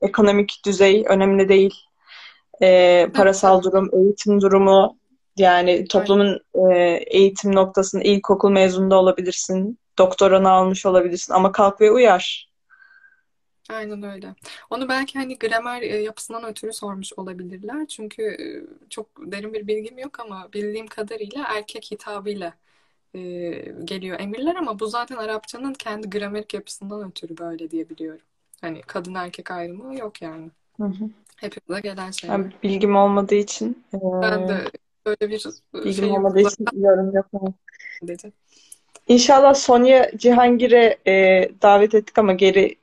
ekonomik 0.00 0.62
düzey 0.66 1.04
önemli 1.08 1.48
değil. 1.48 1.74
E, 2.62 3.08
parasal 3.14 3.62
durum, 3.62 3.90
eğitim 3.92 4.40
durumu 4.40 4.96
yani 5.36 5.84
toplumun 5.84 6.40
e, 6.54 6.74
eğitim 7.06 7.54
noktasında 7.54 8.02
ilkokul 8.02 8.50
mezununda 8.50 8.96
olabilirsin. 8.96 9.78
Doktoranı 9.98 10.50
almış 10.50 10.86
olabilirsin 10.86 11.32
ama 11.32 11.52
kalk 11.52 11.80
ve 11.80 11.90
uyar. 11.90 12.48
Aynen 13.70 14.02
öyle. 14.02 14.34
Onu 14.70 14.88
belki 14.88 15.18
hani 15.18 15.38
gramer 15.38 15.82
e, 15.82 16.02
yapısından 16.02 16.44
ötürü 16.44 16.72
sormuş 16.72 17.12
olabilirler. 17.16 17.86
Çünkü 17.86 18.22
e, 18.22 18.46
çok 18.90 19.06
derin 19.18 19.52
bir 19.52 19.66
bilgim 19.66 19.98
yok 19.98 20.20
ama 20.20 20.48
bildiğim 20.52 20.86
kadarıyla 20.86 21.44
erkek 21.56 21.90
hitabıyla 21.90 22.52
e, 23.14 23.20
geliyor 23.84 24.20
emirler 24.20 24.54
ama 24.56 24.78
bu 24.78 24.86
zaten 24.86 25.16
Arapçanın 25.16 25.74
kendi 25.74 26.10
gramerik 26.10 26.54
yapısından 26.54 27.10
ötürü 27.10 27.38
böyle 27.38 27.70
diye 27.70 27.88
biliyorum. 27.88 28.24
Hani 28.60 28.80
kadın 28.82 29.14
erkek 29.14 29.50
ayrımı 29.50 29.98
yok 29.98 30.22
yani. 30.22 30.50
Hı 30.76 30.84
hı. 30.84 31.10
Hepimize 31.36 31.80
gelen 31.80 32.10
şeyler. 32.10 32.34
Yani 32.34 32.52
bilgim 32.62 32.96
olmadığı 32.96 33.34
için 33.34 33.84
e, 33.94 33.98
Ben 34.22 34.48
de 34.48 34.64
böyle 35.06 35.30
bir 35.30 35.44
bilgim 35.74 35.92
şey 35.92 36.10
olmadığı 36.10 36.40
için 36.40 36.66
yorum 36.72 37.14
yapamam. 37.14 37.54
dedi. 38.02 38.32
İnşallah 39.08 39.54
Sonya 39.54 40.10
Cihangir'e 40.16 40.98
e, 41.06 41.12
davet 41.62 41.94
ettik 41.94 42.18
ama 42.18 42.32
geri 42.32 42.76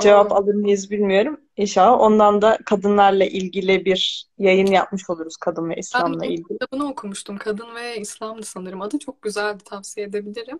cevap 0.00 0.32
Oo, 0.32 0.34
alır 0.34 0.54
mıyız 0.54 0.90
bilmiyorum. 0.90 1.40
İnşallah 1.56 2.00
ondan 2.00 2.42
da 2.42 2.58
kadınlarla 2.66 3.24
ilgili 3.24 3.84
bir 3.84 4.26
yayın 4.38 4.66
yapmış 4.66 5.10
oluruz 5.10 5.36
kadın 5.36 5.70
ve 5.70 5.74
ben 5.74 5.80
İslam'la 5.80 6.26
ilgili. 6.26 6.48
kitabını 6.48 6.88
okumuştum. 6.88 7.38
Kadın 7.38 7.74
ve 7.74 7.96
İslam'dı 8.00 8.42
sanırım 8.42 8.82
adı. 8.82 8.98
Çok 8.98 9.22
güzeldi. 9.22 9.64
Tavsiye 9.64 10.06
edebilirim. 10.06 10.58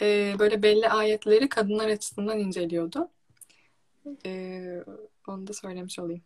Ee, 0.00 0.34
böyle 0.38 0.62
belli 0.62 0.88
ayetleri 0.88 1.48
kadınlar 1.48 1.88
açısından 1.88 2.38
inceliyordu. 2.38 3.08
Ee, 4.26 4.84
onu 5.28 5.46
da 5.46 5.52
söylemiş 5.52 5.98
olayım. 5.98 6.22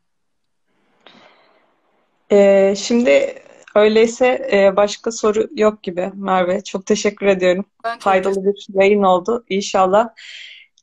E, 2.32 2.74
şimdi 2.76 3.42
öyleyse 3.74 4.48
e, 4.52 4.76
başka 4.76 5.12
soru 5.12 5.48
yok 5.54 5.82
gibi 5.82 6.12
Merve. 6.14 6.64
Çok 6.64 6.86
teşekkür 6.86 7.26
ediyorum. 7.26 7.64
Ben 7.84 7.98
Faydalı 7.98 8.44
bir 8.44 8.66
yayın 8.74 9.02
oldu. 9.02 9.44
İnşallah 9.48 10.08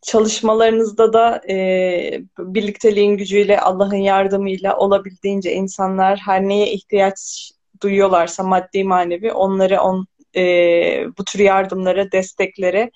çalışmalarınızda 0.02 1.14
da 1.14 1.42
e, 1.50 1.56
birlikteliğin 2.40 3.18
gücüyle, 3.18 3.60
Allah'ın 3.60 3.96
yardımıyla 3.96 4.78
olabildiğince 4.78 5.54
insanlar 5.54 6.20
her 6.20 6.42
neye 6.42 6.72
ihtiyaç 6.72 7.52
duyuyorlarsa 7.82 8.44
maddi 8.44 8.84
manevi 8.84 9.32
onları 9.32 9.82
on, 9.82 10.08
e, 10.36 10.42
bu 11.18 11.24
tür 11.26 11.40
yardımlara, 11.40 12.12
desteklere 12.12 12.92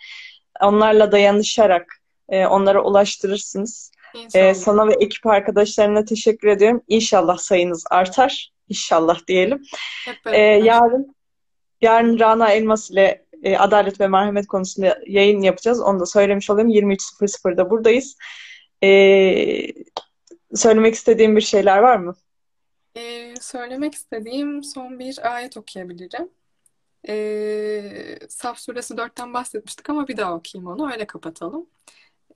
onlarla 0.61 1.11
dayanışarak 1.11 2.02
e, 2.30 2.45
onlara 2.45 2.84
ulaştırırsınız. 2.84 3.91
E, 4.18 4.23
İnşallah. 4.23 4.53
sana 4.53 4.88
ve 4.88 4.94
ekip 4.94 5.26
arkadaşlarına 5.27 6.06
teşekkür 6.06 6.48
ediyorum. 6.48 6.84
İnşallah 6.88 7.38
sayınız 7.38 7.84
artar. 7.89 8.52
İnşallah 8.69 9.27
diyelim. 9.27 9.61
E, 10.07 10.26
beraber. 10.26 10.64
yarın 10.64 11.15
yarın 11.81 12.19
Rana 12.19 12.52
Elmas 12.52 12.91
ile 12.91 13.26
e, 13.44 13.57
adalet 13.57 13.99
ve 13.99 14.07
merhamet 14.07 14.48
konusunda 14.48 14.99
yayın 15.07 15.41
yapacağız. 15.41 15.81
Onu 15.81 15.99
da 15.99 16.06
söylemiş 16.06 16.49
olayım. 16.49 16.69
23.00'da 16.69 17.69
buradayız. 17.69 18.18
E, 18.84 18.89
söylemek 20.56 20.95
istediğim 20.95 21.35
bir 21.35 21.41
şeyler 21.41 21.77
var 21.77 21.98
mı? 21.98 22.15
Ee, 22.98 23.34
söylemek 23.41 23.95
istediğim 23.95 24.64
son 24.64 24.99
bir 24.99 25.35
ayet 25.35 25.57
okuyabilirim. 25.57 26.30
Ee, 27.10 28.19
Saf 28.30 28.60
suresi 28.60 28.94
4'ten 28.94 29.34
bahsetmiştik 29.34 29.89
ama 29.89 30.07
bir 30.07 30.18
daha 30.18 30.35
okuyayım 30.35 30.72
onu. 30.72 30.91
Öyle 30.91 31.07
kapatalım. 31.07 31.69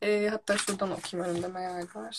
Ee, 0.02 0.28
hatta 0.32 0.58
şuradan 0.58 0.92
okuyayım 0.92 1.32
önümde 1.32 1.48
meal 1.48 1.88
var. 1.96 2.18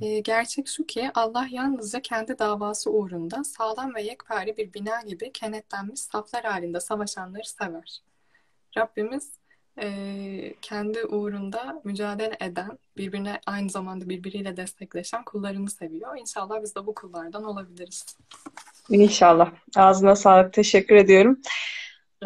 Ee, 0.00 0.20
gerçek 0.20 0.68
şu 0.68 0.86
ki 0.86 1.10
Allah 1.14 1.46
yalnızca 1.50 2.02
kendi 2.02 2.38
davası 2.38 2.90
uğrunda 2.90 3.44
sağlam 3.44 3.94
ve 3.94 4.02
yekpare 4.02 4.56
bir 4.56 4.74
bina 4.74 5.02
gibi 5.02 5.32
kenetlenmiş 5.32 6.00
saflar 6.00 6.44
halinde 6.44 6.80
savaşanları 6.80 7.44
sever. 7.44 8.02
Rabbimiz 8.78 9.32
e, 9.82 10.54
kendi 10.62 11.04
uğrunda 11.04 11.80
mücadele 11.84 12.36
eden, 12.40 12.78
birbirine 12.96 13.40
aynı 13.46 13.70
zamanda 13.70 14.08
birbiriyle 14.08 14.56
destekleşen 14.56 15.24
kullarını 15.24 15.70
seviyor. 15.70 16.18
İnşallah 16.18 16.62
biz 16.62 16.74
de 16.76 16.86
bu 16.86 16.94
kullardan 16.94 17.44
olabiliriz. 17.44 18.16
İnşallah. 18.90 19.52
Ağzına 19.76 20.16
sağlık. 20.16 20.52
Teşekkür 20.52 20.96
ediyorum. 20.96 21.40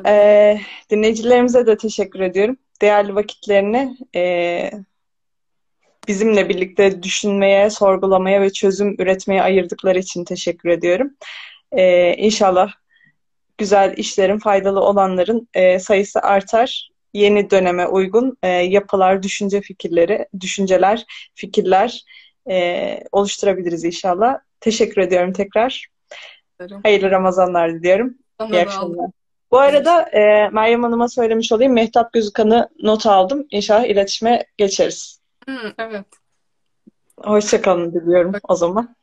E, 0.06 0.60
dinleyicilerimize 0.90 1.66
de 1.66 1.76
teşekkür 1.76 2.20
ediyorum. 2.20 2.56
Değerli 2.82 3.14
vakitlerini 3.14 3.96
e, 4.14 4.70
bizimle 6.08 6.48
birlikte 6.48 7.02
düşünmeye, 7.02 7.70
sorgulamaya 7.70 8.40
ve 8.40 8.52
çözüm 8.52 8.96
üretmeye 8.98 9.42
ayırdıkları 9.42 9.98
için 9.98 10.24
teşekkür 10.24 10.68
ediyorum. 10.68 11.10
E, 11.72 12.14
inşallah 12.14 12.72
güzel 13.58 13.94
işlerin, 13.96 14.38
faydalı 14.38 14.80
olanların 14.80 15.48
e, 15.54 15.78
sayısı 15.78 16.20
artar. 16.20 16.90
Yeni 17.14 17.50
döneme 17.50 17.86
uygun 17.86 18.38
e, 18.42 18.48
yapılar, 18.48 19.22
düşünce 19.22 19.60
fikirleri, 19.60 20.26
düşünceler, 20.40 21.04
fikirler 21.34 22.04
e, 22.50 23.00
oluşturabiliriz 23.12 23.84
inşallah. 23.84 24.38
Teşekkür 24.60 25.00
ediyorum 25.00 25.32
tekrar. 25.32 25.86
Hayırlı 26.82 27.10
Ramazanlar 27.10 27.74
diliyorum. 27.74 28.14
Sana 28.38 28.56
İyi 28.56 28.60
akşamlar. 28.60 29.10
Bu 29.50 29.58
arada 29.58 30.02
e, 30.02 30.48
Meryem 30.48 30.82
Hanım'a 30.82 31.08
söylemiş 31.08 31.52
olayım. 31.52 31.72
Mehtap 31.72 32.12
Gözükan'ı 32.12 32.68
not 32.82 33.06
aldım. 33.06 33.46
İnşallah 33.50 33.84
iletişime 33.84 34.46
geçeriz. 34.56 35.20
Hı, 35.48 35.74
evet. 35.78 36.06
Hoşça 37.16 37.62
kalın 37.62 37.92
diliyorum 37.92 38.32
o 38.48 38.54
zaman. 38.54 38.96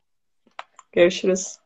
Görüşürüz. 0.91 1.62